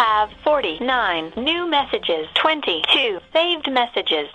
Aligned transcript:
have 0.00 0.30
49 0.44 1.34
new 1.36 1.68
messages, 1.68 2.26
22 2.36 3.20
saved 3.34 3.70
messages. 3.70 4.28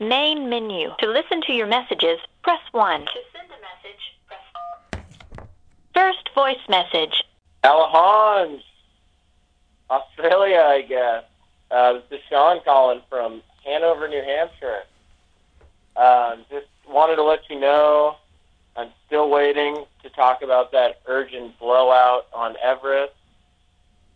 Main 0.00 0.50
menu. 0.50 0.90
To 0.98 1.06
listen 1.06 1.42
to 1.42 1.52
your 1.52 1.68
messages, 1.68 2.18
press 2.42 2.58
1. 2.72 3.00
To 3.02 3.06
send 3.32 3.48
a 3.48 3.60
message, 3.62 4.02
press 4.26 5.46
First 5.94 6.28
voice 6.34 6.58
message. 6.68 7.22
Alahans, 7.62 8.62
Australia, 9.88 10.64
I 10.66 10.82
guess. 10.82 11.22
Uh, 11.70 11.92
this 12.10 12.18
is 12.18 12.20
Sean 12.28 12.60
calling 12.64 13.00
from 13.08 13.42
Hanover, 13.64 14.08
New 14.08 14.24
Hampshire. 14.24 14.82
Um, 15.96 16.44
just 16.50 16.66
wanted 16.88 17.14
to 17.16 17.22
let 17.22 17.48
you 17.48 17.60
know 17.60 18.16
I'm 18.76 18.90
still 19.06 19.30
waiting 19.30 19.84
to 20.02 20.10
talk 20.10 20.42
about 20.42 20.72
that 20.72 21.00
urgent 21.06 21.56
blowout 21.60 22.26
on 22.32 22.56
Everest. 22.60 23.14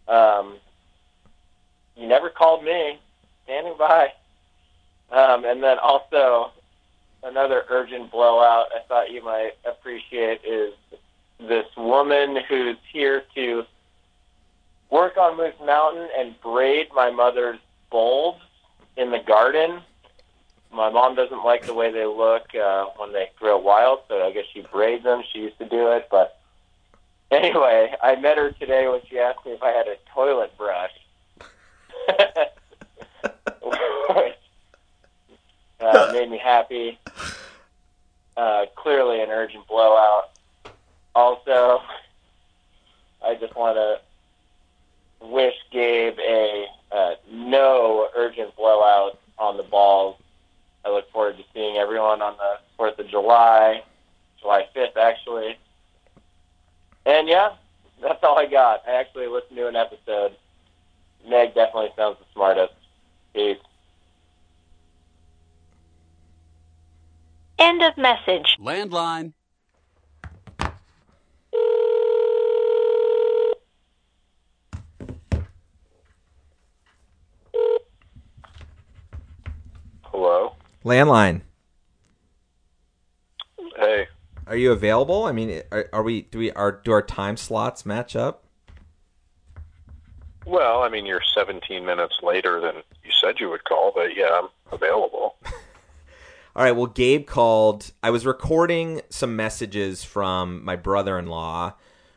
Um, 0.08 0.56
you 2.00 2.08
never 2.08 2.30
called 2.30 2.64
me. 2.64 2.98
Standing 3.44 3.74
by. 3.78 4.12
Um, 5.10 5.44
and 5.44 5.62
then 5.62 5.78
also 5.78 6.52
another 7.22 7.64
urgent 7.68 8.10
blowout 8.10 8.66
I 8.74 8.80
thought 8.88 9.10
you 9.10 9.22
might 9.24 9.52
appreciate 9.64 10.40
is 10.44 10.72
this 11.38 11.66
woman 11.76 12.38
who's 12.48 12.76
here 12.92 13.24
to 13.34 13.64
work 14.90 15.16
on 15.16 15.36
Moose 15.36 15.54
Mountain 15.64 16.08
and 16.16 16.40
braid 16.40 16.88
my 16.94 17.10
mother's 17.10 17.58
bulbs 17.90 18.42
in 18.96 19.10
the 19.10 19.18
garden. 19.18 19.80
My 20.72 20.90
mom 20.90 21.16
doesn't 21.16 21.44
like 21.44 21.66
the 21.66 21.74
way 21.74 21.90
they 21.90 22.06
look 22.06 22.54
uh, 22.54 22.86
when 22.96 23.12
they 23.12 23.30
grow 23.38 23.58
wild, 23.58 24.00
so 24.08 24.24
I 24.24 24.30
guess 24.32 24.44
she 24.52 24.62
braids 24.62 25.02
them. 25.02 25.22
She 25.32 25.40
used 25.40 25.58
to 25.58 25.68
do 25.68 25.90
it, 25.92 26.08
but 26.10 26.38
anyway, 27.30 27.94
I 28.02 28.16
met 28.16 28.36
her 28.36 28.52
today 28.52 28.86
when 28.86 29.00
she 29.08 29.18
asked 29.18 29.44
me 29.44 29.52
if 29.52 29.62
I 29.62 29.70
had 29.70 29.88
a 29.88 29.96
toilet 30.14 30.56
brush. 30.56 30.92
Uh, 35.80 36.10
made 36.12 36.30
me 36.30 36.38
happy. 36.38 36.98
Uh, 38.36 38.66
clearly 38.76 39.22
an 39.22 39.30
urgent 39.30 39.66
blowout. 39.66 40.30
Also, 41.14 41.82
I 43.24 43.34
just 43.34 43.56
want 43.56 43.76
to 43.76 45.26
wish 45.26 45.54
Gabe 45.72 46.18
a 46.18 46.66
uh, 46.92 47.14
no 47.30 48.08
urgent 48.14 48.54
blowout 48.56 49.18
on 49.38 49.56
the 49.56 49.62
balls. 49.62 50.16
I 50.84 50.90
look 50.90 51.10
forward 51.12 51.36
to 51.38 51.44
seeing 51.54 51.76
everyone 51.76 52.22
on 52.22 52.36
the 52.36 52.58
4th 52.78 52.98
of 52.98 53.08
July, 53.08 53.82
July 54.40 54.66
5th, 54.74 54.96
actually. 54.96 55.58
And 57.06 57.28
yeah, 57.28 57.52
that's 58.02 58.22
all 58.22 58.38
I 58.38 58.46
got. 58.46 58.82
I 58.86 58.92
actually 58.92 59.26
listened 59.26 59.56
to 59.56 59.68
an 59.68 59.76
episode. 59.76 60.36
Meg 61.28 61.54
definitely 61.54 61.90
sounds 61.96 62.18
the 62.18 62.24
smartest. 62.32 62.72
Peace. 63.34 63.58
End 67.58 67.82
of 67.82 67.96
message. 67.96 68.56
Landline. 68.58 69.34
Hello. 80.04 80.54
Landline. 80.84 81.42
Hey. 83.76 84.08
Are 84.46 84.56
you 84.56 84.72
available? 84.72 85.24
I 85.24 85.32
mean, 85.32 85.62
are, 85.70 85.88
are 85.92 86.02
we? 86.02 86.22
Do 86.22 86.38
we? 86.38 86.50
Are 86.52 86.72
do 86.72 86.92
our 86.92 87.02
time 87.02 87.36
slots 87.36 87.86
match 87.86 88.16
up? 88.16 88.44
Well, 90.46 90.82
I 90.82 90.88
mean, 90.88 91.06
you're 91.06 91.22
17 91.34 91.84
minutes 91.84 92.16
later 92.22 92.60
than 92.60 92.76
you 93.04 93.10
said 93.22 93.38
you 93.38 93.50
would 93.50 93.64
call, 93.64 93.92
but 93.94 94.16
yeah, 94.16 94.40
I'm 94.42 94.48
available. 94.72 95.36
All 96.56 96.64
right. 96.64 96.72
Well, 96.72 96.86
Gabe 96.86 97.26
called. 97.26 97.92
I 98.02 98.10
was 98.10 98.26
recording 98.26 99.02
some 99.08 99.36
messages 99.36 100.02
from 100.02 100.64
my 100.64 100.76
brother-in-law, 100.76 101.74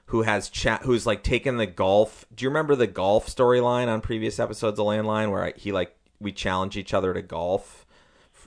who 0.07 0.23
has 0.23 0.49
chat. 0.49 0.81
Who's 0.83 1.05
like 1.05 1.23
taken 1.23 1.57
the 1.57 1.67
golf. 1.67 2.25
Do 2.33 2.43
you 2.43 2.49
remember 2.49 2.75
the 2.75 2.87
golf 2.87 3.27
storyline 3.27 3.87
on 3.87 4.01
previous 4.01 4.39
episodes 4.39 4.79
of 4.79 4.85
Landline, 4.85 5.29
where 5.29 5.45
I, 5.45 5.53
he 5.55 5.71
like 5.71 5.95
we 6.19 6.31
challenge 6.31 6.77
each 6.77 6.93
other 6.93 7.13
to 7.13 7.21
golf? 7.21 7.85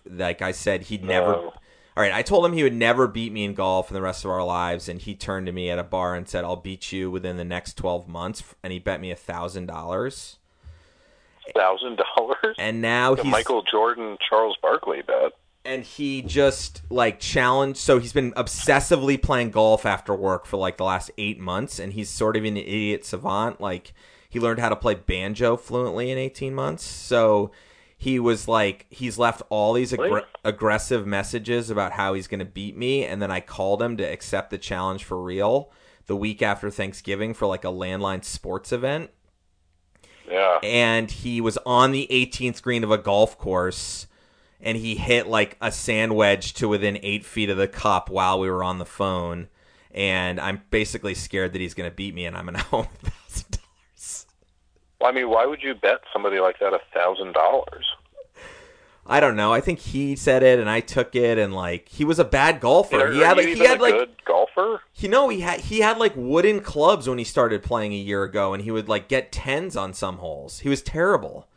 Like 0.09 0.43
I 0.43 0.53
said, 0.53 0.83
he'd 0.83 1.05
never. 1.05 1.51
All 1.97 2.03
right, 2.03 2.13
I 2.13 2.21
told 2.21 2.45
him 2.45 2.53
he 2.53 2.63
would 2.63 2.75
never 2.75 3.09
beat 3.09 3.33
me 3.33 3.45
in 3.45 3.55
golf 3.55 3.89
in 3.91 3.95
the 3.95 4.03
rest 4.03 4.25
of 4.25 4.31
our 4.31 4.45
lives, 4.45 4.87
and 4.87 5.01
he 5.01 5.15
turned 5.15 5.47
to 5.47 5.53
me 5.53 5.71
at 5.71 5.79
a 5.79 5.83
bar 5.83 6.15
and 6.15 6.29
said, 6.29 6.45
"I'll 6.45 6.57
beat 6.57 6.93
you 6.93 7.11
within 7.11 7.39
the 7.39 7.45
next 7.45 7.75
twelve 7.79 8.07
months," 8.07 8.43
and 8.63 8.71
he 8.73 8.79
bet 8.79 9.01
me 9.01 9.11
a 9.11 9.17
thousand 9.17 9.67
dollars. 9.67 10.37
Thousand 11.55 11.99
dollars. 12.17 12.57
And 12.59 12.83
now 12.83 13.15
The 13.15 13.23
he's 13.23 13.33
Michael 13.33 13.63
Jordan, 13.63 14.19
Charles 14.29 14.57
Barkley 14.61 15.01
bet. 15.03 15.33
and 15.65 15.85
he 15.85 16.21
just 16.21 16.83
like 16.91 17.19
challenged. 17.19 17.79
So 17.79 17.99
he's 17.99 18.13
been 18.13 18.33
obsessively 18.33 19.21
playing 19.21 19.51
golf 19.53 19.87
after 19.87 20.15
work 20.15 20.45
for 20.45 20.59
like 20.59 20.77
the 20.77 20.85
last 20.85 21.11
eight 21.17 21.39
months, 21.41 21.79
and 21.79 21.95
he's 21.95 22.11
sort 22.11 22.37
of 22.37 22.45
an 22.45 22.59
idiot 22.59 23.07
savant. 23.07 23.59
Like 23.61 23.95
he 24.29 24.39
learned 24.39 24.61
how 24.61 24.69
to 24.69 24.77
play 24.77 24.97
banjo 24.97 25.57
fluently 25.57 26.11
in 26.11 26.19
eighteen 26.19 26.55
months. 26.55 26.85
So 26.85 27.53
he 27.97 28.19
was 28.19 28.47
like, 28.47 28.87
he's 28.91 29.19
left 29.19 29.43
all 29.49 29.73
these 29.73 29.93
aggr- 29.93 30.25
aggressive 30.45 31.07
messages 31.07 31.71
about 31.71 31.93
how 31.93 32.15
he's 32.15 32.27
going 32.29 32.41
to 32.41 32.45
beat 32.45 32.77
me, 32.77 33.05
and 33.05 33.23
then 33.23 33.31
I 33.31 33.41
called 33.41 33.83
him 33.83 33.97
to 33.97 34.05
accept 34.05 34.51
the 34.51 34.59
challenge 34.59 35.05
for 35.05 35.21
real 35.23 35.71
the 36.07 36.17
week 36.17 36.41
after 36.43 36.71
Thanksgiving 36.71 37.35
for 37.35 37.47
like 37.47 37.65
a 37.65 37.69
landline 37.69 38.25
sports 38.25 38.73
event. 38.73 39.11
Yeah. 40.29 40.59
and 40.63 41.09
he 41.09 41.41
was 41.41 41.57
on 41.65 41.93
the 41.93 42.09
18th 42.11 42.61
green 42.61 42.83
of 42.83 42.91
a 42.91 42.99
golf 42.99 43.39
course 43.39 44.09
and 44.61 44.77
he 44.77 44.97
hit 44.97 45.29
like 45.29 45.57
a 45.61 45.71
sand 45.71 46.17
wedge 46.17 46.53
to 46.55 46.67
within 46.69 46.99
eight 47.03 47.25
feet 47.25 47.49
of 47.49 47.57
the 47.57 47.69
cup 47.69 48.11
while 48.11 48.41
we 48.41 48.51
were 48.51 48.65
on 48.65 48.79
the 48.79 48.85
phone. 48.85 49.47
And 49.93 50.41
i'm 50.41 50.63
basically 50.71 51.15
scared 51.15 51.53
that 51.53 51.61
he's 51.61 51.75
going 51.75 51.89
to 51.89 51.95
beat 51.95 52.13
me 52.13 52.27
and 52.27 52.37
i'm 52.37 52.47
going 52.47 52.59
to 52.59 52.67
owe 52.73 52.83
him 52.83 52.89
a 53.05 53.11
thousand 53.11 53.51
dollars 53.53 54.27
Well, 55.01 55.11
I 55.11 55.13
mean, 55.13 55.29
why 55.29 55.47
would 55.47 55.63
you 55.63 55.75
bet 55.75 56.01
somebody 56.13 56.41
like 56.41 56.59
that 56.61 56.73
a 56.73 56.81
thousand 56.93 57.33
dollars? 57.33 57.87
i 59.09 59.21
don't 59.21 59.37
know 59.37 59.53
i 59.53 59.61
think 59.61 59.79
he 59.79 60.17
said 60.17 60.43
it 60.43 60.59
and 60.59 60.69
i 60.69 60.81
took 60.81 61.15
it 61.15 61.39
and 61.39 61.55
like 61.55 61.89
he 61.89 62.05
was 62.05 62.19
a 62.19 62.25
bad 62.25 62.59
golfer 62.59 63.07
Are, 63.07 63.13
he 63.13 63.21
had 63.21 63.37
like 63.37 63.47
he 63.47 63.59
had 63.61 63.79
a 63.79 63.83
like 63.83 63.95
good 63.95 64.25
golfer? 64.25 64.81
You 64.97 65.09
know, 65.09 65.29
he 65.29 65.41
had 65.41 65.61
he 65.61 65.81
had 65.81 65.99
like 65.99 66.13
wooden 66.17 66.61
clubs 66.61 67.09
when 67.09 67.19
he 67.19 67.25
started 67.25 67.63
playing 67.63 67.93
a 67.93 67.97
year 67.97 68.23
ago, 68.25 68.55
and 68.55 68.63
he 68.63 68.71
would 68.71 68.89
like 68.89 69.09
get 69.09 69.33
tens 69.33 69.77
on 69.77 69.93
some 69.95 70.19
holes. 70.19 70.61
He 70.61 70.69
was 70.69 70.83
terrible, 70.83 71.49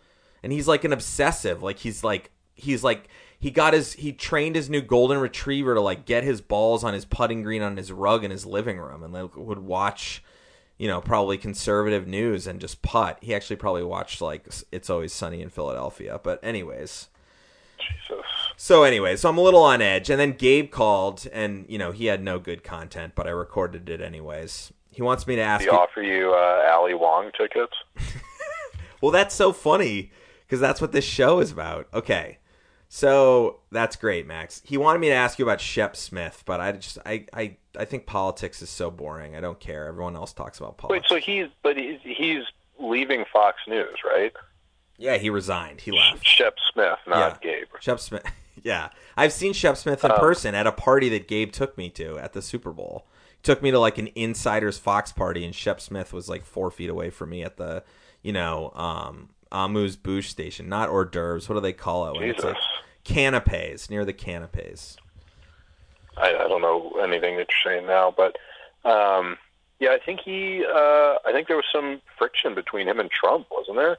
and 0.43 0.51
he's 0.51 0.67
like 0.67 0.83
an 0.83 0.93
obsessive. 0.93 1.63
Like 1.63 1.79
he's 1.79 2.03
like 2.03 2.31
he's 2.53 2.83
like 2.83 3.07
he 3.39 3.51
got 3.51 3.73
his 3.73 3.93
he 3.93 4.11
trained 4.11 4.55
his 4.55 4.69
new 4.69 4.81
golden 4.81 5.19
retriever 5.19 5.73
to 5.73 5.81
like 5.81 6.05
get 6.05 6.23
his 6.23 6.41
balls 6.41 6.83
on 6.83 6.93
his 6.93 7.05
putting 7.05 7.43
green 7.43 7.61
on 7.61 7.77
his 7.77 7.91
rug 7.91 8.23
in 8.23 8.31
his 8.31 8.45
living 8.45 8.77
room, 8.77 9.03
and 9.03 9.13
like 9.13 9.35
would 9.35 9.59
watch, 9.59 10.23
you 10.79 10.87
know, 10.87 11.01
probably 11.01 11.37
conservative 11.37 12.07
news 12.07 12.47
and 12.47 12.59
just 12.59 12.81
putt. 12.81 13.19
He 13.21 13.35
actually 13.35 13.57
probably 13.57 13.83
watched 13.83 14.21
like 14.21 14.47
It's 14.71 14.89
Always 14.89 15.13
Sunny 15.13 15.41
in 15.41 15.49
Philadelphia, 15.49 16.19
but 16.23 16.39
anyways. 16.41 17.09
Jesus. 17.77 18.25
So 18.57 18.83
anyway, 18.83 19.15
so 19.17 19.29
I'm 19.29 19.37
a 19.37 19.41
little 19.41 19.61
on 19.63 19.81
edge, 19.81 20.09
and 20.09 20.19
then 20.19 20.31
Gabe 20.33 20.71
called, 20.71 21.27
and 21.31 21.65
you 21.69 21.77
know 21.77 21.91
he 21.91 22.05
had 22.07 22.23
no 22.23 22.39
good 22.39 22.63
content, 22.63 23.13
but 23.15 23.27
I 23.27 23.31
recorded 23.31 23.89
it 23.89 24.01
anyways. 24.01 24.73
He 24.91 25.01
wants 25.01 25.27
me 25.27 25.35
to 25.35 25.41
ask. 25.41 25.63
Did 25.63 25.69
he 25.69 25.75
You, 25.75 25.81
offer 25.81 26.01
you 26.01 26.33
uh, 26.33 26.69
Ali 26.73 26.93
Wong 26.93 27.31
tickets? 27.37 27.73
well, 29.01 29.11
that's 29.11 29.35
so 29.35 29.53
funny 29.53 30.11
because 30.45 30.59
that's 30.59 30.81
what 30.81 30.91
this 30.91 31.05
show 31.05 31.39
is 31.39 31.51
about. 31.51 31.87
Okay, 31.93 32.39
so 32.89 33.59
that's 33.71 33.95
great, 33.95 34.27
Max. 34.27 34.61
He 34.65 34.77
wanted 34.77 34.99
me 34.99 35.07
to 35.09 35.13
ask 35.15 35.39
you 35.39 35.45
about 35.45 35.61
Shep 35.61 35.95
Smith, 35.95 36.43
but 36.45 36.59
I 36.59 36.71
just 36.73 36.97
I 37.05 37.25
I 37.33 37.57
I 37.77 37.85
think 37.85 38.05
politics 38.05 38.61
is 38.61 38.69
so 38.69 38.89
boring. 38.89 39.35
I 39.35 39.41
don't 39.41 39.59
care. 39.59 39.87
Everyone 39.87 40.15
else 40.15 40.33
talks 40.33 40.57
about 40.59 40.77
politics. 40.77 41.09
Wait, 41.11 41.21
so 41.21 41.23
he's 41.25 41.47
but 41.63 41.77
he's, 41.77 41.99
he's 42.03 42.43
leaving 42.79 43.25
Fox 43.31 43.57
News, 43.67 43.97
right? 44.05 44.33
yeah, 44.97 45.17
he 45.17 45.29
resigned. 45.29 45.81
He 45.81 45.91
left. 45.91 46.25
Shep 46.27 46.55
Smith, 46.73 46.97
not 47.07 47.39
Yeah. 47.43 47.51
Gabe. 47.59 47.67
Shep 47.79 47.99
Smith. 47.99 48.23
Yeah, 48.61 48.89
I've 49.15 49.31
seen 49.31 49.53
Shep 49.53 49.77
Smith 49.77 50.03
in 50.03 50.11
Oh. 50.11 50.17
person 50.19 50.53
at 50.53 50.67
a 50.67 50.73
party 50.73 51.07
that 51.09 51.29
Gabe 51.29 51.53
took 51.53 51.77
me 51.77 51.89
to 51.91 52.17
at 52.19 52.33
the 52.33 52.41
Super 52.41 52.73
Bowl. 52.73 53.07
He 53.37 53.41
took 53.41 53.61
me 53.63 53.71
to 53.71 53.79
like 53.79 53.97
an 53.97 54.09
insiders 54.15 54.77
Fox 54.77 55.13
party, 55.13 55.45
and 55.45 55.55
Shep 55.55 55.79
Smith 55.79 56.11
was 56.11 56.27
like 56.27 56.43
four 56.43 56.69
feet 56.69 56.89
away 56.89 57.09
from 57.09 57.29
me 57.29 57.41
at 57.41 57.55
the, 57.55 57.83
you 58.21 58.33
know, 58.33 58.71
um, 58.75 59.29
Amuse 59.49 59.95
Bouche 59.95 60.27
station, 60.27 60.67
not 60.67 60.89
hors 60.89 61.05
d'oeuvres. 61.05 61.47
What 61.47 61.55
do 61.55 61.61
they 61.61 61.71
call 61.71 62.09
it? 62.09 62.19
When 62.19 62.29
it's 62.29 62.43
like 62.43 62.57
canapes 63.05 63.89
near 63.89 64.03
the 64.03 64.11
canapes. 64.13 64.97
I, 66.19 66.29
I 66.35 66.47
don't 66.47 66.61
know 66.61 66.91
anything 67.01 67.37
that 67.37 67.47
you're 67.49 67.73
saying 67.73 67.87
now, 67.87 68.13
but 68.15 68.37
um, 68.89 69.37
yeah, 69.79 69.89
I 69.91 69.99
think 70.05 70.19
he. 70.21 70.63
Uh, 70.65 71.15
I 71.25 71.31
think 71.31 71.47
there 71.47 71.55
was 71.57 71.65
some 71.71 72.01
friction 72.17 72.53
between 72.55 72.87
him 72.87 72.99
and 72.99 73.09
Trump, 73.09 73.47
wasn't 73.51 73.77
there? 73.77 73.97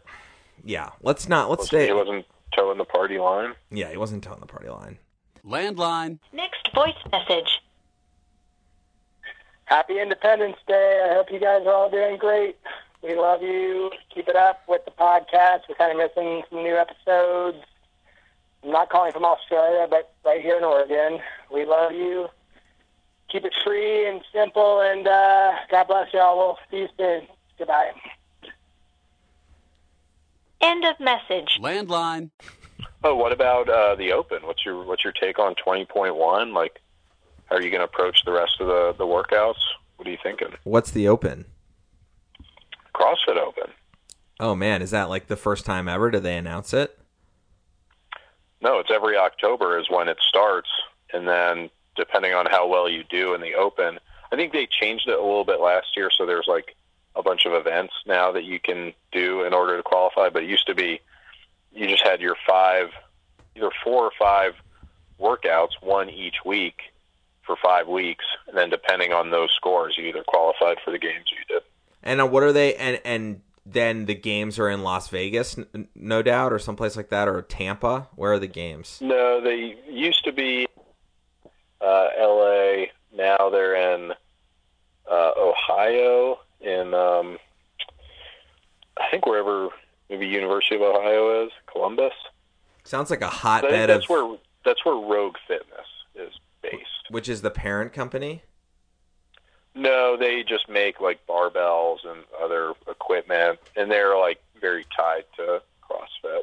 Yeah, 0.65 0.91
let's 1.03 1.29
not. 1.29 1.49
Let's 1.49 1.61
Was, 1.61 1.69
stay. 1.69 1.87
he 1.87 1.93
wasn't 1.93 2.27
toeing 2.55 2.79
the 2.79 2.85
party 2.85 3.19
line. 3.19 3.55
Yeah, 3.71 3.91
he 3.91 3.97
wasn't 3.97 4.23
telling 4.23 4.41
the 4.41 4.47
party 4.47 4.69
line. 4.69 4.99
Landline. 5.47 6.19
Next 6.33 6.69
voice 6.75 6.95
message. 7.11 7.61
Happy 9.65 10.01
Independence 10.01 10.57
Day. 10.67 11.07
I 11.09 11.15
hope 11.15 11.31
you 11.31 11.39
guys 11.39 11.63
are 11.65 11.73
all 11.73 11.91
doing 11.91 12.19
great. 12.19 12.57
We 13.03 13.15
love 13.15 13.41
you. 13.41 13.91
Keep 14.15 14.29
it 14.29 14.37
up 14.37 14.61
with 14.69 14.85
the 14.85 14.91
podcast. 14.91 15.61
We're 15.69 15.77
kind 15.77 15.93
of 15.93 15.97
missing 15.97 16.43
some 16.51 16.63
new 16.63 16.77
episodes. 16.77 17.59
I'm 18.63 18.71
not 18.71 18.91
calling 18.91 19.13
from 19.13 19.25
Australia, 19.25 19.87
but 19.89 20.15
right 20.25 20.41
here 20.41 20.57
in 20.59 20.65
Oregon. 20.65 21.21
We 21.53 21.65
love 21.65 21.93
you. 21.93 22.29
Keep 23.31 23.45
it 23.45 23.55
free 23.65 24.09
and 24.09 24.21
simple, 24.33 24.81
and 24.81 25.07
uh, 25.07 25.53
God 25.71 25.87
bless 25.87 26.13
y'all. 26.13 26.37
We'll 26.37 26.59
see 26.71 26.79
you 26.79 26.89
soon. 26.99 27.27
Goodbye. 27.59 27.93
End 30.61 30.85
of 30.85 30.99
message. 31.01 31.59
Landline. 31.61 32.31
Oh, 33.03 33.15
what 33.15 33.33
about 33.33 33.69
uh, 33.69 33.95
the 33.95 34.13
Open? 34.13 34.47
What's 34.47 34.65
your 34.65 34.85
what's 34.85 35.05
your 35.05 35.13
take 35.13 35.39
on 35.39 35.55
twenty 35.55 35.87
point 35.87 36.17
one? 36.17 36.53
Like, 36.53 36.81
how 37.47 37.57
are 37.57 37.63
you 37.63 37.71
going 37.71 37.81
to 37.81 37.87
approach 37.87 38.25
the 38.25 38.33
rest 38.33 38.61
of 38.61 38.67
the 38.67 38.95
the 38.99 39.07
workouts? 39.07 39.61
What 39.97 40.07
are 40.07 40.11
you 40.11 40.19
thinking? 40.23 40.49
What's 40.65 40.91
the 40.91 41.09
Open? 41.09 41.47
CrossFit 42.95 43.39
Open. 43.39 43.71
Oh 44.39 44.55
man, 44.55 44.83
is 44.83 44.91
that 44.91 45.09
like 45.09 45.29
the 45.29 45.37
first 45.37 45.65
time 45.65 45.89
ever? 45.89 46.11
Did 46.11 46.25
they 46.25 46.37
announce 46.37 46.75
it? 46.75 46.99
No, 48.61 48.79
it's 48.79 48.91
every 48.91 49.17
October 49.17 49.79
is 49.79 49.87
when 49.89 50.09
it 50.09 50.19
starts, 50.21 50.69
and 51.13 51.27
then 51.27 51.71
depending 51.97 52.35
on 52.35 52.47
how 52.47 52.69
well 52.69 52.89
you 52.89 53.05
do 53.05 53.35
in 53.35 53.41
the 53.41 53.55
Open, 53.55 53.99
I 54.33 54.37
think 54.37 54.53
they 54.53 54.67
changed 54.67 55.09
it 55.09 55.19
a 55.19 55.23
little 55.23 55.45
bit 55.45 55.61
last 55.61 55.97
year, 55.97 56.11
so 56.17 56.27
there's 56.27 56.47
like 56.47 56.77
a 57.17 57.23
bunch 57.23 57.47
of 57.47 57.53
events 57.53 57.95
now 58.07 58.33
that 58.33 58.45
you 58.45 58.61
can 58.61 58.93
do 59.13 59.43
in 59.43 59.53
order 59.53 59.77
to 59.77 59.83
qualify. 59.83 60.29
But 60.29 60.45
it 60.45 60.49
used 60.49 60.67
to 60.67 60.75
be 60.75 61.01
you 61.73 61.89
just 61.89 62.07
had 62.07 62.21
your 62.21 62.37
five, 62.47 62.91
either 63.57 63.71
four 63.83 64.05
or 64.05 64.13
five 64.19 64.55
workouts, 65.19 65.71
one 65.81 66.11
each 66.11 66.37
week 66.45 66.81
for 67.43 67.57
five 67.63 67.89
weeks, 67.89 68.25
and 68.47 68.57
then 68.57 68.71
depending 68.71 69.13
on 69.13 69.31
those 69.31 69.51
scores, 69.57 69.97
you 69.99 70.05
either 70.05 70.23
qualified 70.27 70.79
for 70.85 70.91
the 70.91 70.99
games 70.99 71.27
or 71.33 71.39
you 71.39 71.45
did. 71.49 71.63
And 72.03 72.21
uh, 72.21 72.27
what 72.27 72.43
are 72.43 72.53
they? 72.53 72.75
And 72.77 73.01
and 73.05 73.41
then 73.67 74.07
the 74.07 74.15
games 74.15 74.59
are 74.59 74.69
in 74.69 74.83
Las 74.83 75.09
Vegas, 75.09 75.57
no 75.95 76.23
doubt, 76.23 76.53
or 76.53 76.59
someplace 76.59 76.97
like 76.97 77.11
that, 77.11 77.29
or 77.29 77.43
Tampa. 77.43 78.09
Where 78.15 78.33
are 78.33 78.39
the 78.39 78.47
games? 78.47 78.99
No, 79.01 79.41
they 79.41 79.77
used 79.89 80.25
to 80.25 80.33
be 80.33 80.67
uh, 81.81 82.09
L.A. 82.19 82.91
Now 83.15 83.51
they're 83.51 83.95
in 83.95 84.13
uh, 85.11 85.31
Ohio, 85.37 86.39
in 86.61 86.95
um, 86.95 87.39
I 88.99 89.11
think 89.11 89.27
wherever 89.27 89.69
maybe 90.09 90.27
University 90.27 90.77
of 90.77 90.83
Ohio 90.83 91.45
is, 91.45 91.53
Columbus. 91.71 92.13
Sounds 92.85 93.11
like 93.11 93.23
a 93.23 93.29
hotbed 93.29 93.89
that's 93.89 94.05
of 94.05 94.11
where 94.11 94.37
that's 94.65 94.85
where 94.85 94.95
Rogue 94.95 95.37
Fitness 95.47 95.87
is 96.15 96.33
based. 96.63 97.11
which 97.11 97.29
is 97.29 97.43
the 97.43 97.51
parent 97.51 97.93
company. 97.93 98.43
No, 99.75 100.17
they 100.17 100.43
just 100.43 100.69
make 100.69 101.01
like 101.01 101.27
barbells 101.27 101.99
and 102.05 102.25
other 102.43 102.75
equipment, 102.89 103.59
and 103.77 103.91
they're 103.91 104.19
like 104.19 104.43
very 104.61 104.85
tied 104.97 105.25
to 105.37 105.63
CrossFit 105.89 106.43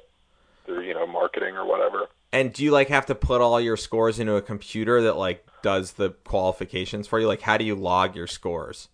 through 0.66 0.82
you 0.82 0.94
know 0.94 1.06
marketing 1.06 1.56
or 1.56 1.66
whatever. 1.66 2.08
And 2.32 2.54
do 2.54 2.64
you 2.64 2.72
like 2.72 2.90
have 2.90 3.06
to 3.08 3.16
put 3.16 3.42
all 3.42 3.60
your 3.60 3.78
scores 3.78 4.20
into 4.20 4.36
a 4.36 4.42
computer 4.42 5.02
that 5.04 5.18
like 5.18 5.46
does 5.62 5.94
the 5.94 6.12
qualifications 6.12 7.08
for 7.08 7.20
you? 7.20 7.28
Like, 7.28 7.42
how 7.42 7.58
do 7.58 7.66
you 7.66 7.76
log 7.76 8.16
your 8.16 8.28
scores? 8.28 8.90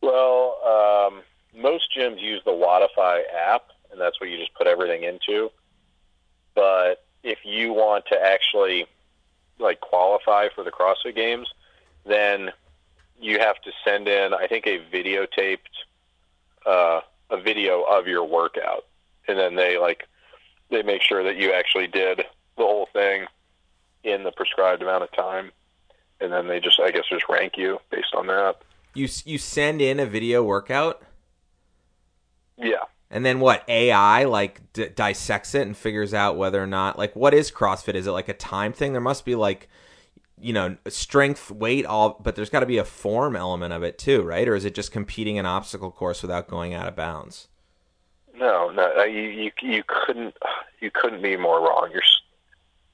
Well, 0.00 0.58
um, 0.64 1.22
most 1.60 1.88
gyms 1.96 2.20
use 2.20 2.42
the 2.44 2.52
Wodify 2.52 3.22
app, 3.34 3.64
and 3.90 4.00
that's 4.00 4.20
what 4.20 4.30
you 4.30 4.38
just 4.38 4.54
put 4.54 4.66
everything 4.66 5.02
into. 5.02 5.50
But 6.54 7.04
if 7.22 7.40
you 7.44 7.72
want 7.72 8.04
to 8.12 8.18
actually 8.22 8.86
like 9.58 9.80
qualify 9.80 10.48
for 10.54 10.64
the 10.64 10.70
CrossFit 10.70 11.14
Games, 11.14 11.48
then 12.04 12.50
you 13.20 13.38
have 13.38 13.60
to 13.62 13.72
send 13.84 14.08
in, 14.08 14.34
I 14.34 14.46
think, 14.46 14.66
a 14.66 14.78
videotaped 14.92 15.58
uh, 16.66 17.00
a 17.30 17.40
video 17.40 17.82
of 17.82 18.06
your 18.06 18.24
workout, 18.24 18.84
and 19.28 19.38
then 19.38 19.54
they 19.54 19.78
like 19.78 20.04
they 20.70 20.82
make 20.82 21.02
sure 21.02 21.22
that 21.22 21.36
you 21.36 21.52
actually 21.52 21.86
did 21.86 22.18
the 22.18 22.62
whole 22.64 22.88
thing 22.92 23.26
in 24.04 24.24
the 24.24 24.32
prescribed 24.32 24.82
amount 24.82 25.04
of 25.04 25.12
time, 25.12 25.50
and 26.20 26.32
then 26.32 26.48
they 26.48 26.58
just, 26.60 26.80
I 26.80 26.90
guess, 26.90 27.04
just 27.08 27.28
rank 27.28 27.56
you 27.56 27.78
based 27.90 28.14
on 28.14 28.26
that. 28.28 28.56
You 28.94 29.08
you 29.24 29.38
send 29.38 29.80
in 29.80 30.00
a 30.00 30.06
video 30.06 30.42
workout, 30.42 31.02
Yeah. 32.56 32.84
and 33.10 33.24
then 33.24 33.40
what? 33.40 33.64
AI 33.68 34.24
like 34.24 34.60
d- 34.72 34.88
dissects 34.88 35.54
it 35.54 35.62
and 35.62 35.76
figures 35.76 36.14
out 36.14 36.36
whether 36.36 36.62
or 36.62 36.66
not 36.66 36.98
like 36.98 37.14
what 37.14 37.34
is 37.34 37.50
CrossFit? 37.50 37.94
Is 37.94 38.06
it 38.06 38.12
like 38.12 38.28
a 38.28 38.34
time 38.34 38.72
thing? 38.72 38.92
There 38.92 39.00
must 39.00 39.24
be 39.24 39.34
like 39.34 39.68
you 40.40 40.52
know 40.52 40.76
strength, 40.88 41.50
weight, 41.50 41.86
all, 41.86 42.18
but 42.22 42.36
there's 42.36 42.50
got 42.50 42.60
to 42.60 42.66
be 42.66 42.78
a 42.78 42.84
form 42.84 43.36
element 43.36 43.72
of 43.72 43.82
it 43.82 43.98
too, 43.98 44.22
right? 44.22 44.46
Or 44.46 44.54
is 44.54 44.64
it 44.64 44.74
just 44.74 44.92
competing 44.92 45.38
an 45.38 45.46
obstacle 45.46 45.90
course 45.90 46.22
without 46.22 46.48
going 46.48 46.74
out 46.74 46.88
of 46.88 46.96
bounds? 46.96 47.48
No, 48.34 48.70
no, 48.70 48.92
uh, 48.98 49.04
you 49.04 49.22
you 49.22 49.50
you 49.62 49.82
couldn't 49.86 50.36
you 50.80 50.90
couldn't 50.90 51.22
be 51.22 51.36
more 51.36 51.60
wrong. 51.60 51.90
You're 51.92 52.02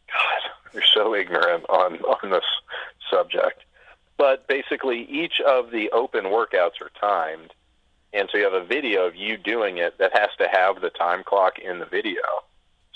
God, 0.09 0.75
you're 0.75 0.83
so 0.95 1.15
ignorant 1.15 1.65
on 1.69 1.97
on 1.97 2.31
this 2.31 2.45
subject. 3.11 3.65
But 4.19 4.47
basically, 4.47 5.03
each 5.11 5.41
of 5.41 5.71
the 5.71 5.91
open 5.91 6.27
workouts 6.27 6.81
are 6.81 6.93
timed, 7.01 7.53
and 8.13 8.29
so 8.31 8.39
you 8.39 8.45
have 8.45 8.53
a 8.53 8.65
video 8.65 9.07
of 9.07 9.17
you 9.17 9.37
doing 9.37 9.79
it 9.79 9.99
that 9.99 10.17
has 10.17 10.29
to 10.39 10.49
have 10.49 10.81
the 10.81 10.91
time 10.91 11.25
clock 11.25 11.59
in 11.59 11.81
the 11.81 11.87
video. 11.87 12.23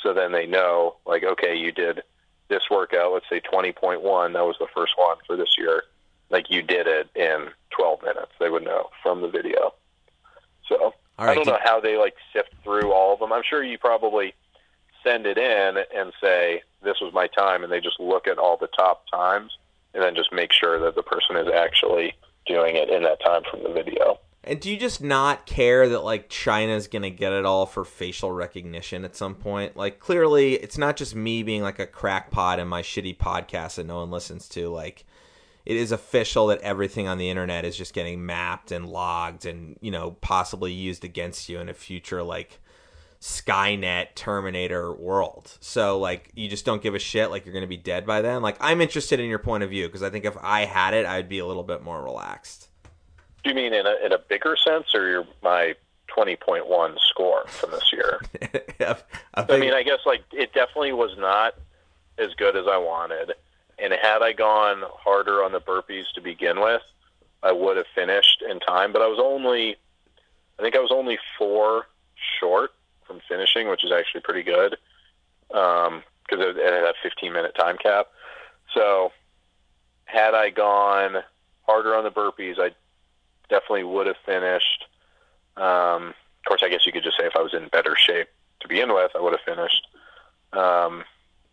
So 0.03 0.15
then 0.15 0.31
they 0.31 0.47
know, 0.47 0.97
like, 1.05 1.25
okay, 1.25 1.57
you 1.57 1.73
did 1.73 2.03
this 2.49 2.63
workout. 2.71 3.13
Let's 3.13 3.29
say 3.29 3.41
twenty 3.41 3.73
point 3.73 4.03
one. 4.03 4.33
That 4.33 4.45
was 4.45 4.57
the 4.59 4.69
first 4.75 4.93
one 4.97 5.17
for 5.27 5.37
this 5.37 5.57
year. 5.59 5.85
Like 6.31 6.51
you 6.51 6.63
did 6.63 6.87
it 6.87 7.09
in 7.15 7.49
twelve 7.71 8.03
minutes. 8.03 8.33
They 8.39 8.51
would 8.51 8.65
know 8.65 8.91
from 9.03 9.23
the 9.23 9.29
video. 9.29 9.75
So 10.69 10.95
All 11.19 11.29
I 11.29 11.35
don't 11.35 11.47
know 11.47 11.59
how 11.63 11.81
they 11.81 11.97
like 11.97 12.15
sift 12.33 12.51
through 12.65 12.93
all 12.93 13.15
of 13.15 13.21
them. 13.21 13.33
I'm 13.33 13.43
sure 13.49 13.63
you 13.63 13.79
probably 13.79 14.35
send 15.05 15.27
it 15.27 15.39
in 15.39 15.77
and 15.95 16.13
say 16.21 16.63
this 16.83 17.01
was 17.01 17.13
my 17.15 17.29
time, 17.29 17.63
and 17.63 17.73
they 17.73 17.81
just 17.81 18.01
look 18.01 18.27
at 18.27 18.39
all 18.39 18.57
the 18.57 18.69
top 18.69 19.05
times 19.13 19.57
and 19.95 20.03
then 20.03 20.15
just 20.15 20.33
make 20.33 20.53
sure 20.53 20.79
that 20.81 20.95
the 20.95 21.03
person 21.03 21.37
is 21.37 21.49
actually 21.49 22.15
doing 22.47 22.77
it 22.77 22.91
in 22.91 23.03
that 23.03 23.21
time 23.25 23.43
from 23.51 23.63
the 23.63 23.71
video. 23.71 24.19
And 24.47 24.61
do 24.61 24.71
you 24.71 24.77
just 24.77 25.03
not 25.03 25.45
care 25.45 25.89
that 25.89 26.05
like 26.05 26.29
China's 26.29 26.87
gonna 26.87 27.11
get 27.11 27.33
it 27.33 27.45
all 27.45 27.67
for 27.67 27.85
facial 27.85 28.31
recognition 28.31 29.05
at 29.05 29.17
some 29.17 29.35
point? 29.35 29.77
Like 29.77 29.99
clearly, 29.99 30.55
it's 30.55 30.79
not 30.79 30.97
just 30.97 31.17
me 31.17 31.43
being 31.43 31.63
like 31.63 31.81
a 31.81 31.87
crackpot 31.87 32.61
in 32.61 32.69
my 32.69 32.83
shitty 32.83 33.17
podcast 33.19 33.75
that 33.75 33.87
no 33.87 33.97
one 33.97 34.11
listens 34.11 34.49
to. 34.51 34.69
Like 34.69 35.05
it 35.65 35.77
is 35.77 35.91
official 35.91 36.47
that 36.47 36.61
everything 36.61 37.09
on 37.09 37.19
the 37.19 37.29
internet 37.29 37.65
is 37.65 37.77
just 37.77 37.93
getting 37.93 38.25
mapped 38.25 38.71
and 38.71 38.89
logged 38.89 39.47
and 39.47 39.77
you 39.81 39.91
know 39.91 40.13
possibly 40.13 40.73
used 40.73 41.05
against 41.05 41.49
you 41.49 41.59
in 41.59 41.69
a 41.69 41.75
future 41.75 42.23
like 42.23 42.61
Skynet 43.21 44.15
Terminator 44.15 44.95
world. 44.95 45.59
So 45.61 45.99
like 45.99 46.31
you 46.37 46.49
just 46.49 46.65
don't 46.65 46.83
give 46.83 46.95
a 46.95 47.01
shit 47.01 47.31
like 47.31 47.45
you're 47.45 47.53
going 47.53 47.65
to 47.65 47.69
be 47.69 47.77
dead 47.77 48.07
by 48.07 48.23
then. 48.23 48.43
Like 48.43 48.57
I'm 48.61 48.81
interested 48.81 49.19
in 49.19 49.29
your 49.29 49.41
point 49.41 49.65
of 49.65 49.71
view 49.71 49.87
because 49.87 50.05
I 50.05 50.11
think 50.11 50.25
if 50.25 50.37
I 50.41 50.67
had 50.67 50.95
it 50.95 51.05
I'd 51.05 51.29
be 51.29 51.41
a 51.41 51.47
little 51.47 51.65
bit 51.65 51.83
more 51.83 52.01
relaxed. 52.01 52.69
Do 53.45 53.51
you 53.51 53.55
mean 53.57 53.73
in 53.73 53.87
a 53.87 53.97
in 54.05 54.13
a 54.13 54.19
bigger 54.19 54.57
sense, 54.57 54.87
or 54.95 55.09
your 55.09 55.27
my 55.43 55.75
twenty 56.09 56.37
point 56.37 56.67
one 56.69 56.97
score 57.09 57.47
from 57.47 57.71
this 57.71 57.93
year? 57.93 58.21
A 58.81 58.97
I 59.35 59.43
big- 59.43 59.61
mean, 59.61 59.73
I 59.75 59.83
guess 59.83 60.01
like 60.07 60.23
it 60.33 60.53
definitely 60.53 60.93
was 60.93 61.17
not 61.19 61.55
as 62.19 62.33
good 62.35 62.57
as 62.57 62.67
I 62.69 62.77
wanted. 62.79 63.33
And 63.79 63.93
had 63.93 64.23
I 64.23 64.33
gone 64.33 64.83
harder 64.87 65.45
on 65.45 65.53
the 65.53 65.61
burpees 65.61 66.05
to 66.15 66.21
begin 66.23 66.61
with, 66.61 66.81
I 67.43 67.53
would 67.53 67.77
have 67.77 67.87
finished 67.95 68.43
in 68.49 68.59
time. 68.61 68.91
But 68.93 69.03
I 69.03 69.07
was 69.07 69.19
only, 69.23 69.77
I 70.59 70.63
think 70.63 70.75
I 70.75 70.79
was 70.81 70.91
only 70.91 71.19
four 71.39 71.87
short 72.41 72.71
from 73.07 73.21
finishing, 73.29 73.69
which 73.69 73.85
is 73.85 73.93
actually 73.93 74.23
pretty 74.23 74.43
good 74.43 74.77
um, 75.55 76.03
because 76.27 76.43
it, 76.45 76.57
it 76.57 76.73
had 76.73 76.85
a 76.85 76.95
15 77.03 77.33
minute 77.35 77.55
time 77.55 77.77
cap. 77.77 78.07
So 78.75 79.13
had 80.07 80.33
I 80.35 80.49
gone 80.49 81.23
harder 81.67 81.95
on 81.95 82.05
the 82.05 82.11
burpees, 82.11 82.59
I 82.59 82.71
definitely 83.49 83.85
would 83.85 84.07
have 84.07 84.17
finished. 84.25 84.87
Um, 85.57 86.09
of 86.09 86.45
course, 86.49 86.63
I 86.65 86.69
guess 86.69 86.87
you 86.87 86.93
could 86.93 87.03
just 87.03 87.17
say 87.19 87.27
if 87.27 87.37
I 87.37 87.43
was 87.43 87.55
in 87.55 87.69
better 87.69 87.97
shape 87.97 88.29
to 88.61 88.69
begin 88.69 88.93
with, 88.93 89.11
I 89.15 89.21
would 89.21 89.33
have 89.33 89.41
finished. 89.41 89.87
Um, 90.53 91.05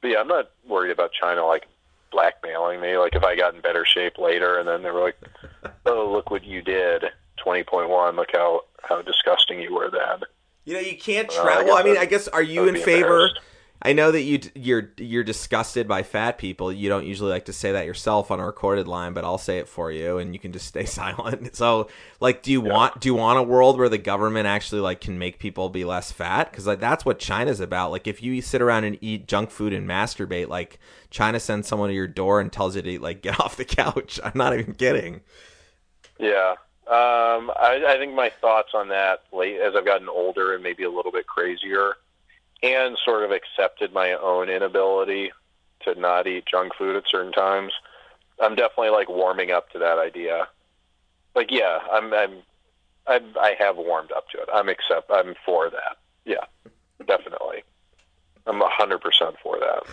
but 0.02 0.10
yeah, 0.10 0.20
I'm 0.20 0.28
not 0.28 0.52
worried 0.68 0.92
about 0.92 1.12
China 1.14 1.46
like 1.46 1.68
blackmailing 2.12 2.80
me. 2.82 2.98
Like 2.98 3.16
if 3.16 3.24
I 3.24 3.36
got 3.36 3.56
in 3.56 3.62
better 3.62 3.86
shape 3.86 4.18
later, 4.18 4.58
and 4.60 4.68
then 4.68 4.84
they 4.84 4.92
were 4.92 5.02
like, 5.02 5.18
"Oh, 5.86 6.12
look 6.12 6.30
what 6.32 6.44
you 6.44 6.62
did, 6.62 7.06
20.1. 7.46 8.16
Look 8.16 8.30
how 8.34 8.62
how 8.84 9.02
disgusting 9.02 9.62
you 9.62 9.74
were 9.74 9.90
then." 9.90 10.20
You 10.66 10.76
know, 10.76 10.80
you 10.80 10.98
can't 10.98 11.30
travel. 11.30 11.66
guess 11.66 11.76
I 11.76 11.84
mean, 11.84 11.92
I'd- 11.94 12.00
I 12.02 12.06
guess 12.06 12.28
are 12.30 12.42
you 12.42 12.68
in 12.68 12.76
favor? 12.78 13.30
I 13.86 13.92
know 13.92 14.12
that 14.12 14.22
you 14.22 14.40
you're 14.56 14.94
you're 14.98 15.26
disgusted 15.26 15.90
by 15.90 16.04
fat 16.04 16.38
people. 16.38 16.72
You 16.72 16.88
don't 16.88 17.06
usually 17.06 17.32
like 17.32 17.46
to 17.46 17.54
say 17.54 17.74
that 17.74 17.86
yourself 17.86 18.32
on 18.32 18.40
a 18.40 18.46
recorded 18.46 18.88
line, 18.88 19.12
but 19.14 19.26
I'll 19.26 19.38
say 19.38 19.58
it 19.58 19.68
for 19.68 19.92
you, 19.92 20.20
and 20.20 20.34
you 20.34 20.40
can 20.40 20.54
just 20.54 20.68
stay 20.70 20.86
silent. 20.86 21.56
So, 21.64 21.90
like, 22.20 22.42
do 22.44 22.52
you 22.52 22.62
want 22.62 23.00
do 23.02 23.10
you 23.10 23.14
want 23.14 23.40
a 23.40 23.44
world 23.44 23.78
where 23.78 23.90
the 23.90 23.98
government 23.98 24.48
actually 24.48 24.82
like 24.82 25.02
can 25.02 25.20
make 25.20 25.38
people 25.38 25.70
be 25.70 25.84
less 25.84 26.12
fat? 26.14 26.50
Because 26.50 26.66
like 26.66 26.80
that's 26.80 27.06
what 27.06 27.20
China's 27.20 27.60
about. 27.60 27.92
Like, 27.92 28.08
if 28.08 28.24
you 28.24 28.42
sit 28.42 28.62
around 28.62 28.86
and 28.86 28.98
eat 29.02 29.28
junk 29.28 29.52
food 29.52 29.74
and 29.74 29.88
masturbate, 29.88 30.48
like 30.48 30.80
China 31.10 31.40
sends 31.40 31.68
someone 31.68 31.90
to 31.90 31.96
your 31.96 32.08
door 32.08 32.40
and 32.40 32.52
tells 32.52 32.76
you 32.78 32.82
to 32.82 33.00
like 33.00 33.22
get 33.22 33.40
off 33.42 33.58
the 33.58 33.66
couch. 33.66 34.20
I'm 34.24 34.32
not 34.36 34.58
even 34.58 34.74
kidding. 34.76 35.22
Yeah, 36.20 36.56
Um, 36.88 37.52
I, 37.52 37.84
I 37.88 37.98
think 37.98 38.14
my 38.14 38.30
thoughts 38.30 38.70
on 38.74 38.90
that, 38.90 39.24
late 39.32 39.60
as 39.60 39.74
I've 39.76 39.86
gotten 39.86 40.10
older 40.10 40.54
and 40.54 40.64
maybe 40.64 40.84
a 40.84 40.90
little 40.92 41.12
bit 41.12 41.28
crazier, 41.28 41.96
and 42.64 42.98
sort 43.04 43.24
of 43.24 43.32
accepted 43.32 43.94
my 43.94 44.14
own 44.14 44.50
inability 44.50 45.32
to 45.82 46.00
not 46.00 46.26
eat 46.26 46.46
junk 46.46 46.74
food 46.76 46.96
at 46.96 47.04
certain 47.12 47.34
times. 47.34 47.74
I'm 48.42 48.56
definitely 48.56 48.90
like 48.90 49.10
warming 49.10 49.52
up 49.52 49.70
to 49.72 49.80
that 49.80 50.00
idea. 50.00 50.48
Like, 51.36 51.52
yeah, 51.52 51.80
I'm, 51.92 52.14
I'm, 52.14 52.38
I'm 53.06 53.24
I 53.40 53.56
have 53.60 53.76
warmed 53.76 54.12
up 54.14 54.30
to 54.30 54.38
it. 54.40 54.50
I'm 54.54 54.70
accept. 54.70 55.12
I'm 55.12 55.36
for 55.46 55.70
that. 55.70 55.98
Yeah, 56.26 56.46
definitely. 57.06 57.64
I'm 58.48 58.62
a 58.62 58.70
hundred 58.70 59.02
percent 59.02 59.36
for 59.44 59.60
that. 59.60 59.84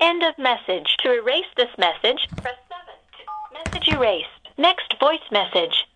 End 0.00 0.22
of 0.24 0.36
message. 0.38 0.96
To 1.04 1.12
erase 1.12 1.44
this 1.56 1.70
message, 1.78 2.28
press 2.42 2.56
7. 3.52 3.64
Message 3.64 3.88
erased. 3.94 4.28
Next 4.58 4.98
voice 4.98 5.20
message. 5.30 5.86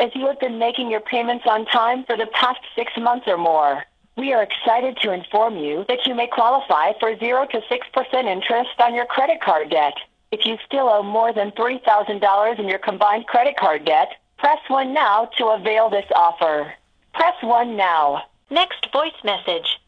As 0.00 0.10
you 0.14 0.26
have 0.26 0.40
been 0.40 0.58
making 0.58 0.90
your 0.90 1.00
payments 1.00 1.44
on 1.46 1.66
time 1.66 2.04
for 2.04 2.16
the 2.16 2.26
past 2.32 2.60
six 2.74 2.90
months 2.96 3.28
or 3.28 3.36
more. 3.36 3.84
We 4.16 4.32
are 4.32 4.42
excited 4.42 4.96
to 5.02 5.12
inform 5.12 5.58
you 5.58 5.84
that 5.88 6.06
you 6.06 6.14
may 6.14 6.26
qualify 6.26 6.92
for 6.98 7.16
0 7.18 7.46
to 7.52 7.60
6% 7.60 8.24
interest 8.24 8.70
on 8.80 8.94
your 8.94 9.04
credit 9.04 9.40
card 9.42 9.70
debt. 9.70 9.94
If 10.32 10.46
you 10.46 10.56
still 10.64 10.88
owe 10.88 11.02
more 11.02 11.32
than 11.32 11.50
$3,000 11.52 12.58
in 12.58 12.68
your 12.68 12.78
combined 12.78 13.26
credit 13.26 13.56
card 13.58 13.84
debt, 13.84 14.08
press 14.38 14.58
1 14.68 14.94
now 14.94 15.26
to 15.36 15.46
avail 15.48 15.90
this 15.90 16.06
offer. 16.16 16.72
Press 17.12 17.34
1 17.42 17.76
now. 17.76 18.22
Next 18.48 18.90
voice 18.92 19.12
message. 19.22 19.78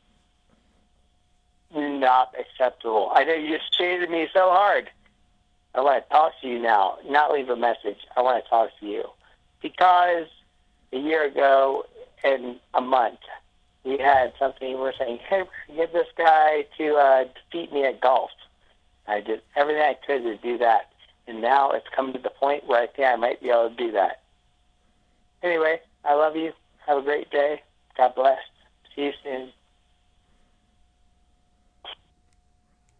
Not 1.75 2.35
acceptable. 2.39 3.11
I 3.15 3.25
know 3.25 3.35
you 3.35 3.57
just 3.57 3.73
cheated 3.73 4.11
me 4.11 4.29
so 4.35 4.51
hard. 4.51 4.91
I 5.75 5.81
want 5.81 6.05
to 6.05 6.11
talk 6.11 6.33
to 6.43 6.49
you 6.49 6.59
now, 6.59 6.99
not 7.09 7.33
leave 7.33 7.49
a 7.49 7.57
message. 7.57 7.97
I 8.15 8.21
want 8.21 8.45
to 8.45 8.51
talk 8.51 8.71
to 8.81 8.87
you. 8.87 9.05
Because 9.63 10.27
a 10.93 10.99
year 10.99 11.25
ago, 11.25 11.85
in 12.25 12.57
a 12.75 12.81
month, 12.81 13.21
we 13.85 13.99
had 13.99 14.33
something, 14.39 14.79
we're 14.79 14.93
saying, 14.97 15.19
hey, 15.29 15.45
get 15.75 15.93
this 15.93 16.07
guy 16.17 16.67
to 16.79 16.95
uh, 16.95 17.25
defeat 17.51 17.73
me 17.73 17.85
at 17.85 18.01
golf. 18.01 18.31
I 19.07 19.21
did 19.21 19.43
everything 19.57 19.83
I 19.83 19.97
could 20.07 20.23
to 20.23 20.37
do 20.37 20.59
that. 20.59 20.91
And 21.27 21.41
now 21.41 21.71
it's 21.71 21.87
come 21.95 22.13
to 22.13 22.19
the 22.19 22.31
point 22.31 22.67
where 22.67 22.83
I 22.83 22.87
think 22.87 23.09
I 23.09 23.17
might 23.17 23.41
be 23.41 23.51
able 23.51 23.71
to 23.71 23.77
do 23.77 23.93
that. 23.93 24.23
Anyway, 25.43 25.81
I 26.05 26.15
love 26.15 26.37
you. 26.37 26.53
Have 26.87 26.99
a 26.99 27.03
great 27.03 27.31
day. 27.31 27.63
God 27.97 28.15
bless. 28.15 28.39
See 28.95 29.03
you 29.03 29.13
soon. 29.23 29.53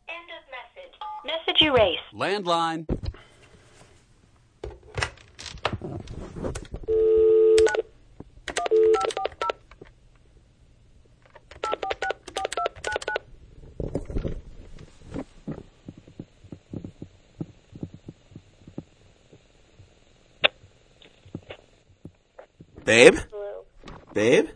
End 0.09 0.29
of 0.29 0.45
message. 0.51 0.95
Message 1.25 1.63
erased. 1.63 2.03
Landline. 2.15 2.87
Babe? 22.93 23.15
Hello. 23.31 23.65
Babe? 24.13 24.49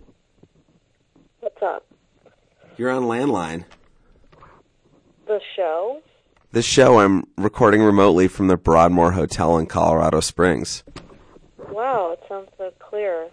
What's 1.40 1.62
up? 1.62 1.86
You're 2.76 2.90
on 2.90 3.04
landline. 3.04 3.64
The 5.26 5.40
show? 5.56 6.02
This 6.52 6.66
show 6.66 7.00
I'm 7.00 7.24
recording 7.38 7.82
remotely 7.82 8.28
from 8.28 8.48
the 8.48 8.58
Broadmoor 8.58 9.12
Hotel 9.12 9.56
in 9.56 9.64
Colorado 9.64 10.20
Springs. 10.20 10.84
Wow, 11.70 12.12
it 12.12 12.20
sounds 12.28 12.50
so 12.58 12.74
clear. 12.78 13.30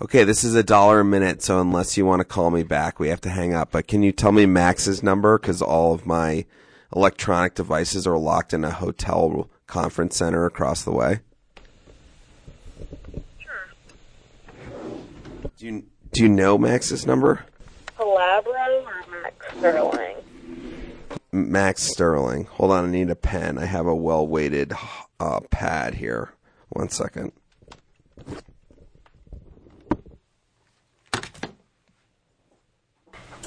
Okay, 0.00 0.22
this 0.22 0.44
is 0.44 0.54
a 0.54 0.62
dollar 0.62 1.00
a 1.00 1.04
minute, 1.04 1.42
so 1.42 1.60
unless 1.60 1.96
you 1.96 2.06
want 2.06 2.20
to 2.20 2.24
call 2.24 2.52
me 2.52 2.62
back, 2.62 3.00
we 3.00 3.08
have 3.08 3.20
to 3.22 3.28
hang 3.28 3.52
up. 3.52 3.72
But 3.72 3.88
can 3.88 4.04
you 4.04 4.12
tell 4.12 4.30
me 4.30 4.46
Max's 4.46 5.02
number? 5.02 5.36
Because 5.36 5.60
all 5.60 5.94
of 5.94 6.06
my 6.06 6.46
electronic 6.94 7.56
devices 7.56 8.06
are 8.06 8.18
locked 8.18 8.54
in 8.54 8.62
a 8.62 8.70
hotel 8.70 9.50
conference 9.66 10.14
center 10.14 10.46
across 10.46 10.84
the 10.84 10.92
way. 10.92 11.22
Do 15.62 15.68
you, 15.68 15.84
do 16.10 16.22
you 16.24 16.28
know 16.28 16.58
Max's 16.58 17.06
number? 17.06 17.46
Calabro 17.96 18.84
or 18.84 19.04
Max 19.12 19.46
Sterling? 19.56 20.16
Max 21.30 21.82
Sterling. 21.84 22.46
Hold 22.46 22.72
on, 22.72 22.86
I 22.86 22.90
need 22.90 23.10
a 23.10 23.14
pen. 23.14 23.58
I 23.58 23.66
have 23.66 23.86
a 23.86 23.94
well 23.94 24.26
weighted 24.26 24.72
uh, 25.20 25.38
pad 25.52 25.94
here. 25.94 26.32
One 26.70 26.88
second. 26.88 27.30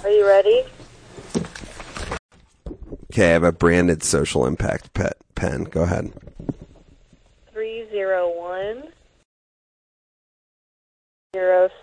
Are 0.02 0.10
you 0.10 0.26
ready? 0.26 0.64
Okay, 3.12 3.32
I 3.32 3.34
have 3.34 3.44
a 3.44 3.52
branded 3.52 4.04
social 4.04 4.46
impact 4.46 4.94
pet 4.94 5.18
pen. 5.36 5.66
Go 5.66 5.82
ahead. 5.82 6.14
301 7.52 8.94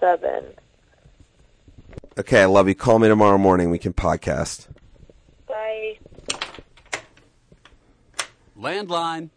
07. 0.01 0.45
Okay, 2.19 2.43
I 2.43 2.47
love 2.47 2.69
you. 2.69 2.75
Call 2.75 2.99
me 2.99 3.09
tomorrow 3.09 3.39
morning. 3.39 3.71
We 3.71 3.79
can 3.79 3.93
podcast. 3.93 4.69
Bye. 5.47 5.99
Landline. 8.59 9.31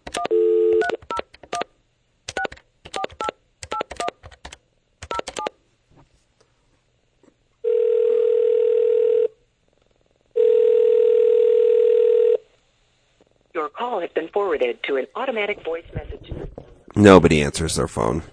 Your 13.54 13.70
call 13.70 14.02
has 14.02 14.10
been 14.12 14.28
forwarded 14.30 14.84
to 14.84 14.98
an 14.98 15.08
automatic 15.16 15.64
voice 15.64 15.86
message. 15.94 16.32
Nobody 16.96 17.42
answers 17.42 17.76
their 17.76 17.88
phone. 17.88 18.24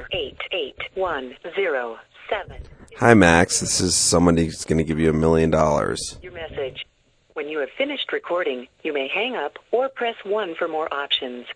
Six 0.00 0.08
four 0.12 0.18
eight 0.18 0.38
eight 0.52 0.76
one 0.94 1.34
zero 1.54 1.98
seven. 2.28 2.62
Hi, 2.98 3.14
Max. 3.14 3.60
This 3.60 3.80
is 3.80 3.94
somebody 3.94 4.44
who's 4.44 4.64
going 4.64 4.78
to 4.78 4.84
give 4.84 4.98
you 4.98 5.10
a 5.10 5.14
million 5.14 5.50
dollars. 5.50 6.18
Your 6.22 6.32
message. 6.32 6.86
When 7.34 7.48
you 7.48 7.60
have 7.60 7.70
finished 7.78 8.12
recording, 8.12 8.66
you 8.82 8.92
may 8.92 9.08
hang 9.08 9.36
up 9.36 9.56
or 9.70 9.88
press 9.88 10.16
1 10.24 10.56
for 10.58 10.68
more 10.68 10.92
options. 10.92 11.46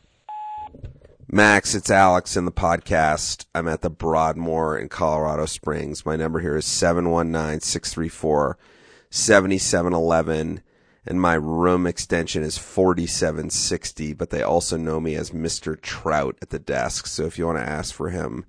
Max, 1.30 1.74
it's 1.74 1.90
Alex 1.90 2.36
in 2.36 2.44
the 2.44 2.52
podcast. 2.52 3.44
I'm 3.54 3.66
at 3.68 3.82
the 3.82 3.90
Broadmoor 3.90 4.78
in 4.78 4.88
Colorado 4.88 5.46
Springs. 5.46 6.06
My 6.06 6.16
number 6.16 6.38
here 6.40 6.56
is 6.56 6.64
719 6.64 7.60
634 7.60 8.56
7711, 9.10 10.62
and 11.06 11.20
my 11.20 11.34
room 11.34 11.86
extension 11.86 12.42
is 12.42 12.56
4760, 12.56 14.14
but 14.14 14.30
they 14.30 14.42
also 14.42 14.76
know 14.76 15.00
me 15.00 15.14
as 15.16 15.30
Mr. 15.30 15.80
Trout 15.80 16.36
at 16.40 16.50
the 16.50 16.58
desk. 16.58 17.06
So 17.06 17.26
if 17.26 17.38
you 17.38 17.46
want 17.46 17.58
to 17.58 17.68
ask 17.68 17.94
for 17.94 18.10
him 18.10 18.46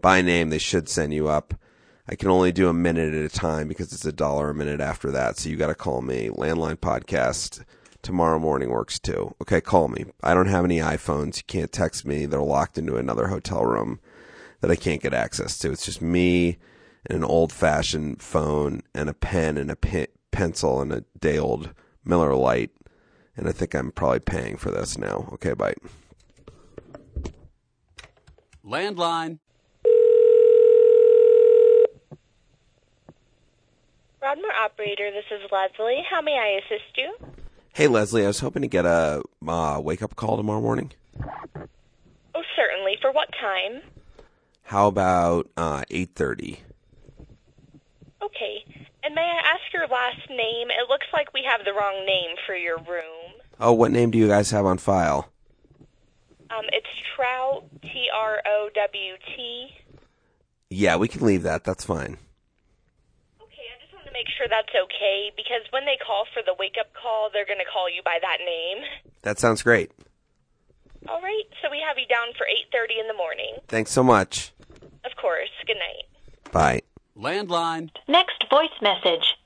by 0.00 0.22
name, 0.22 0.48
they 0.48 0.58
should 0.58 0.88
send 0.88 1.12
you 1.12 1.28
up. 1.28 1.54
I 2.08 2.14
can 2.14 2.28
only 2.30 2.52
do 2.52 2.68
a 2.68 2.72
minute 2.74 3.14
at 3.14 3.24
a 3.24 3.28
time 3.28 3.68
because 3.68 3.92
it's 3.92 4.06
a 4.06 4.12
dollar 4.12 4.50
a 4.50 4.54
minute 4.54 4.80
after 4.80 5.10
that. 5.12 5.36
So 5.36 5.48
you 5.48 5.56
got 5.56 5.68
to 5.68 5.74
call 5.74 6.00
me. 6.00 6.28
Landline 6.28 6.76
podcast 6.76 7.62
tomorrow 8.02 8.38
morning 8.38 8.70
works 8.70 8.98
too. 8.98 9.34
Okay, 9.42 9.60
call 9.60 9.88
me. 9.88 10.06
I 10.22 10.34
don't 10.34 10.48
have 10.48 10.64
any 10.64 10.78
iPhones. 10.78 11.36
You 11.36 11.42
can't 11.46 11.70
text 11.70 12.06
me. 12.06 12.26
They're 12.26 12.40
locked 12.40 12.78
into 12.78 12.96
another 12.96 13.28
hotel 13.28 13.64
room. 13.64 14.00
that 14.60 14.70
I 14.70 14.76
can't 14.76 15.02
get 15.02 15.14
access 15.14 15.58
to. 15.58 15.72
It's 15.72 15.86
just 15.86 16.02
me 16.02 16.58
and 17.06 17.18
an 17.18 17.24
old 17.24 17.52
fashioned 17.52 18.22
phone 18.22 18.82
and 18.94 19.08
a 19.08 19.14
pen 19.14 19.56
and 19.56 19.70
a 19.70 19.76
pe- 19.76 20.08
pencil 20.32 20.80
and 20.80 20.92
a 20.92 21.04
day 21.18 21.38
old 21.38 21.72
Miller 22.04 22.34
Lite. 22.34 22.70
And 23.36 23.48
I 23.48 23.52
think 23.52 23.74
I'm 23.74 23.90
probably 23.92 24.20
paying 24.20 24.56
for 24.56 24.70
this 24.70 24.98
now. 24.98 25.28
Okay, 25.34 25.54
bye. 25.54 25.74
Landline. 28.64 29.38
Broadmoor 34.18 34.52
operator, 34.52 35.10
this 35.10 35.24
is 35.30 35.50
Leslie. 35.50 36.04
How 36.08 36.20
may 36.20 36.36
I 36.36 36.60
assist 36.64 36.96
you? 36.96 37.16
Hey, 37.72 37.86
Leslie, 37.88 38.24
I 38.24 38.26
was 38.26 38.40
hoping 38.40 38.62
to 38.62 38.68
get 38.68 38.84
a 38.84 39.22
uh, 39.46 39.80
wake 39.82 40.02
up 40.02 40.14
call 40.16 40.36
tomorrow 40.36 40.60
morning. 40.60 40.92
Oh, 42.34 42.42
certainly. 42.54 42.98
For 43.00 43.10
what 43.12 43.28
time? 43.40 43.80
How 44.64 44.88
about 44.88 45.48
uh, 45.56 45.84
8.30? 45.90 46.58
Okay. 48.22 48.86
And 49.02 49.14
may 49.14 49.22
I 49.22 49.40
ask 49.54 49.72
your 49.72 49.86
last 49.86 50.28
name? 50.28 50.68
It 50.70 50.88
looks 50.88 51.06
like 51.12 51.32
we 51.32 51.42
have 51.48 51.64
the 51.64 51.72
wrong 51.72 52.04
name 52.06 52.36
for 52.46 52.54
your 52.54 52.76
room. 52.78 53.32
Oh, 53.58 53.72
what 53.72 53.90
name 53.90 54.10
do 54.10 54.18
you 54.18 54.28
guys 54.28 54.50
have 54.50 54.66
on 54.66 54.78
file? 54.78 55.28
Um, 56.50 56.64
it's 56.72 56.88
Trout, 57.14 57.64
T 57.82 58.08
R 58.12 58.42
O 58.46 58.68
W 58.74 59.12
T. 59.36 59.68
Yeah, 60.68 60.96
we 60.96 61.08
can 61.08 61.24
leave 61.24 61.42
that. 61.44 61.64
That's 61.64 61.84
fine. 61.84 62.18
Okay, 63.40 63.66
I 63.70 63.80
just 63.82 63.94
want 63.94 64.06
to 64.06 64.12
make 64.12 64.26
sure 64.36 64.46
that's 64.48 64.74
okay 64.74 65.30
because 65.36 65.62
when 65.70 65.84
they 65.84 65.96
call 66.04 66.24
for 66.34 66.42
the 66.44 66.54
wake 66.58 66.76
up 66.78 66.92
call, 66.94 67.30
they're 67.32 67.46
going 67.46 67.58
to 67.58 67.70
call 67.70 67.88
you 67.88 68.02
by 68.04 68.18
that 68.20 68.38
name. 68.44 68.84
That 69.22 69.38
sounds 69.38 69.62
great. 69.62 69.92
All 71.08 71.20
right, 71.20 71.44
so 71.62 71.70
we 71.70 71.82
have 71.86 71.98
you 71.98 72.06
down 72.06 72.28
for 72.36 72.46
8:30 72.46 73.00
in 73.00 73.08
the 73.08 73.14
morning. 73.14 73.56
Thanks 73.68 73.90
so 73.90 74.02
much. 74.02 74.52
Of 75.04 75.16
course. 75.20 75.50
Good 75.66 75.76
night. 75.76 76.52
Bye. 76.52 76.82
Landline. 77.20 77.90
Next 78.08 78.44
voice 78.48 78.70
message. 78.80 79.36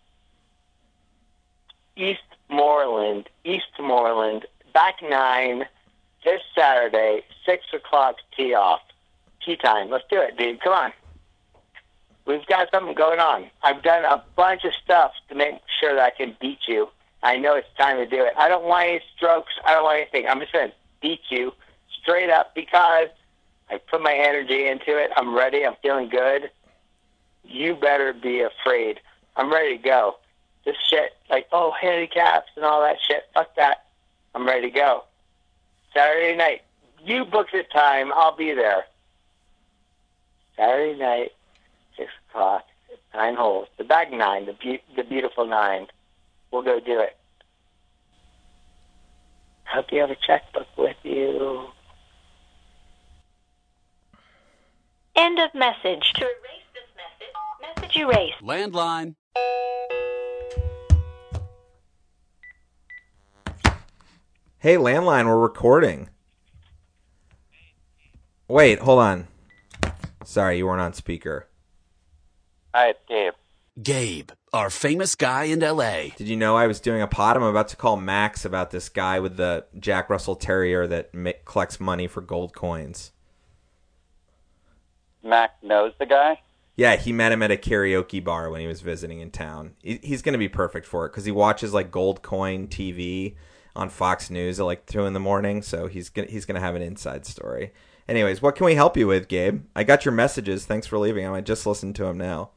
Eastmoreland, 1.96 3.26
Eastmoreland, 3.44 4.44
back 4.72 4.96
nine, 5.02 5.64
this 6.24 6.40
Saturday, 6.56 7.22
six 7.44 7.64
o'clock 7.72 8.16
tee 8.36 8.54
off. 8.54 8.80
Tea 9.44 9.56
time. 9.56 9.90
Let's 9.90 10.04
do 10.10 10.20
it, 10.20 10.38
dude. 10.38 10.60
Come 10.60 10.72
on. 10.72 10.92
We've 12.26 12.46
got 12.46 12.68
something 12.72 12.94
going 12.94 13.20
on. 13.20 13.50
I've 13.62 13.82
done 13.82 14.04
a 14.04 14.24
bunch 14.36 14.64
of 14.64 14.72
stuff 14.82 15.12
to 15.28 15.34
make 15.34 15.56
sure 15.80 15.94
that 15.94 16.02
I 16.02 16.10
can 16.10 16.36
beat 16.40 16.60
you. 16.66 16.88
I 17.22 17.36
know 17.36 17.54
it's 17.54 17.68
time 17.76 17.98
to 17.98 18.06
do 18.06 18.22
it. 18.24 18.32
I 18.38 18.48
don't 18.48 18.64
want 18.64 18.88
any 18.88 19.00
strokes. 19.16 19.52
I 19.66 19.74
don't 19.74 19.84
want 19.84 20.00
anything. 20.00 20.26
I'm 20.28 20.40
just 20.40 20.52
going 20.52 20.68
to 20.68 20.74
beat 21.02 21.20
you 21.28 21.52
straight 22.00 22.30
up 22.30 22.54
because 22.54 23.08
I 23.68 23.78
put 23.90 24.02
my 24.02 24.14
energy 24.14 24.66
into 24.66 24.96
it. 24.96 25.10
I'm 25.16 25.34
ready. 25.34 25.66
I'm 25.66 25.76
feeling 25.82 26.08
good. 26.08 26.50
You 27.54 27.76
better 27.76 28.12
be 28.12 28.40
afraid. 28.40 29.00
I'm 29.36 29.52
ready 29.52 29.78
to 29.78 29.82
go. 29.82 30.16
This 30.64 30.74
shit, 30.90 31.12
like, 31.30 31.46
oh, 31.52 31.72
handicaps 31.80 32.48
and 32.56 32.64
all 32.64 32.80
that 32.80 32.96
shit. 33.06 33.22
Fuck 33.32 33.54
that. 33.56 33.84
I'm 34.34 34.44
ready 34.44 34.70
to 34.70 34.74
go. 34.74 35.04
Saturday 35.94 36.36
night. 36.36 36.62
You 37.04 37.24
book 37.24 37.48
the 37.52 37.62
time. 37.72 38.12
I'll 38.12 38.36
be 38.36 38.52
there. 38.54 38.84
Saturday 40.56 40.98
night, 40.98 41.32
6 41.96 42.10
o'clock, 42.28 42.64
nine 43.14 43.36
holes. 43.36 43.68
The 43.78 43.84
back 43.84 44.10
nine, 44.10 44.46
the, 44.46 44.54
be- 44.54 44.82
the 44.96 45.04
beautiful 45.04 45.46
nine. 45.46 45.86
We'll 46.50 46.62
go 46.62 46.80
do 46.80 46.98
it. 47.00 47.16
Hope 49.64 49.86
you 49.92 50.00
have 50.00 50.10
a 50.10 50.16
checkbook 50.16 50.66
with 50.76 50.96
you. 51.04 51.68
End 55.14 55.38
of 55.38 55.54
message. 55.54 56.12
To 56.14 56.24
erase 56.24 56.63
this 57.94 58.06
message, 58.06 58.34
message. 58.40 58.72
Landline. 58.72 59.14
Hey, 64.58 64.76
landline, 64.76 65.26
we're 65.26 65.38
recording. 65.38 66.08
Wait, 68.48 68.78
hold 68.78 69.00
on. 69.00 69.28
Sorry, 70.24 70.58
you 70.58 70.66
weren't 70.66 70.80
on 70.80 70.94
speaker. 70.94 71.48
Hi, 72.74 72.88
it's 72.88 72.98
Gabe. 73.08 73.34
Gabe, 73.82 74.30
our 74.52 74.70
famous 74.70 75.14
guy 75.14 75.44
in 75.44 75.60
LA. 75.60 76.08
Did 76.16 76.28
you 76.28 76.36
know 76.36 76.56
I 76.56 76.66
was 76.66 76.80
doing 76.80 77.02
a 77.02 77.06
pod? 77.06 77.36
I'm 77.36 77.42
about 77.42 77.68
to 77.68 77.76
call 77.76 77.96
Max 77.96 78.44
about 78.44 78.70
this 78.70 78.88
guy 78.88 79.20
with 79.20 79.36
the 79.36 79.66
Jack 79.78 80.08
Russell 80.08 80.36
Terrier 80.36 80.86
that 80.86 81.12
ma- 81.12 81.32
collects 81.44 81.80
money 81.80 82.06
for 82.06 82.20
gold 82.20 82.54
coins. 82.54 83.12
Max 85.22 85.54
knows 85.62 85.92
the 85.98 86.06
guy. 86.06 86.40
Yeah, 86.76 86.96
he 86.96 87.12
met 87.12 87.30
him 87.32 87.42
at 87.42 87.50
a 87.52 87.56
karaoke 87.56 88.22
bar 88.22 88.50
when 88.50 88.60
he 88.60 88.66
was 88.66 88.80
visiting 88.80 89.20
in 89.20 89.30
town. 89.30 89.74
He- 89.82 90.00
He's 90.02 90.22
going 90.22 90.32
to 90.32 90.38
be 90.38 90.48
perfect 90.48 90.86
for 90.86 91.06
it 91.06 91.10
because 91.10 91.24
he 91.24 91.30
watches 91.32 91.72
like 91.72 91.90
gold 91.90 92.22
coin 92.22 92.66
TV 92.66 93.36
on 93.76 93.88
Fox 93.88 94.28
News 94.30 94.58
at 94.58 94.66
like 94.66 94.86
two 94.86 95.06
in 95.06 95.12
the 95.12 95.20
morning. 95.20 95.62
So 95.62 95.86
he's 95.86 96.08
gonna 96.08 96.28
he's 96.28 96.44
gonna 96.44 96.60
have 96.60 96.74
an 96.74 96.82
inside 96.82 97.26
story. 97.26 97.72
Anyways, 98.08 98.42
what 98.42 98.54
can 98.56 98.66
we 98.66 98.74
help 98.74 98.96
you 98.96 99.06
with, 99.06 99.28
Gabe? 99.28 99.62
I 99.74 99.82
got 99.84 100.04
your 100.04 100.12
messages. 100.12 100.66
Thanks 100.66 100.86
for 100.86 100.98
leaving 100.98 101.24
them. 101.24 101.32
I 101.32 101.40
just 101.40 101.64
listened 101.66 101.94
to 101.96 102.04
them 102.04 102.18
now. 102.18 102.50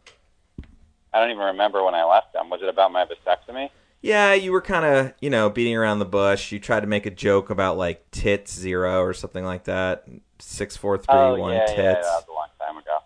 I 1.13 1.19
don't 1.21 1.30
even 1.32 1.41
remember 1.43 1.84
when 1.84 1.95
I 1.95 2.03
left 2.03 2.34
them. 2.34 2.49
Was 2.49 2.62
it 2.62 2.69
about 2.69 2.91
my 2.91 3.06
vasectomy? 3.06 3.69
Yeah, 4.01 4.34
you 4.34 4.51
were 4.51 4.62
kind 4.62 4.86
of, 4.86 5.13
you 5.21 5.30
know, 5.30 5.49
beating 5.49 5.75
around 5.75 5.99
the 5.99 6.06
bush. 6.06 6.51
You 6.51 6.60
tried 6.60 6.82
to 6.82 6.88
make 6.88 7.06
a 7.06 7.10
joke 7.12 7.49
about 7.49 7.77
like 7.77 8.10
tits 8.12 8.53
zero 8.53 9.01
or 9.01 9.13
something 9.13 9.43
like 9.45 9.63
that. 9.63 10.06
Six, 10.39 10.75
four, 10.77 10.97
three, 10.97 11.06
oh, 11.15 11.36
one 11.36 11.53
yeah, 11.53 11.65
tits. 11.65 11.77
yeah, 11.77 11.93
that 11.93 12.01
was 12.03 12.25
a 12.30 12.32
long 12.34 12.47
time 12.60 12.77
ago. 12.77 12.97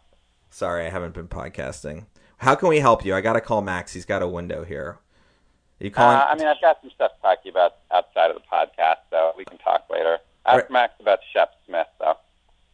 Sorry, 0.52 0.86
I 0.86 0.90
haven't 0.90 1.14
been 1.14 1.30
podcasting. 1.30 2.06
How 2.38 2.56
can 2.56 2.68
we 2.68 2.80
help 2.80 3.06
you? 3.06 3.16
I 3.16 3.22
got 3.22 3.34
to 3.34 3.42
call 3.42 3.62
Max. 3.62 3.94
He's 3.94 4.06
got 4.06 4.22
a 4.22 4.28
window 4.28 4.64
here. 4.66 5.00
Are 5.80 5.84
you 5.84 5.92
calling? 5.92 6.18
Uh, 6.18 6.26
I 6.30 6.36
mean, 6.36 6.46
I've 6.48 6.60
got 6.62 6.78
some 6.82 6.92
stuff 6.94 7.12
to 7.16 7.22
talk 7.22 7.42
to 7.42 7.46
you 7.48 7.52
about 7.52 7.78
outside 7.92 8.30
of 8.32 8.36
the 8.36 8.42
podcast, 8.52 8.98
so 9.10 9.32
we 9.38 9.46
can 9.46 9.58
talk 9.60 9.86
later. 9.90 10.20
Ask 10.46 10.58
Right. 10.64 10.72
Max 10.72 10.94
about 11.00 11.20
Shep 11.34 11.54
Smith, 11.66 11.88
though. 12.00 12.16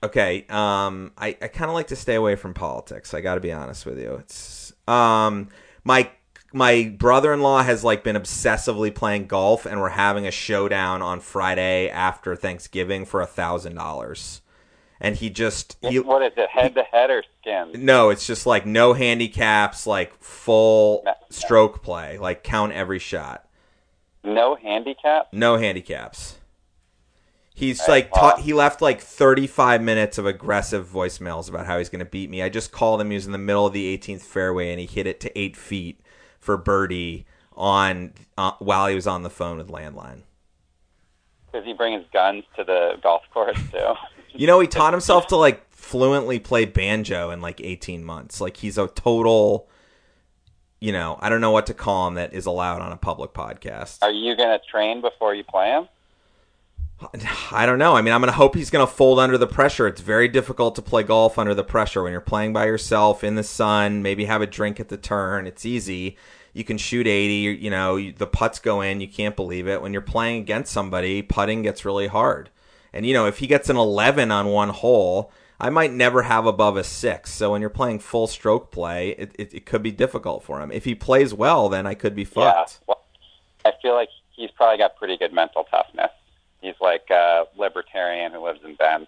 Okay. 0.04 0.46
Um, 0.50 1.12
I, 1.18 1.38
I 1.42 1.48
kind 1.48 1.70
of 1.70 1.76
like 1.76 1.88
to 1.88 1.96
stay 1.96 2.16
away 2.16 2.36
from 2.36 2.54
politics. 2.54 3.14
I 3.14 3.22
got 3.22 3.36
to 3.36 3.42
be 3.42 3.52
honest 3.52 3.86
with 3.86 4.00
you. 4.00 4.16
It's 4.16 4.74
um 4.88 5.50
my 5.84 6.10
my 6.54 6.96
brother-in-law 6.98 7.62
has 7.64 7.84
like 7.84 8.04
been 8.04 8.16
obsessively 8.16 8.94
playing 8.94 9.28
golf, 9.28 9.66
and 9.66 9.80
we're 9.80 9.90
having 9.90 10.26
a 10.26 10.32
showdown 10.32 11.02
on 11.02 11.20
Friday 11.20 11.90
after 11.90 12.36
Thanksgiving 12.36 13.06
for 13.06 13.22
a 13.22 13.28
thousand 13.28 13.76
dollars. 13.76 14.42
And 15.00 15.16
he 15.16 15.30
just 15.30 15.78
he, 15.82 16.00
what 16.00 16.24
is 16.24 16.32
it, 16.38 16.50
head 16.50 16.74
to 16.76 16.84
head 16.84 17.12
or 17.12 17.24
skin? 17.42 17.72
no, 17.86 18.10
it's 18.10 18.26
just 18.26 18.46
like 18.48 18.66
no 18.66 18.94
handicaps, 18.94 19.86
like 19.86 20.14
full 20.24 21.06
stroke 21.30 21.84
play, 21.84 22.18
like 22.18 22.44
count 22.44 22.74
every 22.74 23.00
shot. 23.00 23.48
No 24.24 24.56
handicap? 24.56 25.28
No 25.32 25.58
handicaps. 25.58 26.40
He's 27.54 27.80
Right, 27.82 27.90
like 27.90 28.16
wow. 28.16 28.32
ta- 28.32 28.42
he 28.42 28.54
left 28.54 28.82
like 28.82 29.00
35 29.02 29.82
minutes 29.82 30.18
of 30.18 30.26
aggressive 30.26 30.88
voicemails 30.88 31.48
about 31.50 31.66
how 31.66 31.78
he's 31.78 31.90
going 31.90 32.00
to 32.00 32.06
beat 32.06 32.30
me. 32.30 32.42
I 32.44 32.50
just 32.50 32.72
called 32.72 33.00
him. 33.02 33.10
He 33.10 33.16
was 33.16 33.26
in 33.26 33.32
the 33.32 33.38
middle 33.40 33.66
of 33.66 33.74
the 33.74 33.98
18th 33.98 34.22
fairway 34.22 34.72
and 34.72 34.80
he 34.80 34.86
hit 34.86 35.08
it 35.08 35.20
to 35.22 35.40
eight 35.40 35.56
feet 35.58 36.00
for 36.40 36.58
birdie 36.58 37.26
on 37.54 38.14
uh, 38.38 38.52
while 38.60 38.88
he 38.88 38.96
was 38.96 39.08
on 39.08 39.24
the 39.24 39.30
phone 39.30 39.58
with 39.58 39.70
landline. 39.70 40.22
Does 41.54 41.64
he 41.66 41.74
bring 41.74 41.94
his 41.94 42.06
guns 42.14 42.44
to 42.58 42.64
the 42.64 43.00
golf 43.02 43.24
course, 43.34 43.60
too? 43.72 43.94
You 44.34 44.48
know, 44.48 44.60
he 44.60 44.68
taught 44.68 44.94
himself 44.94 45.28
to 45.28 45.36
like 45.36 45.70
fluently 45.72 46.40
play 46.40 46.66
banjo 46.66 47.32
in 47.32 47.42
like 47.42 47.62
18 47.62 48.04
months. 48.04 48.42
Like 48.42 48.58
he's 48.58 48.78
a 48.78 48.88
total, 48.88 49.68
you 50.80 50.92
know, 50.92 51.18
I 51.22 51.30
don't 51.30 51.42
know 51.42 51.52
what 51.52 51.66
to 51.68 51.74
call 51.74 52.08
him 52.08 52.16
that 52.16 52.34
is 52.34 52.46
allowed 52.46 52.82
on 52.82 52.92
a 52.92 52.98
public 52.98 53.34
podcast. 53.34 54.00
Are 54.02 54.12
you 54.12 54.36
going 54.36 54.58
to 54.60 54.66
train 54.66 55.02
before 55.02 55.34
you 55.34 55.44
play 55.44 55.70
him? 55.70 55.88
I 57.52 57.66
don't 57.66 57.80
know. 57.80 57.96
I 57.96 58.02
mean, 58.02 58.14
I'm 58.14 58.22
going 58.22 58.32
to 58.32 58.38
hope 58.38 58.56
he's 58.56 58.70
going 58.70 58.86
to 58.86 58.92
fold 58.92 59.20
under 59.20 59.38
the 59.38 59.48
pressure. 59.48 59.88
It's 59.88 60.02
very 60.02 60.28
difficult 60.28 60.76
to 60.76 60.82
play 60.82 61.04
golf 61.04 61.38
under 61.38 61.54
the 61.54 61.64
pressure 61.64 62.04
when 62.04 62.12
you're 62.12 62.22
playing 62.22 62.54
by 62.54 62.66
yourself 62.66 63.24
in 63.24 63.36
the 63.36 63.44
sun, 63.44 64.02
maybe 64.02 64.26
have 64.26 64.42
a 64.42 64.48
drink 64.48 64.80
at 64.80 64.90
the 64.90 64.98
turn. 64.98 65.48
It's 65.48 65.66
easy. 65.66 66.18
You 66.54 66.64
can 66.64 66.78
shoot 66.80 67.06
80, 67.08 67.34
you- 67.36 67.52
you 67.52 67.70
know, 67.70 68.12
the 68.12 68.26
putts 68.28 68.58
go 68.60 68.82
in, 68.82 69.00
you 69.00 69.08
can't 69.08 69.36
believe 69.36 69.68
it. 69.68 69.82
When 69.82 69.94
you're 69.94 70.02
playing 70.02 70.42
against 70.42 70.72
somebody, 70.72 71.22
putting 71.22 71.62
gets 71.62 71.86
really 71.86 72.08
hard. 72.08 72.50
And 72.94 73.06
you 73.06 73.14
know, 73.14 73.26
if 73.26 73.40
he 73.40 73.48
gets 73.48 73.70
an 73.70 73.78
11 73.78 74.32
on 74.32 74.48
one 74.48 74.70
hole, 74.70 75.32
I 75.60 75.70
might 75.70 75.92
never 75.92 76.24
have 76.24 76.46
above 76.46 76.78
a 76.78 76.84
6. 76.84 77.32
So 77.32 77.52
when 77.52 77.62
you're 77.62 77.70
playing 77.70 78.00
full 78.00 78.28
stroke 78.28 78.72
play, 78.72 79.10
it, 79.18 79.36
it, 79.40 79.54
it 79.54 79.66
could 79.66 79.82
be 79.82 79.92
difficult 79.92 80.44
for 80.44 80.62
him. 80.62 80.72
If 80.72 80.86
he 80.86 80.96
plays 80.96 81.34
well, 81.34 81.70
then 81.70 81.88
I 81.88 81.96
could 81.96 82.16
be 82.16 82.26
fucked. 82.26 82.80
Yeah. 82.82 82.86
Well, 82.88 83.04
I 83.66 83.72
feel 83.82 83.94
like 83.94 84.10
he's 84.36 84.52
probably 84.52 84.78
got 84.78 84.96
pretty 84.96 85.18
good 85.18 85.34
mental 85.34 85.66
toughness. 85.66 86.12
He's 86.62 86.76
like 86.80 87.10
a 87.10 87.46
libertarian 87.58 88.32
who 88.32 88.44
lives 88.44 88.60
in 88.64 88.76
Bend. 88.76 89.08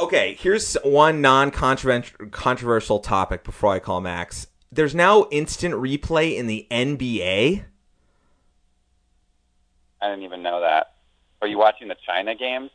Okay, 0.00 0.34
here's 0.40 0.74
one 0.82 1.20
non-controversial 1.20 2.98
topic 2.98 3.44
before 3.44 3.72
I 3.72 3.78
call 3.78 4.00
Max. 4.00 4.48
There's 4.72 4.94
now 4.94 5.26
instant 5.30 5.74
replay 5.74 6.36
in 6.36 6.48
the 6.48 6.66
NBA. 6.70 7.64
I 10.02 10.08
didn't 10.08 10.24
even 10.24 10.42
know 10.42 10.60
that. 10.60 10.94
Are 11.40 11.46
you 11.46 11.58
watching 11.58 11.86
the 11.86 11.96
China 12.04 12.34
games? 12.34 12.70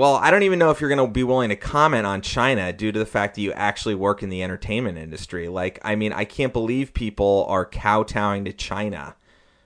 Well, 0.00 0.14
I 0.14 0.30
don't 0.30 0.44
even 0.44 0.58
know 0.58 0.70
if 0.70 0.80
you're 0.80 0.88
going 0.88 1.06
to 1.06 1.12
be 1.12 1.24
willing 1.24 1.50
to 1.50 1.56
comment 1.56 2.06
on 2.06 2.22
China 2.22 2.72
due 2.72 2.90
to 2.90 2.98
the 2.98 3.04
fact 3.04 3.34
that 3.34 3.42
you 3.42 3.52
actually 3.52 3.94
work 3.94 4.22
in 4.22 4.30
the 4.30 4.42
entertainment 4.42 4.96
industry. 4.96 5.46
Like, 5.46 5.78
I 5.84 5.94
mean, 5.94 6.10
I 6.14 6.24
can't 6.24 6.54
believe 6.54 6.94
people 6.94 7.44
are 7.50 7.66
kowtowing 7.66 8.46
to 8.46 8.52
China, 8.54 9.14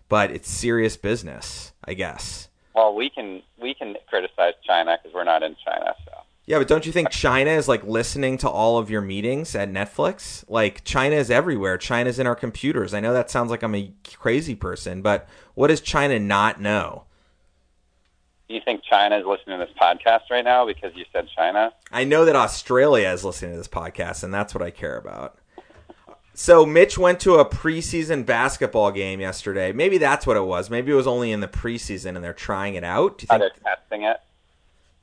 but 0.09 0.33
it's 0.33 0.51
serious 0.51 0.97
business, 0.97 1.73
I 1.85 1.95
guess. 1.95 2.49
Well, 2.75 2.97
we 2.97 3.11
can 3.11 3.45
we 3.61 3.75
can 3.75 3.95
criticize 4.09 4.55
China 4.67 4.99
because 5.01 5.15
we're 5.15 5.23
not 5.23 5.45
in 5.45 5.55
China. 5.65 5.95
So 6.05 6.11
Yeah, 6.47 6.59
but 6.59 6.67
don't 6.67 6.85
you 6.85 6.91
think 6.91 7.11
China 7.11 7.53
is 7.53 7.69
like 7.69 7.85
listening 7.85 8.37
to 8.39 8.49
all 8.49 8.79
of 8.79 8.91
your 8.91 9.03
meetings 9.03 9.55
at 9.55 9.71
Netflix? 9.71 10.43
Like 10.49 10.83
China 10.83 11.15
is 11.15 11.31
everywhere. 11.31 11.79
China's 11.79 12.19
in 12.19 12.27
our 12.27 12.35
computers. 12.35 12.93
I 12.93 12.99
know 12.99 13.13
that 13.13 13.31
sounds 13.31 13.53
like 13.53 13.63
I'm 13.63 13.77
a 13.77 13.93
crazy 14.17 14.57
person, 14.57 15.01
but 15.01 15.29
what 15.55 15.69
does 15.69 15.81
China 15.81 16.19
not 16.19 16.61
know? 16.61 17.05
Do 18.55 18.59
you 18.59 18.65
think 18.65 18.85
China 18.85 19.19
is 19.19 19.27
listening 19.27 19.59
to 19.59 19.67
this 19.67 19.75
podcast 19.77 20.31
right 20.31 20.45
now 20.45 20.65
because 20.65 20.93
you 20.95 21.05
said 21.13 21.27
China? 21.37 21.73
I 21.91 22.05
know 22.05 22.25
that 22.25 22.37
Australia 22.37 23.09
is 23.09 23.25
listening 23.25 23.51
to 23.51 23.57
this 23.57 23.67
podcast, 23.67 24.23
and 24.23 24.33
that's 24.33 24.55
what 24.55 24.63
I 24.63 24.71
care 24.71 24.97
about. 24.97 25.37
So 26.35 26.65
Mitch 26.65 26.97
went 26.97 27.19
to 27.21 27.35
a 27.35 27.45
preseason 27.45 28.25
basketball 28.25 28.93
game 28.93 29.21
yesterday. 29.21 29.73
Maybe 29.73 29.99
that's 29.99 30.25
what 30.25 30.37
it 30.37 30.45
was. 30.45 30.71
Maybe 30.71 30.93
it 30.93 30.95
was 30.95 31.09
only 31.09 31.33
in 31.33 31.41
the 31.41 31.49
preseason 31.49 32.15
and 32.15 32.25
they're 32.25 32.33
trying 32.33 32.77
it 32.77 32.85
out. 32.85 33.19
Do 33.19 33.27
you 33.29 33.37
Are 33.37 33.41
think? 33.41 33.55
they 33.55 33.71
testing 33.71 34.03
it? 34.05 34.19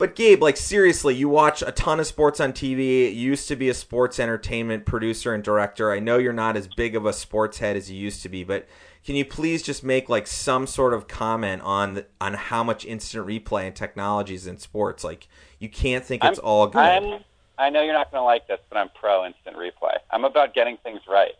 But 0.02 0.16
Gabe, 0.16 0.42
like 0.42 0.56
seriously, 0.56 1.14
you 1.14 1.28
watch 1.28 1.62
a 1.62 1.70
ton 1.70 2.00
of 2.00 2.08
sports 2.08 2.40
on 2.40 2.52
TV. 2.52 3.04
You 3.14 3.30
used 3.30 3.46
to 3.46 3.54
be 3.54 3.68
a 3.68 3.74
sports 3.74 4.18
entertainment 4.18 4.84
producer 4.84 5.32
and 5.32 5.44
director. 5.44 5.92
I 5.92 6.00
know 6.00 6.18
you're 6.18 6.32
not 6.32 6.56
as 6.56 6.66
big 6.66 6.96
of 6.96 7.06
a 7.06 7.12
sports 7.12 7.58
head 7.58 7.76
as 7.76 7.88
you 7.88 7.96
used 7.96 8.20
to 8.22 8.28
be, 8.28 8.42
but 8.42 8.66
can 9.04 9.14
you 9.14 9.24
please 9.24 9.62
just 9.62 9.84
make 9.84 10.08
like 10.08 10.26
some 10.26 10.66
sort 10.66 10.92
of 10.92 11.06
comment 11.06 11.62
on 11.62 11.94
the, 11.94 12.06
on 12.20 12.34
how 12.34 12.64
much 12.64 12.84
instant 12.84 13.24
replay 13.28 13.68
and 13.68 13.76
technology 13.76 14.34
is 14.34 14.48
in 14.48 14.58
sports? 14.58 15.04
Like 15.04 15.28
you 15.60 15.68
can't 15.68 16.04
think 16.04 16.24
it's 16.24 16.40
I'm- 16.40 16.48
all 16.48 16.66
good. 16.66 16.80
I'm, 16.80 17.22
I 17.56 17.70
know 17.70 17.84
you're 17.84 17.94
not 17.94 18.10
going 18.10 18.22
to 18.22 18.24
like 18.24 18.48
this, 18.48 18.58
but 18.70 18.78
I'm 18.78 18.88
pro 18.98 19.24
instant 19.24 19.56
replay. 19.56 19.98
I'm 20.10 20.24
about 20.24 20.52
getting 20.52 20.78
things 20.78 21.02
right, 21.08 21.34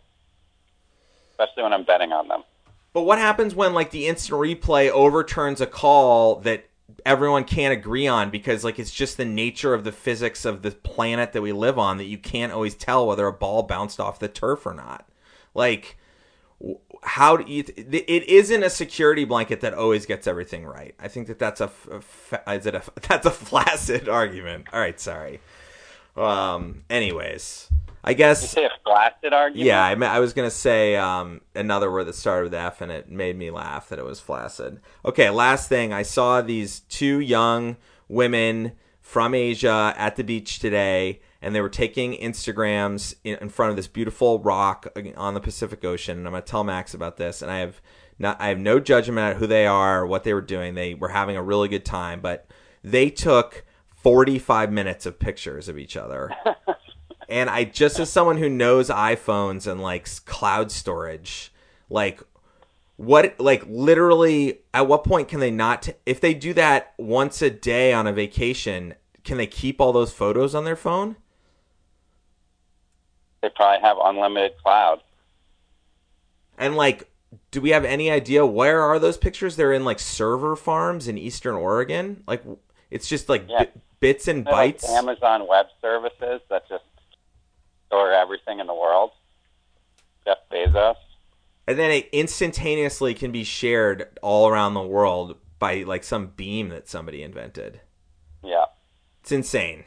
especially 1.32 1.64
when 1.64 1.72
I'm 1.72 1.82
betting 1.82 2.12
on 2.12 2.28
them. 2.28 2.44
But 2.92 3.02
what 3.02 3.18
happens 3.18 3.56
when 3.56 3.74
like 3.74 3.90
the 3.90 4.06
instant 4.06 4.38
replay 4.38 4.88
overturns 4.88 5.60
a 5.60 5.66
call 5.66 6.36
that 6.42 6.68
everyone 7.04 7.44
can't 7.44 7.72
agree 7.72 8.06
on 8.06 8.30
because 8.30 8.64
like 8.64 8.78
it's 8.78 8.92
just 8.92 9.16
the 9.16 9.24
nature 9.24 9.74
of 9.74 9.84
the 9.84 9.92
physics 9.92 10.44
of 10.44 10.62
the 10.62 10.70
planet 10.70 11.32
that 11.32 11.42
we 11.42 11.52
live 11.52 11.78
on 11.78 11.98
that 11.98 12.04
you 12.04 12.18
can't 12.18 12.52
always 12.52 12.74
tell 12.74 13.06
whether 13.06 13.26
a 13.26 13.32
ball 13.32 13.62
bounced 13.62 14.00
off 14.00 14.18
the 14.18 14.28
turf 14.28 14.66
or 14.66 14.74
not. 14.74 15.08
Like 15.54 15.96
how 17.02 17.36
do 17.36 17.52
you 17.52 17.64
it 17.76 18.28
isn't 18.28 18.62
a 18.62 18.70
security 18.70 19.24
blanket 19.24 19.60
that 19.60 19.74
always 19.74 20.06
gets 20.06 20.26
everything 20.26 20.64
right. 20.64 20.94
I 21.00 21.08
think 21.08 21.26
that 21.26 21.38
that's 21.38 21.60
a, 21.60 21.70
a 21.90 22.00
fa- 22.00 22.42
is 22.48 22.66
it 22.66 22.74
a 22.74 22.82
that's 23.08 23.26
a 23.26 23.30
flaccid 23.30 24.08
argument. 24.08 24.66
All 24.72 24.80
right, 24.80 24.98
sorry. 25.00 25.40
Um 26.16 26.84
anyways, 26.90 27.70
I 28.04 28.14
guess 28.14 28.42
You 28.42 28.48
say 28.48 28.64
a 28.64 28.70
flaccid 28.84 29.32
argument? 29.32 29.66
yeah, 29.66 29.84
I, 29.84 29.94
meant, 29.94 30.12
I 30.12 30.18
was 30.18 30.32
gonna 30.32 30.50
say 30.50 30.96
um, 30.96 31.40
another 31.54 31.90
word 31.90 32.04
that 32.04 32.14
started 32.16 32.44
with 32.44 32.54
F, 32.54 32.80
and 32.80 32.90
it 32.90 33.08
made 33.10 33.36
me 33.36 33.50
laugh 33.50 33.88
that 33.88 33.98
it 33.98 34.04
was 34.04 34.20
flaccid. 34.20 34.80
Okay, 35.04 35.30
last 35.30 35.68
thing, 35.68 35.92
I 35.92 36.02
saw 36.02 36.42
these 36.42 36.80
two 36.80 37.20
young 37.20 37.76
women 38.08 38.72
from 39.00 39.34
Asia 39.34 39.94
at 39.96 40.16
the 40.16 40.24
beach 40.24 40.58
today, 40.58 41.20
and 41.40 41.54
they 41.54 41.60
were 41.60 41.68
taking 41.68 42.14
Instagrams 42.14 43.14
in, 43.22 43.36
in 43.40 43.48
front 43.48 43.70
of 43.70 43.76
this 43.76 43.88
beautiful 43.88 44.40
rock 44.40 44.86
on 45.16 45.34
the 45.34 45.40
Pacific 45.40 45.84
Ocean. 45.84 46.18
And 46.18 46.26
I'm 46.26 46.32
gonna 46.32 46.42
tell 46.42 46.64
Max 46.64 46.94
about 46.94 47.18
this, 47.18 47.40
and 47.40 47.50
I 47.52 47.58
have 47.58 47.80
not, 48.18 48.40
I 48.40 48.48
have 48.48 48.58
no 48.58 48.80
judgment 48.80 49.18
at 49.18 49.36
who 49.36 49.46
they 49.46 49.66
are 49.66 50.02
or 50.02 50.06
what 50.08 50.24
they 50.24 50.34
were 50.34 50.40
doing. 50.40 50.74
They 50.74 50.94
were 50.94 51.08
having 51.08 51.36
a 51.36 51.42
really 51.42 51.68
good 51.68 51.84
time, 51.84 52.20
but 52.20 52.46
they 52.82 53.10
took 53.10 53.64
45 54.02 54.72
minutes 54.72 55.06
of 55.06 55.18
pictures 55.18 55.68
of 55.68 55.78
each 55.78 55.96
other. 55.96 56.30
And 57.32 57.48
I 57.48 57.64
just 57.64 57.98
as 57.98 58.10
someone 58.10 58.36
who 58.36 58.50
knows 58.50 58.90
iPhones 58.90 59.66
and 59.66 59.80
likes 59.80 60.18
cloud 60.18 60.70
storage, 60.70 61.50
like 61.88 62.20
what 62.96 63.40
like 63.40 63.64
literally 63.66 64.60
at 64.74 64.86
what 64.86 65.02
point 65.02 65.28
can 65.28 65.40
they 65.40 65.50
not 65.50 65.82
t- 65.82 65.94
if 66.04 66.20
they 66.20 66.34
do 66.34 66.52
that 66.52 66.92
once 66.98 67.40
a 67.40 67.48
day 67.48 67.94
on 67.94 68.06
a 68.06 68.12
vacation, 68.12 68.94
can 69.24 69.38
they 69.38 69.46
keep 69.46 69.80
all 69.80 69.94
those 69.94 70.12
photos 70.12 70.54
on 70.54 70.66
their 70.66 70.76
phone? 70.76 71.16
They 73.40 73.48
probably 73.48 73.80
have 73.80 73.96
unlimited 74.04 74.58
cloud. 74.62 75.00
And 76.58 76.76
like 76.76 77.08
do 77.50 77.62
we 77.62 77.70
have 77.70 77.86
any 77.86 78.10
idea 78.10 78.44
where 78.44 78.82
are 78.82 78.98
those 78.98 79.16
pictures? 79.16 79.56
They're 79.56 79.72
in 79.72 79.86
like 79.86 79.98
server 79.98 80.54
farms 80.54 81.08
in 81.08 81.16
eastern 81.16 81.54
Oregon. 81.54 82.24
Like 82.26 82.44
it's 82.92 83.08
just 83.08 83.28
like 83.28 83.44
Yeah. 83.48 83.64
bi- 83.64 83.70
bits 84.00 84.28
and 84.28 84.44
They're 84.46 84.52
like 84.52 84.78
bytes. 84.78 84.88
Amazon 84.90 85.46
Web 85.48 85.66
Services 85.80 86.40
that 86.50 86.68
just 86.68 86.84
store 87.86 88.12
everything 88.12 88.60
in 88.60 88.66
the 88.66 88.74
world. 88.74 89.10
Jeff 90.24 90.38
Bezos. 90.52 90.96
and 91.66 91.78
then 91.78 91.90
it 91.90 92.08
instantaneously 92.12 93.14
can 93.14 93.32
be 93.32 93.42
shared 93.44 94.16
all 94.22 94.48
around 94.48 94.74
the 94.74 94.82
world 94.82 95.36
by 95.58 95.82
like 95.82 96.04
some 96.04 96.28
beam 96.28 96.68
that 96.68 96.88
somebody 96.88 97.22
invented. 97.22 97.80
Yeah. 98.42 98.66
It's 99.20 99.32
insane. 99.32 99.84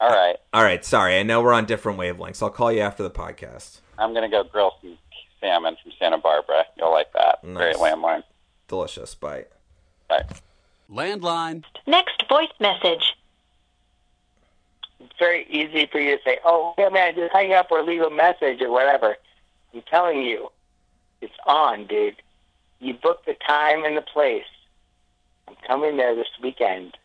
All 0.00 0.10
uh, 0.10 0.14
right. 0.14 0.36
All 0.52 0.62
right, 0.62 0.84
sorry. 0.84 1.18
I 1.18 1.22
know 1.22 1.40
we're 1.42 1.52
on 1.52 1.64
different 1.66 1.98
wavelengths. 1.98 2.42
I'll 2.42 2.50
call 2.50 2.72
you 2.72 2.80
after 2.80 3.02
the 3.02 3.10
podcast. 3.10 3.80
I'm 3.98 4.12
going 4.12 4.28
to 4.28 4.28
go 4.28 4.42
grill 4.44 4.72
some 4.80 4.98
salmon 5.40 5.76
from 5.82 5.92
Santa 5.98 6.18
Barbara. 6.18 6.64
You'll 6.76 6.90
like 6.92 7.12
that. 7.12 7.38
Very 7.42 7.72
Nice. 7.72 7.76
landline. 7.80 8.22
Delicious. 8.68 9.14
Bye. 9.14 9.46
Bye. 10.08 10.24
Landline. 10.90 11.64
Next 11.86 12.24
voice 12.28 12.52
message. 12.60 13.14
It's 15.00 15.18
very 15.18 15.46
easy 15.48 15.86
for 15.86 15.98
you 15.98 16.16
to 16.16 16.22
say, 16.24 16.38
"Oh, 16.44 16.74
yeah, 16.78 16.88
man, 16.88 17.14
just 17.14 17.32
hang 17.32 17.52
up 17.52 17.70
or 17.70 17.82
leave 17.82 18.02
a 18.02 18.10
message 18.10 18.60
or 18.60 18.70
whatever." 18.70 19.16
I'm 19.74 19.82
telling 19.82 20.22
you, 20.22 20.50
it's 21.20 21.34
on, 21.46 21.86
dude. 21.86 22.16
You 22.80 22.94
book 22.94 23.24
the 23.24 23.34
time 23.34 23.84
and 23.84 23.96
the 23.96 24.02
place. 24.02 24.46
I'm 25.48 25.56
coming 25.66 25.96
there 25.96 26.14
this 26.14 26.28
weekend. 26.42 26.96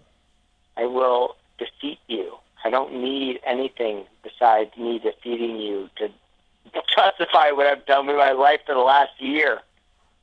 I 0.78 0.86
will 0.86 1.36
defeat 1.58 2.00
you. 2.08 2.38
I 2.64 2.70
don't 2.70 2.94
need 2.94 3.40
anything 3.46 4.06
besides 4.24 4.76
me 4.78 5.00
defeating 5.00 5.58
you 5.58 5.90
to 5.98 6.10
justify 6.96 7.52
what 7.52 7.68
I've 7.68 7.86
done 7.86 8.08
with 8.08 8.18
my 8.18 8.32
life 8.32 8.62
for 8.66 8.76
the 8.76 8.82
last 8.82 9.20
year. 9.20 9.62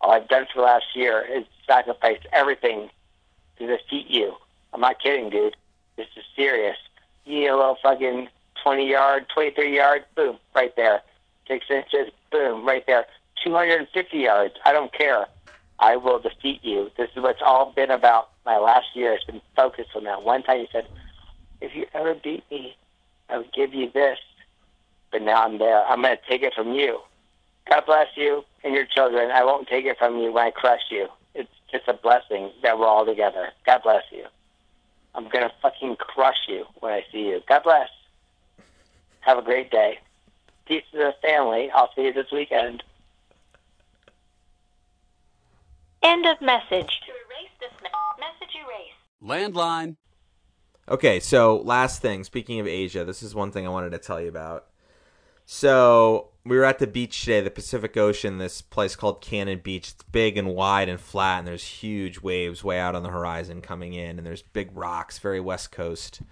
All 0.01 0.13
I've 0.13 0.29
done 0.29 0.47
for 0.53 0.61
the 0.61 0.67
last 0.67 0.85
year 0.95 1.23
is 1.23 1.45
sacrifice 1.67 2.21
everything 2.33 2.91
to 3.59 3.67
defeat 3.67 4.09
you. 4.09 4.35
I'm 4.73 4.81
not 4.81 5.01
kidding, 5.01 5.31
dude. 5.31 5.57
This 5.97 6.09
is 6.17 6.25
serious. 6.35 6.77
A 7.27 7.31
little 7.31 7.77
fucking 7.83 8.29
20 8.63 8.91
yard, 8.91 9.27
23 9.33 9.75
yard, 9.75 10.05
boom, 10.15 10.37
right 10.55 10.75
there. 10.77 11.03
Six 11.49 11.65
inches, 11.71 12.13
boom, 12.31 12.67
right 12.67 12.85
there. 12.87 13.07
250 13.45 14.19
yards, 14.19 14.55
I 14.65 14.73
don't 14.73 14.93
care. 14.93 15.27
I 15.79 15.97
will 15.97 16.19
defeat 16.19 16.65
you. 16.65 16.91
This 16.97 17.11
is 17.15 17.23
what's 17.23 17.43
all 17.45 17.73
been 17.73 17.91
about 17.91 18.31
my 18.45 18.59
last 18.59 18.87
year. 18.95 19.13
It's 19.13 19.25
been 19.25 19.43
focused 19.55 19.91
on 19.95 20.05
that. 20.05 20.23
One 20.23 20.43
time 20.43 20.61
you 20.61 20.67
said, 20.73 20.87
if 21.61 21.75
you 21.75 21.87
ever 21.95 22.15
beat 22.15 22.45
me, 22.51 22.77
I 23.29 23.39
would 23.39 23.53
give 23.53 23.75
you 23.75 23.91
this. 23.93 24.19
But 25.13 25.23
now 25.23 25.45
I'm 25.45 25.59
there. 25.59 25.85
I'm 25.85 26.03
going 26.03 26.17
to 26.17 26.23
take 26.29 26.43
it 26.43 26.55
from 26.55 26.73
you. 26.73 27.01
God 27.69 27.85
bless 27.87 28.09
you 28.17 28.45
and 28.65 28.75
your 28.75 28.87
children. 28.87 29.31
I 29.31 29.45
won't 29.45 29.69
take 29.69 29.85
it 29.85 29.99
from 29.99 30.19
you 30.19 30.33
when 30.33 30.47
I 30.47 30.51
crush 30.51 30.83
you. 30.91 31.09
It's 31.73 31.85
just 31.85 31.89
a 31.89 32.01
blessing 32.01 32.51
that 32.63 32.79
we're 32.79 32.87
all 32.87 33.05
together. 33.05 33.49
God 33.65 33.83
bless 33.83 34.05
you. 34.13 34.25
I'm 35.15 35.29
going 35.29 35.45
to 35.45 35.53
fucking 35.63 35.97
crush 35.97 36.37
you 36.49 36.65
when 36.81 36.93
I 36.93 37.05
see 37.11 37.29
you. 37.29 37.41
God 37.49 37.63
bless. 37.65 37.89
Have 39.21 39.39
a 39.39 39.43
great 39.43 39.71
day. 39.71 39.99
Peace 40.67 40.85
to 40.93 40.99
the 40.99 41.15
family. 41.23 41.71
I'll 41.71 41.91
see 41.97 42.03
you 42.03 42.13
this 42.13 42.31
weekend. 42.31 42.83
End 46.03 46.27
of 46.27 46.41
message. 46.41 46.71
To 46.71 47.13
erase 47.13 47.51
this 47.61 47.73
me- 47.83 47.91
message, 48.21 48.55
erase. 48.55 48.95
Landline. 49.23 49.97
Okay, 50.89 51.19
so 51.19 51.57
last 51.65 52.01
thing. 52.01 52.23
Speaking 52.23 52.61
of 52.61 52.67
Asia, 52.69 53.05
this 53.05 53.23
is 53.23 53.35
one 53.35 53.51
thing 53.51 53.67
I 53.67 53.71
wanted 53.71 53.91
to 53.91 53.99
tell 53.99 54.21
you 54.21 54.29
about. 54.29 54.67
So 55.47 56.29
we 56.47 56.57
were 56.57 56.65
at 56.65 56.79
the 56.79 56.87
beach 56.87 57.21
today, 57.21 57.41
the 57.41 57.51
Pacific 57.51 57.97
Ocean, 57.97 58.39
this 58.39 58.63
place 58.63 58.95
called 58.95 59.21
Cannon 59.21 59.61
Beach. 59.63 59.91
It's 59.91 60.03
big 60.05 60.39
and 60.39 60.55
wide 60.55 60.89
and 60.89 61.01
flat, 61.01 61.41
and 61.41 61.49
there's 61.49 61.65
huge 61.65 62.21
waves 62.21 62.63
way 62.63 62.79
out 62.79 62.95
on 62.95 63.03
the 63.03 63.11
horizon 63.11 63.61
coming 63.61 63.95
in, 63.95 64.17
and 64.17 64.27
there's 64.27 64.43
big 64.43 64.71
rocks, 64.73 65.19
very 65.19 65.41
west 65.41 65.73
coast. 65.73 66.23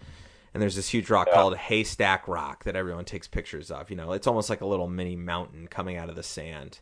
And 0.53 0.63
there's 0.63 0.77
this 0.77 0.89
huge 0.89 1.11
rock 1.11 1.29
called 1.33 1.57
Haystack 1.57 2.29
Rock 2.29 2.63
that 2.63 2.77
everyone 2.77 3.05
takes 3.05 3.27
pictures 3.27 3.73
of. 3.73 3.91
You 3.91 3.97
know, 3.97 4.13
it's 4.13 4.29
almost 4.29 4.49
like 4.49 4.61
a 4.61 4.67
little 4.67 4.87
mini 4.87 5.17
mountain 5.17 5.67
coming 5.67 5.97
out 5.97 6.09
of 6.09 6.15
the 6.15 6.23
sand. 6.23 6.79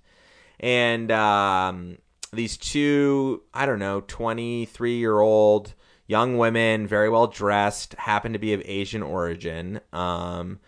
And 0.61 1.11
um, 1.11 1.97
these 2.35 2.59
two, 2.59 3.43
I 3.55 3.65
don't 3.65 3.79
know, 3.79 4.03
23 4.03 4.99
year 4.99 5.21
old 5.21 5.73
young 6.07 6.37
women, 6.37 6.87
very 6.87 7.09
well 7.09 7.29
dressed, 7.29 7.95
happen 7.95 8.35
to 8.35 8.39
be 8.39 8.53
of 8.53 8.61
Asian 8.67 9.03
origin, 9.03 9.81
um, 9.95 10.61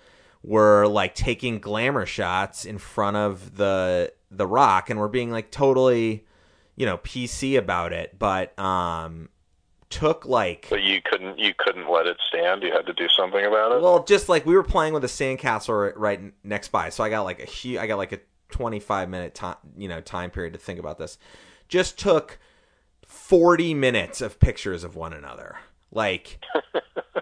were 0.45 0.87
like 0.87 1.15
taking 1.15 1.59
glamour 1.59 2.05
shots 2.05 2.67
in 2.67 2.79
front 2.79 3.17
of 3.17 3.57
the 3.57 4.13
the 4.31 4.47
rock, 4.47 4.91
and 4.91 5.01
were 5.01 5.09
being 5.09 5.31
like 5.31 5.51
totally, 5.51 6.25
you 6.77 6.85
know, 6.85 6.99
PC 6.99 7.57
about 7.59 7.93
it. 7.93 8.19
But 8.19 8.57
um, 8.59 9.31
took 9.89 10.27
like 10.27 10.67
But 10.69 10.83
you 10.83 11.01
couldn't 11.03 11.39
you 11.39 11.55
couldn't 11.57 11.91
let 11.91 12.07
it 12.07 12.19
stand. 12.29 12.63
You 12.63 12.73
had 12.73 12.87
to 12.87 12.93
do 12.93 13.09
something 13.09 13.45
about 13.45 13.73
it. 13.73 13.81
Well, 13.83 14.05
just 14.05 14.29
like 14.29 14.45
we 14.45 14.55
were 14.55 14.63
playing 14.63 14.93
with 14.93 15.05
a 15.05 15.09
sandcastle 15.09 15.87
right, 15.87 15.97
right 15.97 16.35
next 16.45 16.69
by, 16.69 16.91
so 16.91 17.03
I 17.03 17.09
got 17.09 17.23
like 17.23 17.41
a 17.41 17.47
huge, 17.47 17.79
I 17.79 17.87
got 17.87 17.97
like 17.97 18.13
a 18.13 18.21
25 18.51 19.09
minute 19.09 19.35
time, 19.35 19.57
you 19.77 19.89
know, 19.89 20.01
time 20.01 20.31
period 20.31 20.53
to 20.53 20.59
think 20.59 20.79
about 20.79 20.99
this. 20.99 21.17
Just 21.69 21.99
took 21.99 22.39
40 23.07 23.73
minutes 23.73 24.21
of 24.21 24.39
pictures 24.39 24.85
of 24.85 24.95
one 24.95 25.15
another. 25.15 25.57
Like 25.95 26.45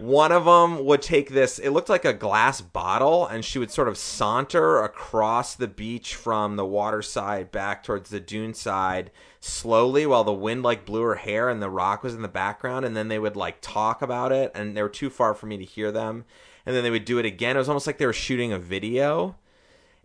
one 0.00 0.32
of 0.32 0.46
them 0.46 0.85
would 0.87 1.02
take 1.02 1.30
this, 1.30 1.58
it 1.58 1.70
looked 1.70 1.88
like 1.88 2.04
a 2.04 2.12
glass 2.12 2.61
bottle, 2.61 3.26
and 3.26 3.44
she 3.44 3.58
would 3.58 3.70
sort 3.70 3.88
of 3.88 3.98
saunter 3.98 4.82
across 4.82 5.54
the 5.54 5.68
beach 5.68 6.14
from 6.14 6.56
the 6.56 6.66
water 6.66 7.02
side 7.02 7.52
back 7.52 7.85
towards 7.85 8.11
the 8.11 8.18
dune 8.18 8.54
side 8.54 9.11
slowly 9.40 10.06
while 10.06 10.24
the 10.24 10.32
wind 10.32 10.62
like 10.62 10.87
blew 10.87 11.02
her 11.02 11.16
hair 11.16 11.48
and 11.48 11.62
the 11.62 11.70
rock 11.70 12.02
was 12.02 12.14
in 12.14 12.22
the 12.22 12.28
background. 12.28 12.85
And 12.85 12.96
then 12.96 13.08
they 13.08 13.18
would 13.18 13.37
like 13.37 13.58
talk 13.61 14.02
about 14.02 14.32
it, 14.32 14.50
and 14.54 14.76
they 14.76 14.82
were 14.82 14.88
too 14.88 15.11
far 15.11 15.35
for 15.35 15.46
me 15.46 15.58
to 15.58 15.64
hear 15.64 15.92
them. 15.92 16.24
And 16.64 16.74
then 16.74 16.82
they 16.82 16.90
would 16.90 17.04
do 17.04 17.18
it 17.18 17.26
again. 17.26 17.56
It 17.56 17.58
was 17.58 17.68
almost 17.68 17.87
like 17.87 17.98
they 17.98 18.06
were 18.06 18.12
shooting 18.12 18.52
a 18.52 18.58
video 18.58 19.37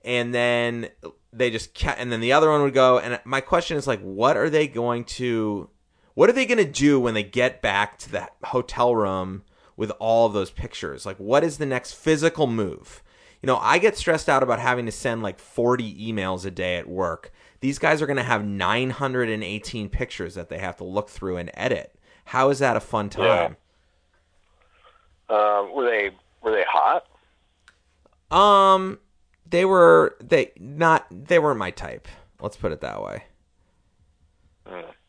and 0.03 0.34
then 0.34 0.89
they 1.34 1.51
just 1.51 1.73
kept, 1.73 1.99
and 1.99 2.12
then 2.12 2.21
the 2.21 2.34
other 2.34 2.49
one 2.49 2.62
would 2.62 2.73
go 2.73 2.97
and 2.97 3.19
my 3.25 3.41
question 3.41 3.77
is 3.77 3.86
like 3.86 3.99
what 3.99 4.38
are 4.38 4.49
they 4.49 4.67
going 4.67 5.03
to 5.03 5.69
what 6.17 6.32
are 6.32 6.34
they 6.34 6.47
going 6.47 6.58
to 6.58 6.65
do 6.65 6.99
when 6.99 7.13
they 7.13 7.21
get 7.21 7.62
back 7.62 7.99
to 7.99 8.12
that 8.12 8.34
hotel 8.45 8.95
room 8.95 9.43
with 9.75 9.91
all 9.99 10.25
of 10.25 10.34
those 10.34 10.49
pictures? 10.49 11.06
Like 11.06 11.17
what 11.17 11.43
is 11.43 11.60
the 11.60 11.65
next 11.67 11.93
physical 11.93 12.47
move? 12.47 13.03
You 13.39 13.45
know 13.45 13.58
i 13.58 13.77
get 13.77 13.95
stressed 13.95 14.27
out 14.27 14.41
about 14.41 14.58
having 14.58 14.88
to 14.88 14.91
send 14.91 15.21
like 15.21 15.38
40 15.38 16.12
emails 16.12 16.43
a 16.43 16.49
day 16.49 16.77
at 16.77 16.89
work. 16.89 17.32
These 17.60 17.77
guys 17.77 18.01
are 18.01 18.08
going 18.08 18.17
to 18.17 18.23
have 18.23 18.43
918 18.43 19.89
pictures 19.89 20.34
that 20.34 20.49
they 20.49 20.58
have 20.58 20.75
to 20.77 20.84
look 20.84 21.08
through 21.08 21.38
and 21.38 21.51
edit. 21.53 21.93
How 22.25 22.49
is 22.49 22.58
that 22.58 22.75
a 22.75 22.80
fun 22.80 23.12
time? 23.12 23.56
Um, 25.30 25.71
were 25.71 25.86
they 25.86 26.10
were 26.41 26.51
they 26.51 26.65
hot? 26.67 27.06
Um, 28.36 28.97
they 29.47 29.65
were 29.65 30.17
they 30.19 30.51
not 30.58 31.06
they 31.12 31.38
weren't 31.38 31.60
my 31.60 31.69
type. 31.69 32.08
Let's 32.41 32.58
put 32.58 32.71
it 32.71 32.82
that 32.82 33.03
way. 33.03 33.25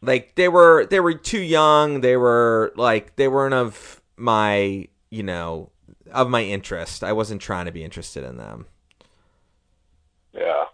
Like 0.00 0.34
they 0.36 0.48
were 0.48 0.86
they 0.86 1.00
were 1.00 1.14
too 1.14 1.40
young. 1.40 2.00
They 2.00 2.16
were 2.16 2.72
like 2.76 3.16
they 3.16 3.28
weren't 3.28 3.54
of 3.54 4.00
my 4.16 4.88
you 5.10 5.22
know 5.22 5.70
of 6.12 6.30
my 6.30 6.42
interest. 6.42 7.02
I 7.02 7.12
wasn't 7.12 7.40
trying 7.40 7.66
to 7.66 7.72
be 7.72 7.84
interested 7.84 8.24
in 8.24 8.36
them. 8.36 8.66
Yeah. 10.32 10.64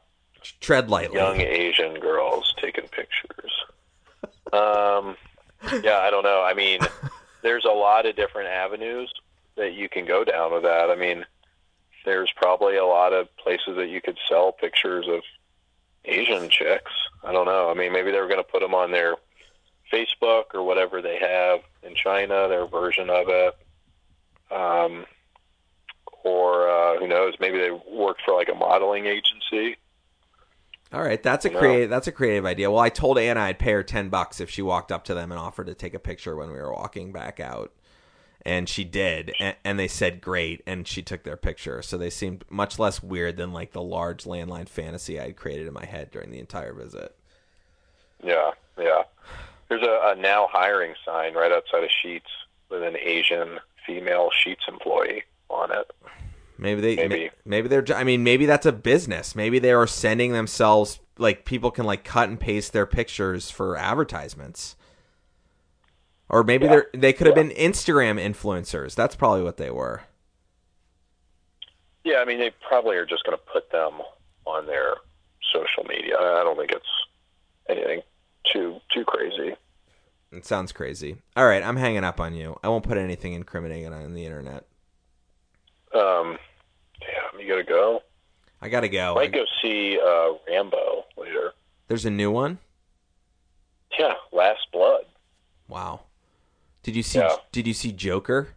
Tread 0.60 0.90
lightly. 0.90 1.16
Young 1.16 1.40
Asian 1.40 1.98
girls 2.00 2.54
taking 2.60 2.84
pictures. 2.88 3.52
Um, 4.52 5.16
yeah, 5.82 5.98
I 5.98 6.10
don't 6.10 6.22
know. 6.22 6.42
I 6.42 6.52
mean, 6.54 6.80
there's 7.42 7.64
a 7.64 7.72
lot 7.72 8.06
of 8.06 8.14
different 8.14 8.48
avenues 8.48 9.12
that 9.56 9.72
you 9.72 9.88
can 9.88 10.04
go 10.04 10.24
down 10.24 10.52
with 10.52 10.62
that. 10.64 10.90
I 10.90 10.96
mean, 10.96 11.24
there's 12.04 12.30
probably 12.36 12.76
a 12.76 12.84
lot 12.84 13.12
of 13.12 13.34
places 13.36 13.76
that 13.76 13.88
you 13.88 14.00
could 14.00 14.18
sell 14.28 14.52
pictures 14.52 15.06
of 15.08 15.22
Asian 16.04 16.50
chicks. 16.50 16.92
Don't 17.44 17.52
know. 17.52 17.70
I 17.70 17.74
mean, 17.74 17.92
maybe 17.92 18.10
they 18.10 18.20
were 18.20 18.28
going 18.28 18.42
to 18.42 18.50
put 18.50 18.60
them 18.60 18.74
on 18.74 18.90
their 18.90 19.16
Facebook 19.92 20.54
or 20.54 20.62
whatever 20.62 21.02
they 21.02 21.18
have 21.18 21.60
in 21.82 21.94
China, 21.94 22.48
their 22.48 22.66
version 22.66 23.10
of 23.10 23.26
it. 23.28 23.54
Um, 24.50 25.04
or 26.22 26.68
uh, 26.68 26.98
who 26.98 27.06
knows? 27.06 27.34
Maybe 27.40 27.58
they 27.58 27.70
worked 27.70 28.22
for 28.24 28.34
like 28.34 28.48
a 28.48 28.54
modeling 28.54 29.06
agency. 29.06 29.76
All 30.92 31.02
right, 31.02 31.22
that's 31.22 31.44
a 31.44 31.50
creative 31.50 31.90
that's 31.90 32.06
a 32.06 32.12
creative 32.12 32.46
idea. 32.46 32.70
Well, 32.70 32.80
I 32.80 32.88
told 32.88 33.18
Anna 33.18 33.40
I'd 33.40 33.58
pay 33.58 33.72
her 33.72 33.82
10 33.82 34.10
bucks 34.10 34.40
if 34.40 34.48
she 34.48 34.62
walked 34.62 34.92
up 34.92 35.04
to 35.04 35.14
them 35.14 35.32
and 35.32 35.40
offered 35.40 35.66
to 35.66 35.74
take 35.74 35.92
a 35.92 35.98
picture 35.98 36.36
when 36.36 36.50
we 36.50 36.58
were 36.58 36.72
walking 36.72 37.12
back 37.12 37.40
out. 37.40 37.72
And 38.46 38.68
she 38.68 38.84
did, 38.84 39.32
and, 39.40 39.56
and 39.64 39.78
they 39.78 39.88
said 39.88 40.20
great, 40.20 40.62
and 40.66 40.86
she 40.86 41.02
took 41.02 41.24
their 41.24 41.36
picture. 41.36 41.80
So 41.82 41.96
they 41.96 42.10
seemed 42.10 42.44
much 42.50 42.78
less 42.78 43.02
weird 43.02 43.38
than 43.38 43.52
like 43.52 43.72
the 43.72 43.82
large 43.82 44.24
landline 44.24 44.68
fantasy 44.68 45.18
I 45.18 45.24
had 45.24 45.36
created 45.36 45.66
in 45.66 45.72
my 45.72 45.86
head 45.86 46.10
during 46.10 46.30
the 46.30 46.38
entire 46.38 46.74
visit. 46.74 47.16
Yeah, 48.24 48.50
yeah. 48.78 49.02
There's 49.68 49.82
a, 49.82 50.12
a 50.12 50.14
now 50.16 50.48
hiring 50.50 50.94
sign 51.04 51.34
right 51.34 51.52
outside 51.52 51.84
of 51.84 51.90
Sheetz 51.90 52.22
with 52.70 52.82
an 52.82 52.96
Asian 52.96 53.58
female 53.86 54.30
Sheetz 54.30 54.68
employee 54.68 55.24
on 55.50 55.70
it. 55.70 55.90
Maybe 56.56 56.80
they 56.80 56.96
Maybe. 56.96 57.30
maybe, 57.44 57.68
they're 57.68 57.84
I 57.94 58.04
mean 58.04 58.22
maybe 58.22 58.46
that's 58.46 58.66
a 58.66 58.72
business. 58.72 59.34
Maybe 59.34 59.58
they 59.58 59.72
are 59.72 59.86
sending 59.86 60.32
themselves 60.32 61.00
like 61.18 61.44
people 61.44 61.70
can 61.70 61.84
like 61.84 62.04
cut 62.04 62.28
and 62.28 62.38
paste 62.38 62.72
their 62.72 62.86
pictures 62.86 63.50
for 63.50 63.76
advertisements. 63.76 64.76
Or 66.28 66.42
maybe 66.42 66.66
they're 66.66 66.86
they 66.94 67.12
could 67.12 67.26
have 67.26 67.36
been 67.36 67.50
Instagram 67.50 68.20
influencers. 68.20 68.94
That's 68.94 69.16
probably 69.16 69.42
what 69.42 69.56
they 69.56 69.70
were. 69.70 70.02
Yeah, 72.04 72.18
I 72.18 72.24
mean 72.24 72.38
they 72.38 72.52
probably 72.66 72.96
are 72.96 73.06
just 73.06 73.24
going 73.24 73.36
to 73.36 73.52
put 73.52 73.70
them 73.70 74.00
on 74.46 74.66
their 74.66 74.94
social 75.52 75.84
media. 75.84 76.16
I 76.16 76.42
don't 76.44 76.56
think 76.56 76.70
it's 76.70 76.86
anything 77.68 78.00
too 78.52 78.80
too 78.92 79.04
crazy. 79.04 79.54
It 80.32 80.44
sounds 80.44 80.72
crazy. 80.72 81.16
All 81.36 81.46
right, 81.46 81.62
I'm 81.62 81.76
hanging 81.76 82.02
up 82.04 82.20
on 82.20 82.34
you. 82.34 82.58
I 82.62 82.68
won't 82.68 82.84
put 82.84 82.98
anything 82.98 83.34
incriminating 83.34 83.92
on 83.92 84.14
the 84.14 84.24
internet. 84.24 84.64
Um, 85.94 86.38
damn, 87.00 87.40
you 87.40 87.46
got 87.48 87.56
to 87.56 87.62
go. 87.64 88.02
I 88.60 88.68
gotta 88.68 88.88
go. 88.88 89.12
I 89.12 89.14
Might 89.14 89.32
go 89.32 89.44
see 89.62 89.98
uh, 90.04 90.32
Rambo 90.48 91.04
later. 91.16 91.52
There's 91.86 92.04
a 92.06 92.10
new 92.10 92.30
one. 92.30 92.58
Yeah, 93.98 94.14
Last 94.32 94.66
Blood. 94.72 95.04
Wow. 95.68 96.00
Did 96.82 96.96
you 96.96 97.02
see? 97.02 97.18
Yeah. 97.18 97.36
Did 97.52 97.66
you 97.66 97.74
see 97.74 97.92
Joker? 97.92 98.48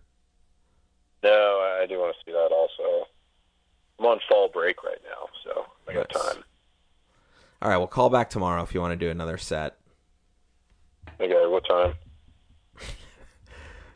No, 1.24 1.30
I 1.30 1.86
do 1.88 2.00
want 2.00 2.16
to 2.16 2.26
see 2.26 2.32
that 2.32 2.50
also. 2.52 3.08
I'm 4.00 4.06
on 4.06 4.20
fall 4.30 4.50
break 4.50 4.84
right 4.84 5.00
now, 5.04 5.28
so 5.44 5.66
I 5.90 5.94
got 5.94 6.12
Nice. 6.14 6.24
time. 6.34 6.44
All 7.62 7.70
right, 7.70 7.78
we'll 7.78 7.88
call 7.88 8.10
back 8.10 8.30
tomorrow 8.30 8.62
if 8.64 8.74
you 8.74 8.80
want 8.82 8.92
to 8.98 9.06
do 9.06 9.10
another 9.12 9.38
set. 9.38 9.77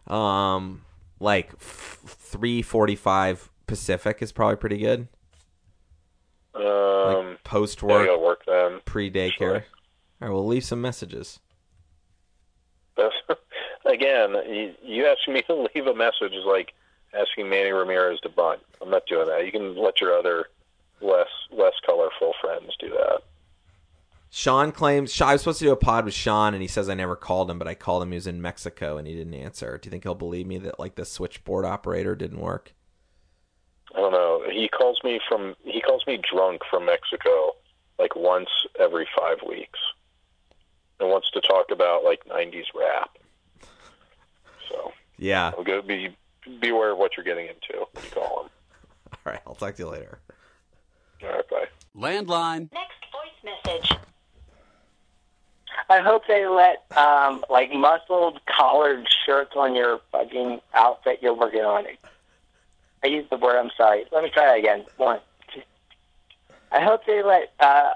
Time? 0.08 0.14
Um, 0.14 0.82
like 1.20 1.58
three 1.60 2.62
forty-five 2.62 3.50
Pacific 3.68 4.22
is 4.22 4.32
probably 4.32 4.58
pretty 4.58 4.78
good. 4.78 5.08
Um, 6.54 7.38
post 7.44 7.82
work, 7.82 8.08
gotta 8.08 8.20
work 8.20 8.44
then. 8.46 8.82
pre 8.86 9.10
daycare. 9.10 9.64
All 10.22 10.28
right, 10.28 10.30
we'll 10.30 10.48
leave 10.48 10.66
some 10.66 10.82
messages. 10.82 11.40
Again, 13.86 14.36
you, 14.48 14.74
you 14.84 15.06
asking 15.06 15.34
me 15.34 15.42
to 15.44 15.68
leave 15.76 15.88
a 15.88 15.96
message 15.96 16.34
is 16.34 16.46
like 16.46 16.74
asking 17.14 17.50
Manny 17.50 17.72
Ramirez 17.72 18.20
to 18.22 18.30
bunt. 18.30 18.62
I'm 18.82 18.90
not 18.90 19.06
doing 19.08 19.28
that. 19.28 19.46
You 19.46 19.52
can 19.52 19.76
let 19.76 20.02
your 20.02 20.18
other 20.18 20.46
less 21.02 21.30
less 21.52 21.74
colorful 21.86 22.34
friends 22.42 22.76
do 22.80 22.90
that. 22.90 23.22
Sean 24.34 24.72
claims 24.72 25.20
I 25.20 25.34
was 25.34 25.42
supposed 25.42 25.60
to 25.60 25.66
do 25.66 25.72
a 25.74 25.76
pod 25.76 26.06
with 26.06 26.14
Sean, 26.14 26.54
and 26.54 26.62
he 26.62 26.68
says 26.68 26.88
I 26.88 26.94
never 26.94 27.18
called 27.18 27.52
him, 27.52 27.60
but 27.60 27.68
I 27.68 27.74
called 27.76 28.02
him. 28.02 28.12
He 28.12 28.16
was 28.16 28.28
in 28.28 28.42
Mexico, 28.42 28.98
and 28.98 29.06
he 29.06 29.14
didn't 29.14 29.34
answer. 29.34 29.78
Do 29.78 29.88
you 29.88 29.92
think 29.92 30.04
he'll 30.04 30.16
believe 30.16 30.48
me 30.48 30.58
that 30.60 30.80
like 30.80 30.96
the 30.96 31.04
switchboard 31.04 31.66
operator 31.66 32.16
didn't 32.16 32.40
work? 32.40 32.74
I 33.94 34.00
don't 34.00 34.14
know. 34.14 34.44
He 34.50 34.70
calls 34.70 35.02
me 35.04 35.20
from 35.28 35.56
he 35.66 35.82
calls 35.82 36.08
me 36.08 36.18
drunk 36.34 36.62
from 36.70 36.86
Mexico 36.86 37.52
like 38.00 38.16
once 38.16 38.48
every 38.80 39.06
five 39.18 39.38
weeks, 39.46 39.80
and 41.02 41.10
wants 41.10 41.30
to 41.32 41.42
talk 41.42 41.66
about 41.70 42.06
like 42.06 42.24
'90s 42.24 42.68
rap. 42.74 43.10
So 44.70 44.94
Yeah. 45.18 45.52
I'll 45.58 45.66
go 45.66 45.82
be 45.82 46.16
beware 46.62 46.94
of 46.94 47.00
what 47.00 47.18
you're 47.18 47.26
getting 47.26 47.48
into 47.48 47.86
when 47.92 48.06
you 48.06 48.12
call 48.12 48.44
him. 48.44 48.50
All 49.26 49.34
right, 49.34 49.42
I'll 49.46 49.56
talk 49.56 49.76
to 49.76 49.84
you 49.84 49.90
later. 49.90 50.20
All 51.22 51.30
right, 51.32 51.50
bye. 51.50 51.66
Landline. 51.98 52.72
Next 52.72 52.94
voice 53.12 53.54
message. 53.66 53.98
I 55.90 56.00
hope 56.00 56.24
they 56.28 56.48
let 56.48 56.86
um, 56.98 57.44
like 57.50 57.74
muscled 57.74 58.40
collared 58.46 59.08
shirts 59.26 59.52
on 59.56 59.76
your 59.76 60.00
fucking 60.12 60.62
outfit 60.74 61.20
you're 61.22 61.34
working 61.34 61.62
on. 61.62 61.86
I 63.04 63.08
used 63.08 63.30
the 63.30 63.38
word. 63.38 63.58
I'm 63.58 63.72
sorry. 63.76 64.06
Let 64.12 64.24
me 64.24 64.30
try 64.30 64.46
that 64.46 64.60
again. 64.60 64.86
One, 64.98 65.20
two. 65.54 65.62
I 66.72 66.82
hope 66.82 67.06
they 67.06 67.24
let 67.24 67.54
uh, 67.60 67.92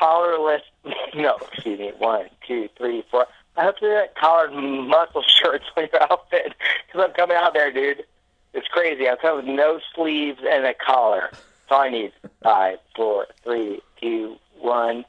collarless. 0.00 0.62
No, 1.14 1.36
excuse 1.52 1.78
me. 1.78 1.92
One, 1.98 2.26
two, 2.46 2.68
three, 2.78 3.04
four. 3.10 3.26
I 3.56 3.64
hope 3.64 3.76
they 3.80 3.88
let 3.88 4.14
collared 4.14 4.52
muscle 4.52 5.22
shirts 5.26 5.64
on 5.76 5.88
your 5.92 6.02
outfit 6.10 6.54
because 6.86 7.06
I'm 7.08 7.14
coming 7.14 7.36
out 7.36 7.52
there, 7.52 7.72
dude. 7.72 8.04
It's 8.54 8.68
crazy. 8.68 9.08
I'm 9.08 9.16
coming 9.18 9.46
with 9.46 9.56
no 9.56 9.80
sleeves 9.94 10.40
and 10.48 10.64
a 10.64 10.74
collar. 10.74 11.28
That's 11.32 11.42
all 11.70 11.80
I 11.82 11.90
need. 11.90 12.12
Five, 12.42 12.78
four, 12.96 13.26
three, 13.44 13.80
two, 14.00 14.36
one. 14.58 15.04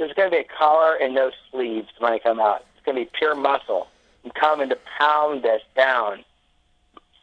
There's 0.00 0.14
going 0.14 0.30
to 0.30 0.34
be 0.34 0.40
a 0.40 0.58
collar 0.58 0.94
and 0.94 1.14
no 1.14 1.30
sleeves 1.50 1.88
when 1.98 2.10
I 2.10 2.18
come 2.18 2.40
out. 2.40 2.64
It's 2.74 2.86
going 2.86 2.96
to 2.96 3.04
be 3.04 3.10
pure 3.18 3.34
muscle. 3.34 3.86
I'm 4.24 4.30
coming 4.30 4.70
to 4.70 4.78
pound 4.98 5.42
this 5.42 5.60
down. 5.76 6.24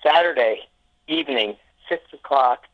Saturday 0.04 0.60
evening, 1.08 1.56
6 1.90 2.04
o'clock. 2.14 2.68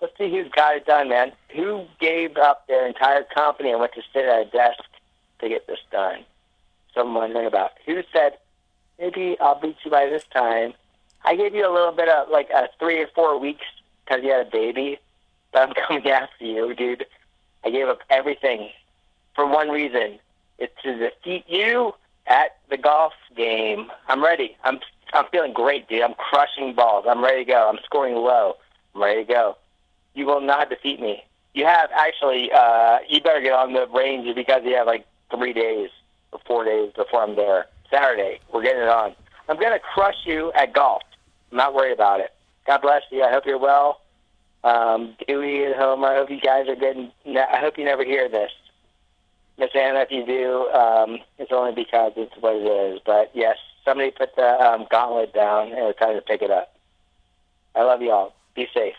Let's 0.00 0.16
see 0.16 0.30
who's 0.30 0.48
got 0.52 0.76
it 0.76 0.86
done, 0.86 1.08
man. 1.08 1.32
Who 1.56 1.86
gave 1.98 2.36
up 2.36 2.68
their 2.68 2.86
entire 2.86 3.24
company 3.24 3.72
and 3.72 3.80
went 3.80 3.94
to 3.94 4.02
sit 4.12 4.26
at 4.26 4.46
a 4.46 4.50
desk 4.50 4.84
to 5.40 5.48
get 5.48 5.66
this 5.66 5.80
done? 5.90 6.24
So 6.94 7.00
I'm 7.00 7.14
wondering 7.14 7.46
about 7.46 7.72
who 7.84 8.00
said, 8.12 8.38
maybe 8.96 9.36
I'll 9.40 9.60
beat 9.60 9.78
you 9.84 9.90
by 9.90 10.06
this 10.06 10.22
time. 10.32 10.74
I 11.24 11.34
gave 11.34 11.52
you 11.52 11.68
a 11.68 11.74
little 11.74 11.90
bit 11.90 12.08
of 12.08 12.28
like 12.28 12.48
uh, 12.54 12.68
three 12.78 13.00
or 13.00 13.08
four 13.08 13.40
weeks 13.40 13.66
because 14.04 14.22
you 14.22 14.30
had 14.30 14.46
a 14.46 14.50
baby, 14.50 15.00
but 15.50 15.68
I'm 15.68 15.74
coming 15.88 16.08
after 16.08 16.44
you, 16.44 16.72
dude. 16.76 17.06
I 17.64 17.70
gave 17.70 17.88
up 17.88 18.00
everything 18.10 18.70
for 19.34 19.46
one 19.46 19.68
reason: 19.68 20.18
it's 20.58 20.74
to 20.82 20.98
defeat 20.98 21.44
you 21.48 21.94
at 22.26 22.56
the 22.70 22.76
golf 22.76 23.12
game. 23.36 23.90
I'm 24.08 24.22
ready. 24.22 24.56
I'm 24.64 24.80
I'm 25.12 25.26
feeling 25.30 25.52
great, 25.52 25.88
dude. 25.88 26.02
I'm 26.02 26.14
crushing 26.14 26.74
balls. 26.74 27.04
I'm 27.08 27.22
ready 27.22 27.44
to 27.44 27.50
go. 27.50 27.68
I'm 27.68 27.78
scoring 27.84 28.14
low. 28.14 28.56
I'm 28.94 29.02
ready 29.02 29.24
to 29.24 29.32
go. 29.32 29.56
You 30.14 30.26
will 30.26 30.40
not 30.40 30.70
defeat 30.70 31.00
me. 31.00 31.24
You 31.54 31.66
have 31.66 31.90
actually. 31.92 32.50
Uh, 32.52 32.98
you 33.08 33.20
better 33.20 33.40
get 33.40 33.52
on 33.52 33.72
the 33.72 33.86
range 33.88 34.34
because 34.34 34.62
you 34.64 34.74
have 34.76 34.86
like 34.86 35.06
three 35.30 35.52
days 35.52 35.90
or 36.32 36.40
four 36.46 36.64
days 36.64 36.92
before 36.96 37.22
I'm 37.22 37.36
there. 37.36 37.66
Saturday, 37.90 38.40
we're 38.52 38.62
getting 38.62 38.82
it 38.82 38.88
on. 38.88 39.14
I'm 39.48 39.58
gonna 39.58 39.78
crush 39.78 40.16
you 40.24 40.52
at 40.54 40.72
golf. 40.72 41.02
I'm 41.50 41.58
not 41.58 41.74
worried 41.74 41.92
about 41.92 42.20
it. 42.20 42.32
God 42.66 42.80
bless 42.80 43.02
you. 43.10 43.22
I 43.22 43.30
hope 43.30 43.44
you're 43.44 43.58
well. 43.58 44.00
Um, 44.64 45.16
Dewey 45.26 45.64
and 45.64 45.74
Homer, 45.74 46.08
I 46.08 46.16
hope 46.16 46.30
you 46.30 46.40
guys 46.40 46.68
are 46.68 46.76
good. 46.76 47.10
I 47.26 47.58
hope 47.58 47.76
you 47.78 47.84
never 47.84 48.04
hear 48.04 48.28
this. 48.28 48.50
Miss 49.58 49.70
Anna, 49.74 50.00
if 50.00 50.10
you 50.10 50.24
do, 50.24 50.68
um, 50.70 51.18
it's 51.38 51.52
only 51.52 51.72
because 51.72 52.12
it's 52.16 52.32
what 52.40 52.56
it 52.56 52.64
is. 52.66 53.00
But 53.04 53.30
yes, 53.34 53.56
somebody 53.84 54.10
put 54.10 54.34
the 54.36 54.60
um, 54.62 54.86
gauntlet 54.90 55.34
down 55.34 55.68
and 55.72 55.78
it's 55.88 55.98
time 55.98 56.14
to 56.14 56.22
pick 56.22 56.42
it 56.42 56.50
up. 56.50 56.74
I 57.74 57.82
love 57.82 58.02
you 58.02 58.10
all. 58.12 58.34
Be 58.54 58.68
safe. 58.74 58.94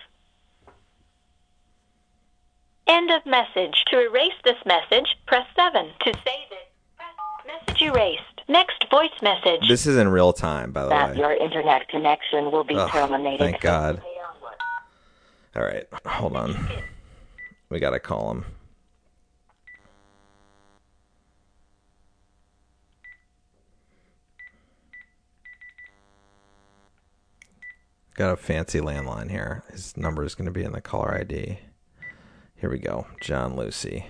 End 2.87 3.09
of 3.11 3.25
message. 3.25 3.83
To 3.87 3.99
erase 4.01 4.33
this 4.43 4.57
message, 4.65 5.15
press 5.25 5.47
7. 5.55 5.85
To 6.01 6.13
save 6.13 6.51
it, 6.51 6.67
press 6.97 7.47
message 7.67 7.81
erased. 7.81 8.21
Next 8.49 8.85
voice 8.91 9.09
message. 9.21 9.67
This 9.69 9.87
is 9.87 9.95
in 9.97 10.09
real 10.09 10.33
time, 10.33 10.71
by 10.73 10.83
the 10.83 10.89
That 10.89 11.11
way. 11.11 11.17
your 11.17 11.33
internet 11.33 11.87
connection 11.87 12.51
will 12.51 12.65
be 12.65 12.75
Ugh, 12.75 12.89
terminated. 12.91 13.39
thank 13.39 13.61
God. 13.61 14.01
All 15.55 15.63
right, 15.63 15.85
hold 16.05 16.35
on. 16.35 16.67
We 17.69 17.79
gotta 17.79 17.99
call 17.99 18.31
him. 18.31 18.45
Got 28.15 28.33
a 28.33 28.37
fancy 28.37 28.79
landline 28.79 29.31
here. 29.31 29.63
His 29.71 29.97
number 29.97 30.23
is 30.23 30.35
going 30.35 30.45
to 30.45 30.51
be 30.51 30.63
in 30.63 30.71
the 30.71 30.81
caller 30.81 31.15
ID. 31.15 31.57
Here 32.55 32.69
we 32.69 32.77
go. 32.77 33.07
John 33.21 33.55
Lucy. 33.55 34.05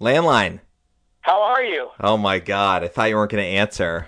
Landline. 0.00 0.60
How 1.22 1.42
are 1.42 1.62
you? 1.62 1.88
Oh 2.00 2.16
my 2.16 2.38
God! 2.38 2.82
I 2.82 2.88
thought 2.88 3.08
you 3.10 3.16
weren't 3.16 3.30
going 3.30 3.44
to 3.44 3.48
answer. 3.58 4.06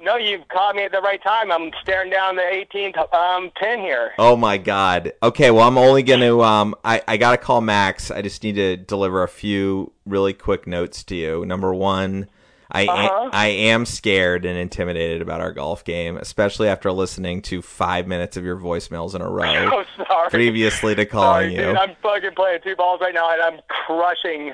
No, 0.00 0.16
you've 0.16 0.46
caught 0.48 0.74
me 0.74 0.84
at 0.84 0.90
the 0.92 1.00
right 1.00 1.22
time. 1.22 1.52
I'm 1.52 1.70
staring 1.80 2.10
down 2.10 2.34
the 2.34 2.42
18th 2.42 3.12
um, 3.14 3.50
pin 3.60 3.78
here. 3.80 4.10
Oh 4.18 4.34
my 4.36 4.58
god. 4.58 5.12
Okay, 5.22 5.52
well 5.52 5.66
I'm 5.66 5.78
only 5.78 6.02
gonna 6.02 6.40
um 6.40 6.74
I, 6.84 7.02
I 7.06 7.16
gotta 7.16 7.36
call 7.36 7.60
Max. 7.60 8.10
I 8.10 8.20
just 8.20 8.42
need 8.42 8.56
to 8.56 8.76
deliver 8.76 9.22
a 9.22 9.28
few 9.28 9.92
really 10.04 10.32
quick 10.32 10.66
notes 10.66 11.04
to 11.04 11.14
you. 11.14 11.46
Number 11.46 11.72
one, 11.72 12.28
I 12.68 12.86
Uh-huh. 12.86 13.30
I 13.32 13.46
am 13.48 13.86
scared 13.86 14.44
and 14.44 14.58
intimidated 14.58 15.22
about 15.22 15.40
our 15.40 15.52
golf 15.52 15.84
game, 15.84 16.16
especially 16.16 16.66
after 16.66 16.90
listening 16.90 17.40
to 17.42 17.62
five 17.62 18.08
minutes 18.08 18.36
of 18.36 18.44
your 18.44 18.56
voicemails 18.56 19.14
in 19.14 19.20
a 19.22 19.30
row 19.30 19.70
Oh, 19.72 19.84
sorry. 20.08 20.30
previously 20.30 20.96
to 20.96 21.02
Sorry, 21.02 21.06
calling 21.10 21.50
you. 21.52 21.58
dude. 21.58 21.76
I'm 21.76 21.94
fucking 22.02 22.34
playing 22.34 22.58
two 22.64 22.74
balls 22.74 23.00
right 23.00 23.14
now, 23.14 23.32
and 23.32 23.40
I'm 23.40 23.60
crushing. 23.86 24.52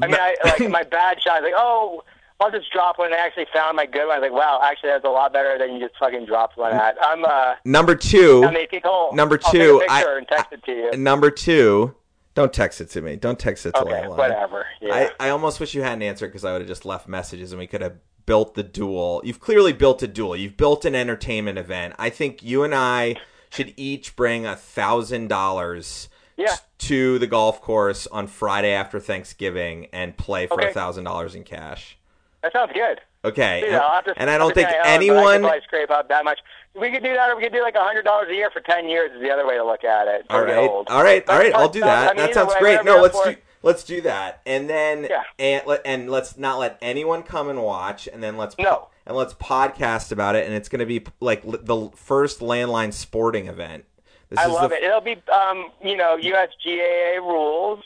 I 0.00 0.06
mean, 0.06 0.16
I 0.18 0.36
like 0.44 0.68
my 0.70 0.82
bad 0.82 1.20
shot. 1.22 1.34
I 1.36 1.40
was 1.40 1.44
like, 1.44 1.54
oh, 1.56 2.02
I'll 2.40 2.50
just 2.50 2.72
drop 2.72 2.98
one. 2.98 3.12
And 3.12 3.14
I 3.14 3.18
actually 3.24 3.46
found 3.52 3.76
my 3.76 3.86
good 3.86 4.06
one. 4.06 4.16
I 4.16 4.18
was 4.20 4.30
like, 4.30 4.32
wow, 4.38 4.60
actually, 4.62 4.90
that's 4.90 5.04
a 5.04 5.08
lot 5.08 5.32
better 5.32 5.56
than 5.58 5.74
you 5.74 5.80
just 5.80 5.98
fucking 5.98 6.26
dropped 6.26 6.56
one 6.56 6.72
at. 6.72 6.96
I'm 7.02 7.24
uh. 7.24 7.54
Number 7.64 7.94
two, 7.94 8.44
I'm 8.44 8.56
18 8.56 8.80
hole. 8.84 9.12
number 9.14 9.38
I'll 9.44 9.52
take 9.52 9.60
two, 9.62 9.76
a 9.76 9.80
picture 9.80 10.14
I- 10.14 10.18
and 10.18 10.28
text 10.28 10.52
it 10.52 10.64
to 10.64 10.72
you. 10.72 10.90
number 10.96 11.30
two. 11.30 11.94
Don't 12.34 12.50
text 12.52 12.80
it 12.80 12.88
to 12.90 13.02
me. 13.02 13.16
Don't 13.16 13.38
text 13.38 13.66
it 13.66 13.72
to 13.74 13.82
Okay, 13.82 14.08
whatever. 14.08 14.64
Yeah. 14.80 15.10
I, 15.20 15.26
I 15.26 15.28
almost 15.28 15.60
wish 15.60 15.74
you 15.74 15.82
hadn't 15.82 16.00
answered 16.00 16.28
because 16.28 16.46
I 16.46 16.52
would 16.52 16.62
have 16.62 16.68
just 16.68 16.86
left 16.86 17.06
messages 17.06 17.52
and 17.52 17.58
we 17.58 17.66
could 17.66 17.82
have 17.82 17.96
built 18.24 18.54
the 18.54 18.62
duel. 18.62 19.20
You've 19.22 19.38
clearly 19.38 19.74
built 19.74 20.02
a 20.02 20.08
duel. 20.08 20.34
You've 20.34 20.56
built 20.56 20.86
an 20.86 20.94
entertainment 20.94 21.58
event. 21.58 21.94
I 21.98 22.08
think 22.08 22.42
you 22.42 22.62
and 22.64 22.74
I 22.74 23.16
should 23.50 23.74
each 23.76 24.16
bring 24.16 24.46
a 24.46 24.56
thousand 24.56 25.28
dollars 25.28 26.08
Yeah. 26.42 26.56
to 26.78 27.18
the 27.18 27.26
golf 27.26 27.60
course 27.60 28.06
on 28.08 28.26
Friday 28.26 28.72
after 28.72 28.98
Thanksgiving 29.00 29.86
and 29.92 30.16
play 30.16 30.46
for 30.46 30.60
a 30.60 30.64
Okay. 30.64 30.72
thousand 30.72 31.04
dollars 31.04 31.34
in 31.34 31.44
cash. 31.44 31.96
That 32.42 32.52
sounds 32.52 32.72
good. 32.72 33.00
Okay, 33.24 33.60
Dude, 33.60 33.68
and, 33.68 33.76
I'll 33.80 33.90
have 33.94 34.04
to 34.06 34.14
and 34.16 34.28
I 34.28 34.36
don't 34.36 34.52
think 34.52 34.68
sit 34.68 34.72
down, 34.74 34.82
but 34.82 34.88
I 34.88 34.96
could 34.98 35.02
anyone. 35.10 35.40
probably 35.42 35.60
scrape 35.62 35.90
up 35.92 36.08
that 36.08 36.24
much. 36.24 36.40
We 36.74 36.90
could 36.90 37.04
do 37.04 37.12
that, 37.14 37.30
or 37.30 37.36
we 37.36 37.42
could 37.42 37.52
do 37.52 37.62
like 37.62 37.76
a 37.76 37.84
hundred 37.84 38.02
dollars 38.04 38.28
a 38.30 38.34
year 38.34 38.50
for 38.50 38.58
ten 38.60 38.88
years. 38.88 39.12
Is 39.14 39.20
the 39.22 39.30
other 39.30 39.46
way 39.46 39.56
to 39.56 39.64
look 39.64 39.84
at 39.84 40.08
it. 40.08 40.26
All 40.28 40.38
Don't 40.40 40.48
get 40.48 40.56
right, 40.56 40.68
old. 40.68 40.88
all 40.90 41.04
right, 41.04 41.28
all 41.28 41.38
right. 41.38 41.54
I'll 41.54 41.68
do 41.68 41.80
that. 41.80 42.10
I 42.10 42.14
mean, 42.14 42.16
that 42.16 42.24
either 42.30 42.32
sounds 42.34 42.54
way, 42.54 42.58
great. 42.60 42.70
whatever 42.78 42.84
No, 42.88 42.92
you're 42.94 43.02
let's 43.02 43.16
up 43.16 43.24
do 43.26 43.36
let's 43.62 43.84
do 43.84 44.00
that, 44.00 44.40
and 44.44 44.68
then 44.68 45.06
Yeah. 45.08 45.22
and 45.38 45.62
let 45.66 45.82
and 45.84 46.10
let's 46.10 46.36
not 46.36 46.58
let 46.58 46.78
anyone 46.82 47.22
come 47.22 47.48
and 47.48 47.62
watch, 47.62 48.08
and 48.12 48.20
then 48.24 48.36
let's 48.36 48.58
No. 48.58 48.88
and 49.06 49.16
let's 49.16 49.34
podcast 49.34 50.10
about 50.10 50.34
it, 50.34 50.44
and 50.44 50.52
it's 50.52 50.68
going 50.68 50.80
to 50.80 50.86
be 50.86 51.04
like 51.20 51.44
li- 51.44 51.60
the 51.62 51.90
first 51.94 52.40
landline 52.40 52.92
sporting 52.92 53.46
event. 53.46 53.84
This 54.32 54.40
I 54.40 54.46
love 54.46 54.70
the, 54.70 54.76
it. 54.76 54.84
It'll 54.84 55.02
be, 55.02 55.16
um, 55.30 55.70
you 55.84 55.94
know, 55.94 56.16
USGA 56.16 57.18
rules. 57.18 57.84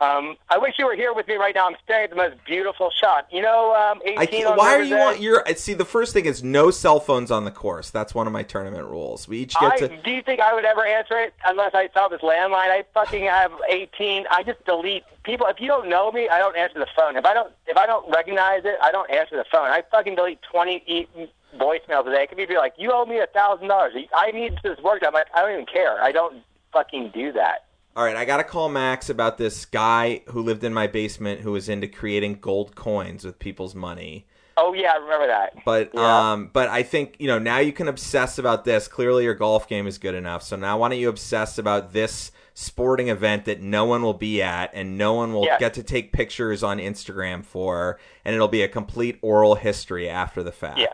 Um, 0.00 0.36
I 0.48 0.58
wish 0.58 0.74
you 0.76 0.86
were 0.86 0.96
here 0.96 1.14
with 1.14 1.28
me 1.28 1.36
right 1.36 1.54
now. 1.54 1.68
I'm 1.68 1.76
staring 1.84 2.04
at 2.04 2.10
the 2.10 2.16
most 2.16 2.34
beautiful 2.44 2.90
shot. 3.00 3.28
You 3.30 3.42
know, 3.42 3.74
um, 3.74 4.02
18 4.04 4.46
I 4.46 4.56
why 4.56 4.74
are 4.74 4.82
you 4.82 4.96
on? 4.96 5.22
You're 5.22 5.44
see. 5.54 5.72
The 5.72 5.84
first 5.84 6.12
thing 6.12 6.26
is 6.26 6.42
no 6.42 6.72
cell 6.72 6.98
phones 6.98 7.30
on 7.30 7.44
the 7.44 7.52
course. 7.52 7.90
That's 7.90 8.12
one 8.12 8.26
of 8.26 8.32
my 8.32 8.42
tournament 8.42 8.88
rules. 8.88 9.28
We 9.28 9.38
each 9.38 9.54
get 9.54 9.72
I, 9.72 9.76
to. 9.78 10.02
do 10.02 10.10
you 10.10 10.20
think 10.20 10.40
I 10.40 10.52
would 10.52 10.64
ever 10.64 10.84
answer 10.84 11.16
it 11.20 11.32
unless 11.46 11.74
I 11.74 11.88
saw 11.94 12.08
this 12.08 12.22
landline? 12.22 12.70
I 12.70 12.84
fucking 12.92 13.24
have 13.24 13.52
18. 13.68 14.26
I 14.32 14.42
just 14.42 14.64
delete 14.64 15.04
people. 15.22 15.46
If 15.46 15.60
you 15.60 15.68
don't 15.68 15.88
know 15.88 16.10
me, 16.10 16.28
I 16.28 16.40
don't 16.40 16.56
answer 16.56 16.80
the 16.80 16.88
phone. 16.96 17.16
If 17.16 17.24
I 17.24 17.32
don't, 17.32 17.52
if 17.68 17.76
I 17.76 17.86
don't 17.86 18.10
recognize 18.12 18.64
it, 18.64 18.74
I 18.82 18.90
don't 18.90 19.10
answer 19.12 19.36
the 19.36 19.46
phone. 19.50 19.68
I 19.68 19.84
fucking 19.92 20.16
delete 20.16 20.40
20 20.50 21.08
e- 21.54 21.58
voicemails 21.58 22.06
a 22.06 22.10
day. 22.10 22.22
It 22.24 22.28
could 22.28 22.38
be 22.48 22.56
like, 22.56 22.74
you 22.78 22.90
owe 22.92 23.04
me 23.04 23.18
a 23.18 23.26
thousand 23.26 23.68
dollars. 23.68 23.92
I 24.14 24.30
need 24.30 24.58
this 24.62 24.78
work. 24.80 25.02
I'm 25.06 25.12
like, 25.12 25.26
I 25.34 25.42
don't 25.42 25.52
even 25.52 25.66
care. 25.66 26.02
I 26.02 26.12
don't 26.12 26.42
fucking 26.72 27.12
do 27.14 27.32
that. 27.32 27.66
All 27.96 28.04
right, 28.04 28.16
I 28.16 28.24
got 28.24 28.38
to 28.38 28.44
call 28.44 28.68
Max 28.68 29.08
about 29.08 29.38
this 29.38 29.64
guy 29.66 30.22
who 30.26 30.42
lived 30.42 30.64
in 30.64 30.74
my 30.74 30.88
basement 30.88 31.42
who 31.42 31.52
was 31.52 31.68
into 31.68 31.86
creating 31.86 32.40
gold 32.40 32.74
coins 32.74 33.24
with 33.24 33.38
people's 33.38 33.74
money. 33.74 34.26
Oh 34.56 34.72
yeah, 34.72 34.92
I 34.94 34.96
remember 34.98 35.26
that. 35.28 35.54
But 35.64 35.90
Yeah. 35.94 36.32
um, 36.32 36.50
but 36.52 36.68
I 36.68 36.82
think 36.82 37.16
you 37.18 37.26
know 37.28 37.38
now 37.38 37.58
you 37.58 37.72
can 37.72 37.86
obsess 37.88 38.38
about 38.38 38.64
this. 38.64 38.88
Clearly, 38.88 39.24
your 39.24 39.34
golf 39.34 39.68
game 39.68 39.86
is 39.86 39.98
good 39.98 40.14
enough. 40.14 40.42
So 40.42 40.56
now, 40.56 40.78
why 40.78 40.88
don't 40.88 40.98
you 40.98 41.08
obsess 41.08 41.58
about 41.58 41.92
this 41.92 42.30
sporting 42.54 43.08
event 43.08 43.44
that 43.46 43.60
no 43.60 43.84
one 43.84 44.02
will 44.02 44.14
be 44.14 44.40
at 44.40 44.70
and 44.74 44.96
no 44.96 45.14
one 45.14 45.32
will 45.32 45.48
get 45.58 45.74
to 45.74 45.82
take 45.82 46.12
pictures 46.12 46.62
on 46.62 46.78
Instagram 46.78 47.44
for, 47.44 47.98
and 48.24 48.34
it'll 48.34 48.46
be 48.48 48.62
a 48.62 48.68
complete 48.68 49.18
oral 49.22 49.56
history 49.56 50.08
after 50.08 50.42
the 50.42 50.52
fact. 50.52 50.78
Yeah. 50.78 50.92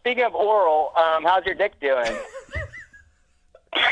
Speaking 0.00 0.24
of 0.24 0.34
oral, 0.34 0.92
um, 0.96 1.24
how's 1.24 1.44
your 1.44 1.54
dick 1.54 1.78
doing? 1.80 2.16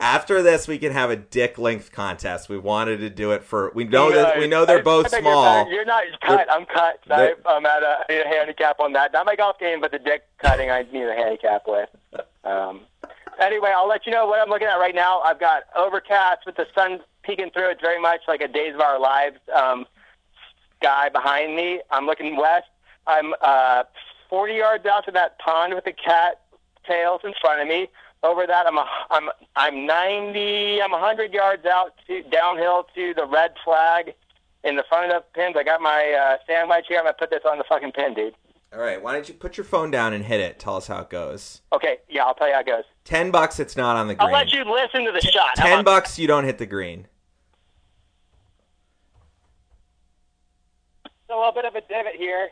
After 0.00 0.42
this, 0.42 0.66
we 0.66 0.78
can 0.78 0.92
have 0.92 1.08
a 1.10 1.16
dick 1.16 1.56
length 1.56 1.92
contest. 1.92 2.48
We 2.48 2.58
wanted 2.58 2.98
to 2.98 3.08
do 3.10 3.30
it 3.30 3.44
for. 3.44 3.70
We 3.74 3.84
know 3.84 4.10
that 4.10 4.38
we 4.38 4.48
know 4.48 4.64
they're 4.64 4.80
I- 4.80 4.82
both 4.82 5.14
I 5.14 5.20
small. 5.20 5.70
You're, 5.70 5.84
not 5.84 6.04
you're 6.04 6.10
not 6.10 6.20
cut. 6.20 6.48
I'm 6.50 6.66
cut. 6.66 6.98
I, 7.10 7.34
I'm 7.46 7.64
at 7.64 7.82
a, 7.82 8.04
a 8.10 8.28
handicap 8.28 8.80
on 8.80 8.92
that. 8.94 9.12
Not 9.12 9.24
my 9.24 9.36
golf 9.36 9.58
game, 9.60 9.80
but 9.80 9.92
the 9.92 10.00
dick 10.00 10.24
cutting 10.38 10.68
I 10.70 10.82
need 10.92 11.04
a 11.04 11.14
handicap 11.14 11.62
with. 11.68 11.88
Um, 12.42 12.80
anyway, 13.40 13.72
I'll 13.74 13.88
let 13.88 14.04
you 14.04 14.12
know 14.12 14.26
what 14.26 14.40
I'm 14.42 14.50
looking 14.50 14.66
at 14.66 14.76
right 14.76 14.94
now. 14.94 15.20
I've 15.20 15.38
got 15.40 15.62
overcast 15.76 16.40
with 16.44 16.56
the 16.56 16.66
sun 16.74 16.98
peeking 17.22 17.50
through. 17.52 17.70
It's 17.70 17.80
very 17.80 18.00
much 18.00 18.20
like 18.26 18.40
a 18.40 18.48
Days 18.48 18.74
of 18.74 18.80
Our 18.80 18.98
Lives 18.98 19.38
um, 19.54 19.86
sky 20.80 21.08
behind 21.08 21.54
me. 21.54 21.80
I'm 21.90 22.04
looking 22.04 22.36
west. 22.36 22.66
I'm 23.06 23.32
uh, 23.40 23.84
40 24.34 24.54
yards 24.54 24.84
out 24.84 25.04
to 25.04 25.12
that 25.12 25.38
pond 25.38 25.74
with 25.74 25.84
the 25.84 25.92
cat 25.92 26.40
tails 26.84 27.20
in 27.22 27.32
front 27.40 27.62
of 27.62 27.68
me. 27.68 27.86
over 28.24 28.48
that, 28.48 28.66
I'm 28.66 28.76
a, 28.76 28.84
I'm 29.08 29.28
I'm 29.54 29.86
90. 29.86 30.82
I'm 30.82 30.90
100 30.90 31.32
yards 31.32 31.64
out 31.64 31.92
to 32.08 32.20
downhill 32.24 32.84
to 32.96 33.14
the 33.14 33.26
red 33.26 33.52
flag 33.64 34.12
in 34.64 34.74
the 34.74 34.82
front 34.88 35.12
of 35.12 35.22
the 35.22 35.40
pins. 35.40 35.54
I 35.56 35.62
got 35.62 35.80
my 35.80 36.10
uh, 36.20 36.38
standby 36.42 36.82
here. 36.88 36.98
I'm 36.98 37.04
gonna 37.04 37.14
put 37.16 37.30
this 37.30 37.42
on 37.48 37.58
the 37.58 37.64
fucking 37.68 37.92
pin, 37.92 38.14
dude. 38.14 38.34
All 38.72 38.80
right, 38.80 39.00
why 39.00 39.12
don't 39.12 39.28
you 39.28 39.34
put 39.34 39.56
your 39.56 39.62
phone 39.64 39.92
down 39.92 40.12
and 40.12 40.24
hit 40.24 40.40
it? 40.40 40.58
Tell 40.58 40.74
us 40.74 40.88
how 40.88 41.02
it 41.02 41.10
goes. 41.10 41.62
Okay, 41.72 41.98
yeah, 42.08 42.24
I'll 42.24 42.34
tell 42.34 42.48
you 42.48 42.54
how 42.54 42.60
it 42.60 42.66
goes. 42.66 42.82
Ten 43.04 43.30
bucks, 43.30 43.60
it's 43.60 43.76
not 43.76 43.94
on 43.94 44.08
the 44.08 44.16
green. 44.16 44.26
I'll 44.26 44.32
let 44.32 44.52
you 44.52 44.64
listen 44.64 45.04
to 45.04 45.12
the 45.12 45.20
shot. 45.20 45.54
Ten 45.54 45.78
about- 45.78 45.84
bucks, 45.84 46.18
you 46.18 46.26
don't 46.26 46.42
hit 46.42 46.58
the 46.58 46.66
green. 46.66 47.06
a 51.30 51.36
little 51.36 51.52
bit 51.52 51.64
of 51.64 51.74
a 51.74 51.80
divot 51.82 52.14
here. 52.16 52.50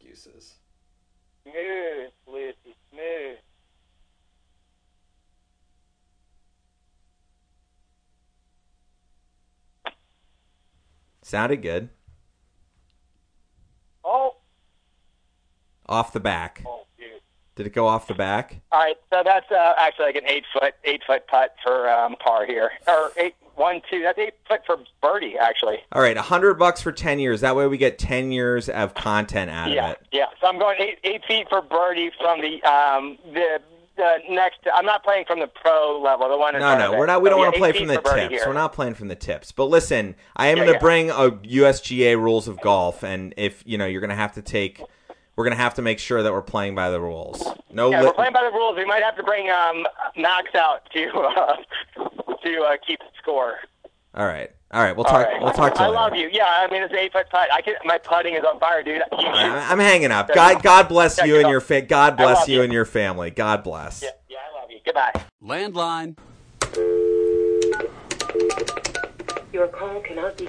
Excuses. 0.00 0.54
Smooth, 1.44 2.10
Lucy, 2.26 2.74
smooth. 2.90 3.38
Sounded 11.22 11.62
good. 11.62 11.90
Oh, 14.04 14.36
Off 15.86 16.12
the 16.12 16.20
back. 16.20 16.62
oh, 16.66 16.86
dude. 16.98 17.20
Did 17.56 17.66
it 17.66 17.74
go 17.74 17.86
off 17.86 18.06
the 18.06 18.14
back? 18.14 18.60
All 18.72 18.80
right, 18.80 18.96
so 19.12 19.22
that's 19.24 19.50
uh, 19.50 19.74
actually 19.76 20.06
like 20.06 20.14
an 20.16 20.26
eight 20.26 20.44
foot, 20.52 20.74
eight 20.84 21.02
foot 21.06 21.26
putt 21.26 21.54
for 21.62 21.88
um, 21.90 22.16
par 22.16 22.46
here, 22.46 22.70
or 22.88 23.10
eight 23.16 23.34
one 23.56 23.80
two. 23.90 24.02
That's 24.02 24.18
eight 24.18 24.34
foot 24.48 24.60
for 24.66 24.78
birdie, 25.02 25.36
actually. 25.38 25.78
All 25.92 26.02
right, 26.02 26.16
a 26.16 26.22
hundred 26.22 26.54
bucks 26.54 26.80
for 26.80 26.92
ten 26.92 27.18
years. 27.18 27.40
That 27.40 27.56
way, 27.56 27.66
we 27.66 27.76
get 27.78 27.98
ten 27.98 28.32
years 28.32 28.68
of 28.68 28.94
content 28.94 29.50
out 29.50 29.70
yeah, 29.70 29.84
of 29.86 29.90
it. 29.92 30.06
yeah. 30.12 30.26
So 30.40 30.46
I'm 30.48 30.58
going 30.58 30.76
eight 30.80 30.98
eight 31.04 31.24
feet 31.26 31.48
for 31.48 31.60
birdie 31.62 32.10
from 32.20 32.40
the 32.40 32.62
um 32.64 33.18
the 33.32 33.60
the 33.96 34.16
next. 34.30 34.60
I'm 34.74 34.86
not 34.86 35.02
playing 35.04 35.24
from 35.26 35.40
the 35.40 35.46
pro 35.46 36.00
level, 36.00 36.28
the 36.28 36.36
one 36.38 36.54
in 36.54 36.60
No, 36.60 36.78
no, 36.78 36.92
we're 36.98 37.06
not. 37.06 37.20
We 37.22 37.26
So, 37.26 37.30
don't 37.30 37.38
yeah, 37.40 37.44
want 37.46 37.54
to 37.54 37.60
play 37.60 37.72
from 37.72 37.86
the 37.88 38.00
tips. 38.00 38.32
here. 38.32 38.44
We're 38.46 38.52
not 38.54 38.72
playing 38.72 38.94
from 38.94 39.08
the 39.08 39.16
tips. 39.16 39.52
But 39.52 39.64
listen, 39.66 40.14
I 40.36 40.46
am 40.48 40.58
Yeah, 40.58 40.64
going 40.64 40.74
to 40.74 40.80
bring 40.80 41.10
a 41.10 41.30
USGA 41.30 42.16
rules 42.16 42.48
of 42.48 42.60
golf, 42.60 43.02
and 43.02 43.34
if 43.36 43.62
you 43.66 43.76
know, 43.76 43.86
you're 43.86 44.00
going 44.00 44.10
to 44.10 44.16
have 44.16 44.32
to 44.34 44.42
take. 44.42 44.86
We're 45.36 45.44
going 45.44 45.56
to 45.56 45.62
have 45.62 45.74
to 45.74 45.82
make 45.82 45.98
sure 45.98 46.22
that 46.22 46.32
we're 46.32 46.42
playing 46.42 46.74
by 46.74 46.90
the 46.90 47.00
rules. 47.00 47.42
No, 47.72 47.90
Yeah, 47.90 48.00
li- 48.00 48.06
we're 48.08 48.12
playing 48.12 48.32
by 48.34 48.42
the 48.42 48.50
rules. 48.50 48.76
We 48.76 48.84
might 48.84 49.02
have 49.02 49.16
to 49.16 49.22
bring 49.22 49.48
um 49.48 49.86
Max 50.16 50.54
out 50.54 50.86
to 50.92 51.08
uh, 51.18 51.56
to 52.44 52.62
uh, 52.62 52.76
keep 52.86 52.98
the 53.00 53.06
score. 53.20 53.54
all 54.14 54.26
right, 54.26 54.50
all 54.72 54.82
right. 54.82 54.94
We'll 54.96 55.04
talk. 55.04 55.26
right. 55.26 55.40
We'll 55.42 55.52
talk 55.52 55.74
to 55.74 55.80
I 55.80 55.86
you 55.86 55.90
later. 55.92 56.02
love 56.02 56.14
you. 56.14 56.28
Yeah, 56.32 56.44
I 56.46 56.70
mean 56.70 56.82
it's 56.82 56.92
an 56.92 56.98
eight 56.98 57.12
foot 57.12 57.28
putt. 57.30 57.48
I 57.52 57.60
can, 57.62 57.74
my 57.84 57.98
putting 57.98 58.34
is 58.34 58.44
on 58.44 58.58
fire, 58.60 58.82
dude. 58.82 59.02
You 59.18 59.26
All 59.26 59.32
I'm 59.34 59.78
hanging 59.78 60.10
up. 60.10 60.28
Check 60.28 60.36
God. 60.36 60.62
God 60.62 60.88
bless 60.88 61.22
you 61.22 61.38
and 61.38 61.48
your 61.48 61.60
fa- 61.60 61.82
God 61.82 62.16
bless 62.16 62.48
you 62.48 62.56
you. 62.56 62.62
and 62.62 62.72
your 62.72 62.84
family. 62.84 63.30
God 63.30 63.62
bless. 63.62 64.02
Yeah, 64.02 64.10
yeah, 64.28 64.38
I 64.52 64.60
love 64.60 64.70
you. 64.70 64.78
Goodbye. 64.84 65.12
Landline. 65.42 66.16
Your 69.52 69.66
call 69.68 70.00
cannot 70.00 70.36
be. 70.38 70.48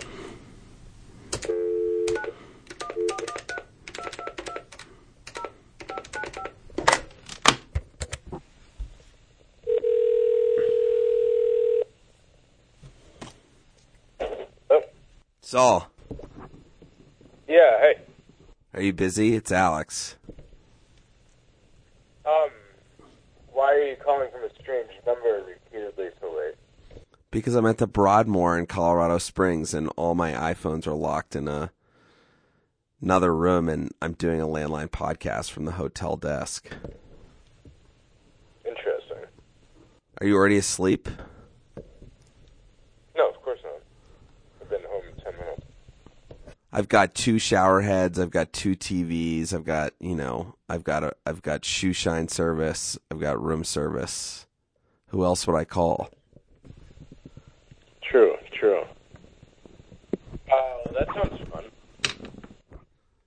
Saul, 15.51 15.91
Yeah, 17.45 17.77
hey. 17.81 17.95
are 18.73 18.81
you 18.81 18.93
busy? 18.93 19.35
It's 19.35 19.51
Alex. 19.51 20.15
Um, 22.25 22.51
why 23.51 23.73
are 23.73 23.83
you 23.89 23.97
calling 23.97 24.29
from 24.31 24.45
a 24.45 24.53
strange 24.61 24.91
number 25.05 25.43
repeatedly 25.45 26.07
so 26.21 26.31
late? 26.33 27.03
Because 27.31 27.55
I'm 27.55 27.65
at 27.65 27.79
the 27.79 27.85
Broadmoor 27.87 28.57
in 28.57 28.65
Colorado 28.65 29.17
Springs 29.17 29.73
and 29.73 29.89
all 29.97 30.15
my 30.15 30.31
iPhones 30.31 30.87
are 30.87 30.93
locked 30.93 31.35
in 31.35 31.49
a 31.49 31.73
another 33.01 33.35
room 33.35 33.67
and 33.67 33.91
I'm 34.01 34.13
doing 34.13 34.39
a 34.39 34.47
landline 34.47 34.87
podcast 34.87 35.51
from 35.51 35.65
the 35.65 35.73
hotel 35.73 36.15
desk. 36.15 36.69
Interesting. 38.63 39.25
Are 40.21 40.25
you 40.25 40.33
already 40.37 40.55
asleep? 40.59 41.09
No, 43.17 43.29
of 43.29 43.35
course 43.41 43.59
not. 43.65 43.81
I've 44.61 44.69
been 44.69 44.83
home 44.89 45.01
in 45.09 45.23
ten 45.23 45.33
minutes. 45.33 45.65
I've 46.73 46.87
got 46.87 47.13
two 47.13 47.37
shower 47.37 47.81
heads, 47.81 48.17
I've 48.17 48.31
got 48.31 48.53
two 48.53 48.75
TVs, 48.75 49.53
I've 49.53 49.65
got, 49.65 49.93
you 49.99 50.15
know, 50.15 50.55
I've 50.69 50.85
got 50.85 51.03
a 51.03 51.13
I've 51.25 51.41
got 51.41 51.65
shoe 51.65 51.91
shine 51.91 52.29
service, 52.29 52.97
I've 53.09 53.19
got 53.19 53.41
room 53.41 53.63
service. 53.65 54.47
Who 55.07 55.25
else 55.25 55.45
would 55.45 55.57
I 55.57 55.65
call? 55.65 56.09
True, 58.01 58.35
true. 58.53 58.83
Oh, 60.49 60.83
that 60.93 61.07
sounds 61.13 61.41
fun. 61.49 61.65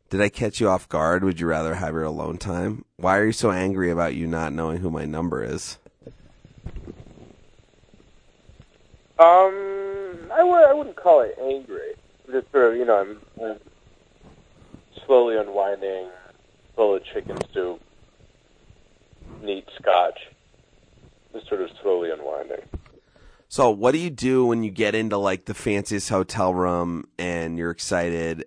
Did 0.08 0.22
I 0.22 0.30
catch 0.30 0.60
you 0.60 0.68
off 0.70 0.88
guard? 0.88 1.22
Would 1.24 1.40
you 1.40 1.46
rather 1.46 1.74
have 1.74 1.92
your 1.92 2.04
alone 2.04 2.38
time? 2.38 2.86
Why 2.96 3.18
are 3.18 3.26
you 3.26 3.32
so 3.32 3.50
angry 3.50 3.90
about 3.90 4.14
you 4.14 4.26
not 4.26 4.54
knowing 4.54 4.78
who 4.78 4.90
my 4.90 5.04
number 5.04 5.44
is? 5.44 5.76
Um, 9.18 10.30
I 10.32 10.38
w- 10.38 10.66
I 10.66 10.72
wouldn't 10.72 10.96
call 10.96 11.20
it 11.20 11.36
angry. 11.40 11.94
Just 12.30 12.50
sort 12.52 12.72
of, 12.72 12.76
you 12.76 12.84
know, 12.84 13.00
I'm, 13.00 13.20
I'm 13.42 13.58
slowly 15.06 15.36
unwinding 15.36 16.08
bowl 16.76 16.96
of 16.96 17.04
chicken 17.04 17.36
soup, 17.52 17.80
neat 19.42 19.68
scotch. 19.78 20.18
Just 21.32 21.48
sort 21.48 21.60
of 21.60 21.70
slowly 21.82 22.10
unwinding. 22.10 22.62
So, 23.48 23.70
what 23.70 23.92
do 23.92 23.98
you 23.98 24.10
do 24.10 24.46
when 24.46 24.64
you 24.64 24.70
get 24.70 24.94
into 24.94 25.16
like 25.16 25.44
the 25.44 25.54
fanciest 25.54 26.08
hotel 26.08 26.54
room 26.54 27.08
and 27.18 27.58
you're 27.58 27.70
excited 27.70 28.44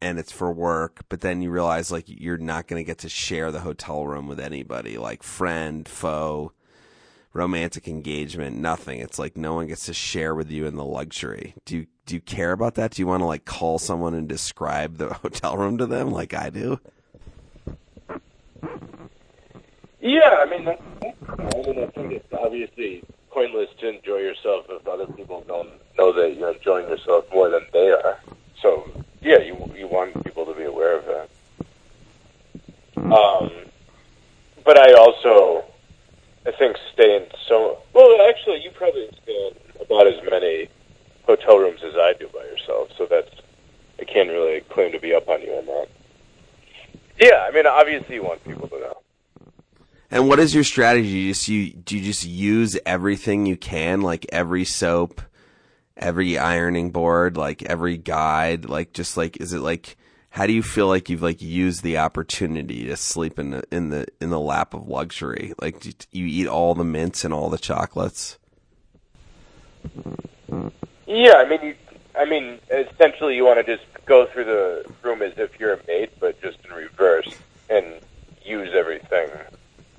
and 0.00 0.18
it's 0.18 0.32
for 0.32 0.50
work, 0.50 1.04
but 1.08 1.20
then 1.20 1.42
you 1.42 1.50
realize 1.50 1.92
like 1.92 2.04
you're 2.08 2.38
not 2.38 2.66
going 2.66 2.80
to 2.80 2.84
get 2.84 2.98
to 2.98 3.08
share 3.08 3.52
the 3.52 3.60
hotel 3.60 4.04
room 4.04 4.26
with 4.26 4.40
anybody, 4.40 4.98
like 4.98 5.22
friend, 5.22 5.88
foe, 5.88 6.52
romantic 7.32 7.86
engagement, 7.86 8.56
nothing. 8.56 8.98
It's 8.98 9.18
like 9.18 9.36
no 9.36 9.54
one 9.54 9.68
gets 9.68 9.86
to 9.86 9.94
share 9.94 10.34
with 10.34 10.50
you 10.50 10.66
in 10.66 10.74
the 10.74 10.84
luxury. 10.84 11.54
Do 11.64 11.76
you 11.76 11.86
do 12.06 12.14
you 12.14 12.20
care 12.20 12.52
about 12.52 12.74
that? 12.74 12.92
Do 12.92 13.02
you 13.02 13.06
want 13.06 13.20
to 13.20 13.26
like 13.26 13.44
call 13.44 13.78
someone 13.78 14.14
and 14.14 14.28
describe 14.28 14.96
the 14.96 15.14
hotel 15.22 15.56
room 15.56 15.78
to 15.78 15.86
them 15.86 16.10
like 16.10 16.34
I 16.34 16.50
do? 16.50 16.80
Yeah, 20.00 20.38
I 20.40 20.46
mean, 20.46 20.64
that's, 20.64 20.82
I 21.02 21.62
mean, 21.64 21.78
I 21.78 21.86
think 21.86 22.12
it's 22.12 22.32
obviously 22.32 23.04
pointless 23.30 23.70
to 23.78 23.88
enjoy 23.88 24.18
yourself 24.18 24.66
if 24.68 24.86
other 24.86 25.06
people 25.06 25.44
don't 25.46 25.70
know 25.96 26.12
that 26.12 26.36
you're 26.36 26.52
enjoying 26.52 26.88
yourself 26.88 27.24
more 27.32 27.48
than 27.48 27.64
they 27.72 27.90
are. 27.90 28.18
So, 28.60 28.90
yeah, 29.20 29.38
you 29.38 29.54
you 29.76 29.86
want 29.86 30.22
people 30.24 30.44
to 30.46 30.54
be 30.54 30.64
aware 30.64 30.98
of 30.98 31.04
that. 31.06 31.28
Um, 33.12 33.50
but 34.64 34.78
I 34.78 34.92
also, 34.94 35.64
I 36.46 36.50
think, 36.52 36.76
stay 36.92 37.16
in 37.16 37.26
so 37.46 37.78
well. 37.92 38.28
Actually, 38.28 38.62
you 38.62 38.70
probably 38.70 39.08
stay 39.22 39.50
in 39.50 39.84
about 39.84 40.08
as 40.08 40.20
many 40.28 40.68
hotel 41.36 41.58
rooms 41.58 41.80
as 41.82 41.94
I 41.96 42.14
do 42.18 42.28
by 42.28 42.44
yourself. 42.44 42.90
So 42.96 43.06
that's 43.06 43.30
I 43.98 44.04
can't 44.04 44.28
really 44.28 44.60
claim 44.62 44.92
to 44.92 44.98
be 44.98 45.14
up 45.14 45.28
on 45.28 45.40
you 45.42 45.52
on 45.52 45.66
that. 45.66 45.88
Yeah, 47.20 47.46
I 47.48 47.52
mean, 47.52 47.66
obviously, 47.66 48.16
you 48.16 48.22
want 48.22 48.42
people 48.44 48.68
to 48.68 48.80
know. 48.80 48.98
And 50.10 50.28
what 50.28 50.40
is 50.40 50.54
your 50.54 50.64
strategy? 50.64 51.08
You 51.08 51.32
just 51.32 51.48
you 51.48 51.72
do 51.72 51.96
you 51.96 52.04
just 52.04 52.24
use 52.24 52.78
everything 52.84 53.46
you 53.46 53.56
can, 53.56 54.02
like 54.02 54.26
every 54.30 54.64
soap, 54.64 55.22
every 55.96 56.36
ironing 56.36 56.90
board, 56.90 57.36
like 57.36 57.62
every 57.62 57.96
guide, 57.96 58.66
like 58.66 58.92
just 58.92 59.16
like 59.16 59.40
is 59.40 59.52
it 59.52 59.60
like 59.60 59.96
how 60.30 60.46
do 60.46 60.52
you 60.52 60.62
feel 60.62 60.86
like 60.86 61.08
you've 61.08 61.22
like 61.22 61.40
used 61.40 61.82
the 61.82 61.98
opportunity 61.98 62.86
to 62.86 62.96
sleep 62.96 63.38
in 63.38 63.50
the 63.50 63.62
in 63.70 63.90
the 63.90 64.06
in 64.20 64.30
the 64.30 64.40
lap 64.40 64.74
of 64.74 64.88
luxury? 64.88 65.54
Like 65.60 65.84
you 66.10 66.26
eat 66.26 66.46
all 66.46 66.74
the 66.74 66.84
mints 66.84 67.24
and 67.24 67.32
all 67.32 67.48
the 67.48 67.58
chocolates? 67.58 68.38
Yeah, 71.06 71.34
I 71.36 71.48
mean, 71.48 71.62
you, 71.62 71.74
I 72.18 72.24
mean, 72.24 72.58
essentially, 72.70 73.36
you 73.36 73.44
want 73.44 73.64
to 73.64 73.76
just 73.76 73.86
go 74.06 74.26
through 74.26 74.44
the 74.44 74.84
room 75.02 75.22
as 75.22 75.32
if 75.36 75.58
you're 75.58 75.74
a 75.74 75.80
maid, 75.86 76.10
but 76.20 76.40
just 76.42 76.58
in 76.64 76.72
reverse, 76.72 77.34
and 77.68 77.86
use 78.44 78.70
everything 78.74 79.28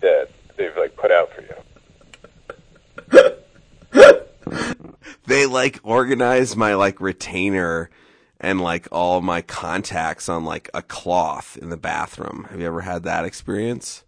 that 0.02 0.30
they've 0.58 0.76
like 0.78 0.96
put 0.96 1.12
out 1.12 1.30
for 1.34 1.42
you. 1.42 1.56
They 5.26 5.46
like 5.46 5.80
organize 5.84 6.56
my 6.56 6.76
like 6.76 7.00
retainer 7.00 7.90
and 8.40 8.60
like 8.60 8.88
all 8.92 9.22
my 9.22 9.42
contacts 9.42 10.28
on 10.28 10.44
like 10.44 10.70
a 10.74 10.82
cloth 10.82 11.58
in 11.60 11.70
the 11.70 11.78
bathroom. 11.78 12.48
Have 12.50 12.60
you 12.60 12.68
ever 12.68 12.82
had 12.82 13.04
that 13.04 13.24
experience? 13.24 14.04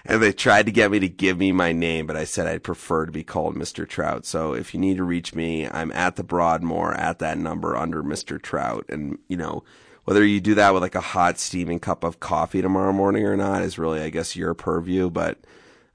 And 0.05 0.24
they 0.24 0.34
tried 0.34 0.65
to 0.65 0.72
get 0.72 0.89
me 0.89 0.97
to 0.97 1.07
give 1.07 1.38
me 1.38 1.51
my 1.51 1.72
name, 1.72 2.07
but 2.07 2.17
I 2.17 2.24
said 2.24 2.47
I'd 2.47 2.63
prefer 2.63 3.05
to 3.05 3.11
be 3.11 3.24
called 3.24 3.55
Mr. 3.55 3.88
Trout. 3.88 4.26
So 4.26 4.55
if 4.55 4.74
you 4.74 4.80
need 4.80 4.97
to 4.97 5.03
reach 5.03 5.36
me, 5.36 5.69
I'm 5.69 5.91
at 5.91 6.15
the 6.15 6.24
Broadmoor 6.24 6.95
at 6.95 7.19
that 7.19 7.38
number 7.38 7.78
under 7.78 8.01
Mr. 8.01 8.41
Trout. 8.41 8.86
And, 8.89 9.19
you 9.28 9.38
know, 9.38 9.63
whether 10.06 10.26
you 10.26 10.39
do 10.39 10.56
that 10.56 10.74
with 10.74 10.82
like 10.82 10.95
a 10.95 11.02
hot 11.02 11.38
steaming 11.39 11.80
cup 11.80 12.04
of 12.04 12.20
coffee 12.20 12.62
tomorrow 12.62 12.91
morning 12.91 13.26
or 13.26 13.38
not 13.38 13.62
is 13.62 13.78
really, 13.78 14.02
I 14.02 14.10
guess, 14.10 14.36
your 14.36 14.54
purview. 14.54 15.10
But 15.10 15.38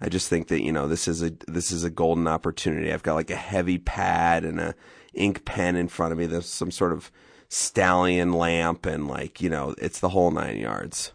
I 0.01 0.09
just 0.09 0.29
think 0.29 0.49
that 0.49 0.63
you 0.63 0.73
know 0.73 0.89
this 0.89 1.09
is 1.09 1.23
a 1.23 1.33
this 1.47 1.73
is 1.73 1.85
a 1.85 1.91
golden 1.91 2.29
opportunity. 2.29 2.93
I've 2.93 3.03
got 3.03 3.15
like 3.15 3.31
a 3.31 3.37
heavy 3.37 3.79
pad 3.79 4.45
and 4.45 4.61
a 4.61 4.75
ink 5.15 5.45
pen 5.45 5.77
in 5.77 5.89
front 5.89 6.13
of 6.13 6.19
me. 6.19 6.27
There's 6.27 6.49
some 6.49 6.71
sort 6.71 6.93
of 6.93 7.11
stallion 7.49 8.33
lamp 8.33 8.87
and 8.87 9.07
like 9.07 9.41
you 9.41 9.49
know 9.49 9.75
it's 9.79 10.01
the 10.01 10.11
whole 10.11 10.31
nine 10.31 10.59
yards. 10.59 11.13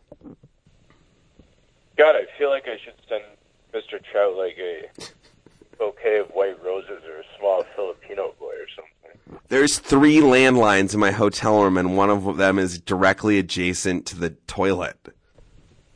God, 1.97 2.15
I 2.15 2.25
feel 2.37 2.49
like 2.49 2.67
I 2.67 2.77
should 2.83 2.95
send 3.07 3.23
Mr. 3.73 4.03
Trout 4.11 4.35
like 4.35 4.57
a 4.57 4.89
bouquet 5.77 6.17
of 6.19 6.29
white 6.29 6.63
roses 6.63 7.03
or 7.07 7.19
a 7.19 7.37
small 7.37 7.63
something. 7.75 8.00
There's 9.51 9.79
three 9.79 10.19
landlines 10.19 10.93
in 10.93 11.01
my 11.01 11.11
hotel 11.11 11.61
room, 11.61 11.77
and 11.77 11.97
one 11.97 12.09
of 12.09 12.37
them 12.37 12.57
is 12.57 12.79
directly 12.79 13.37
adjacent 13.37 14.05
to 14.05 14.17
the 14.17 14.29
toilet. 14.47 14.95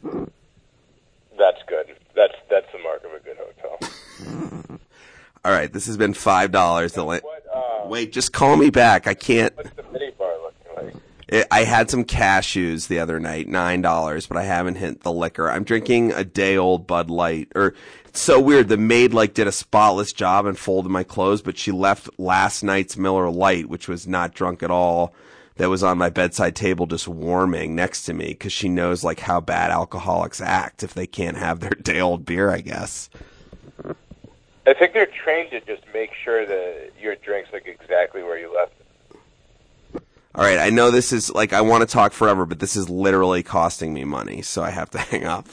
That's 0.03 1.62
good. 1.66 1.95
That's 2.14 2.34
that's 2.49 2.66
the 2.74 2.80
mark 2.80 3.06
of 3.06 3.14
a 3.14 3.20
good 3.24 3.38
hotel. 3.38 4.80
All 5.45 5.53
right, 5.53 5.72
this 5.72 5.86
has 5.86 5.95
been 5.95 6.14
five 6.14 6.51
dollars. 6.51 6.91
The 6.91 7.06
uh, 7.06 7.22
la- 7.22 7.88
wait, 7.88 8.12
just 8.12 8.34
call 8.34 8.58
me 8.58 8.72
back. 8.72 9.08
I 9.08 9.14
can't. 9.14 9.56
What's 9.56 9.70
the 9.70 9.84
mini 9.84 10.12
bar 10.12 10.36
looking 10.41 10.88
like? 10.88 11.01
I 11.49 11.63
had 11.63 11.89
some 11.89 12.03
cashews 12.03 12.88
the 12.88 12.99
other 12.99 13.19
night, 13.19 13.47
nine 13.47 13.82
dollars, 13.82 14.28
but 14.28 14.38
I 14.38 14.43
haven't 14.43 14.76
hit 14.76 15.01
the 15.01 15.11
liquor. 15.11 15.49
I'm 15.49 15.63
drinking 15.63 16.11
a 16.11 16.23
day 16.23 16.55
old 16.55 16.86
Bud 16.86 17.09
Light. 17.09 17.51
Or 17.55 17.73
it's 18.05 18.21
so 18.21 18.39
weird. 18.39 18.69
The 18.69 18.78
maid 18.78 19.13
like 19.13 19.34
did 19.34 19.47
a 19.47 19.51
spotless 19.51 20.13
job 20.13 20.45
and 20.45 20.57
folded 20.57 20.89
my 20.89 21.03
clothes, 21.03 21.41
but 21.41 21.57
she 21.57 21.71
left 21.71 22.09
last 22.19 22.63
night's 22.63 22.95
Miller 22.95 23.30
Lite, 23.30 23.69
which 23.69 23.88
was 23.88 24.07
not 24.07 24.36
drunk 24.36 24.61
at 24.61 24.69
all, 24.69 25.15
that 25.55 25.69
was 25.69 25.84
on 25.84 25.97
my 25.97 26.09
bedside 26.09 26.55
table 26.55 26.86
just 26.86 27.07
warming 27.07 27.76
next 27.76 28.05
to 28.05 28.13
me 28.13 28.28
because 28.28 28.53
she 28.53 28.69
knows 28.69 29.03
like 29.03 29.21
how 29.21 29.39
bad 29.39 29.71
alcoholics 29.71 30.41
act 30.41 30.84
if 30.84 30.93
they 30.93 31.07
can't 31.07 31.38
have 31.38 31.59
their 31.59 31.71
day 31.71 31.99
old 31.99 32.26
beer. 32.26 32.51
I 32.51 32.61
guess. 32.61 33.09
I 34.67 34.73
think 34.73 34.93
they're 34.93 35.05
trained 35.05 35.51
to 35.51 35.61
just 35.61 35.84
make 35.93 36.11
sure 36.23 36.45
that 36.45 36.91
your 36.99 37.15
drink's 37.15 37.53
like 37.53 37.67
exactly 37.67 38.23
where 38.23 38.38
you 38.38 38.53
left 38.53 38.73
it. 38.80 38.85
All 40.36 40.44
right, 40.44 40.60
I 40.60 40.70
know 40.70 40.92
this 40.92 41.14
is 41.14 41.32
like 41.34 41.54
I 41.54 41.62
want 41.62 41.82
to 41.82 41.88
talk 41.88 42.12
forever, 42.12 42.46
but 42.46 42.60
this 42.60 42.76
is 42.76 42.90
literally 42.90 43.42
costing 43.42 43.94
me 43.94 44.04
money, 44.04 44.42
so 44.42 44.62
I 44.62 44.70
have 44.70 44.90
to 44.90 44.98
hang 45.12 45.24
up. 45.24 45.48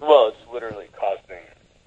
Well, 0.00 0.28
it's 0.28 0.52
literally 0.52 0.86
costing 0.96 1.42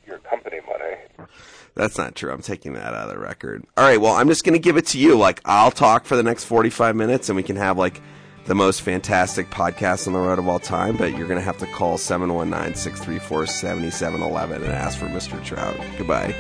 your 0.06 0.18
company 0.20 0.60
money. 0.68 1.30
That's 1.76 1.98
not 1.98 2.16
true. 2.16 2.32
I'm 2.34 2.42
taking 2.42 2.74
that 2.74 2.94
out 2.94 3.08
of 3.08 3.10
the 3.10 3.18
record. 3.20 3.64
All 3.78 3.86
right, 3.86 4.02
well, 4.02 4.14
I'm 4.14 4.28
just 4.28 4.44
going 4.44 4.54
to 4.54 4.60
give 4.60 4.76
it 4.76 4.88
to 4.88 5.00
you. 5.00 5.18
Like, 5.18 5.40
I'll 5.46 5.72
talk 5.72 6.04
for 6.04 6.18
the 6.18 6.24
next 6.24 6.44
45 6.44 6.98
minutes 6.98 7.30
and 7.30 7.38
we 7.38 7.44
can 7.44 7.56
have, 7.56 7.78
like, 7.78 8.02
the 8.46 8.56
most 8.56 8.82
fantastic 8.82 9.50
podcast 9.50 10.08
on 10.08 10.14
the 10.14 10.20
road 10.20 10.40
of 10.40 10.48
all 10.48 10.60
time, 10.60 10.98
but 10.98 11.16
you're 11.18 11.28
going 11.28 11.40
to 11.40 11.46
have 11.46 11.60
to 11.60 11.68
call 11.68 11.98
719 11.98 12.76
634 12.76 13.48
7711 13.48 14.64
and 14.64 14.74
ask 14.74 14.98
for 14.98 15.06
Mr. 15.06 15.42
Trout. 15.46 15.78
Goodbye. 15.98 16.36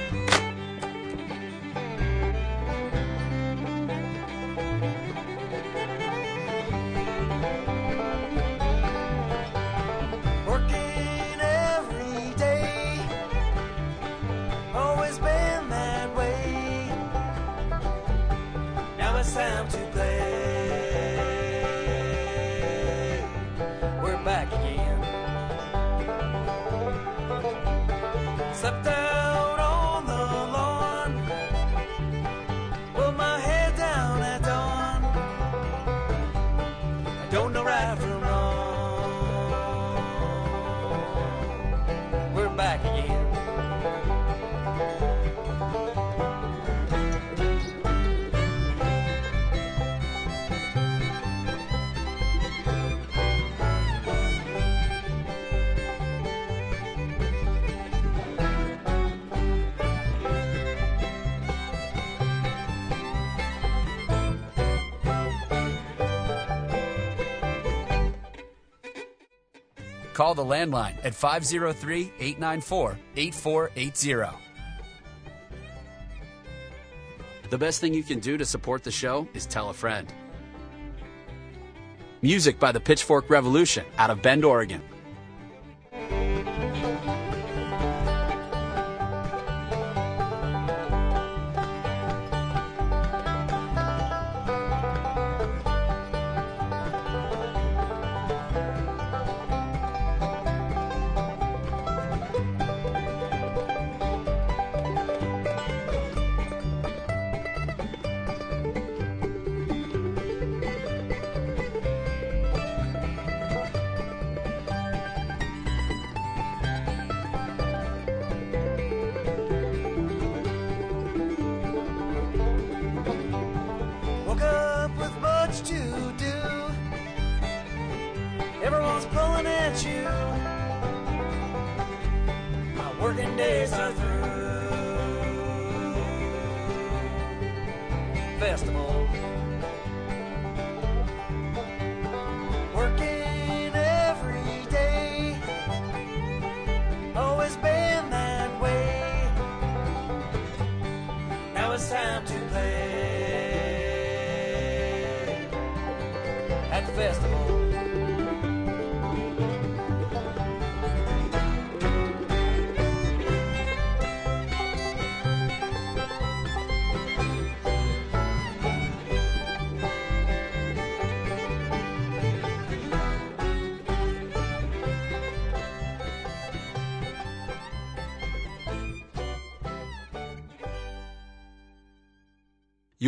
Call 70.29 70.35
the 70.35 70.45
landline 70.45 70.93
at 71.03 71.15
503 71.15 72.11
894 72.19 72.99
8480. 73.15 74.37
The 77.49 77.57
best 77.57 77.81
thing 77.81 77.95
you 77.95 78.03
can 78.03 78.19
do 78.19 78.37
to 78.37 78.45
support 78.45 78.83
the 78.83 78.91
show 78.91 79.27
is 79.33 79.47
tell 79.47 79.71
a 79.71 79.73
friend. 79.73 80.13
Music 82.21 82.59
by 82.59 82.71
the 82.71 82.79
Pitchfork 82.79 83.27
Revolution 83.31 83.83
out 83.97 84.11
of 84.11 84.21
Bend, 84.21 84.45
Oregon. 84.45 84.83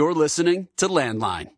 You're 0.02 0.16
listening 0.16 0.68
to 0.78 0.88
Landline. 0.88 1.52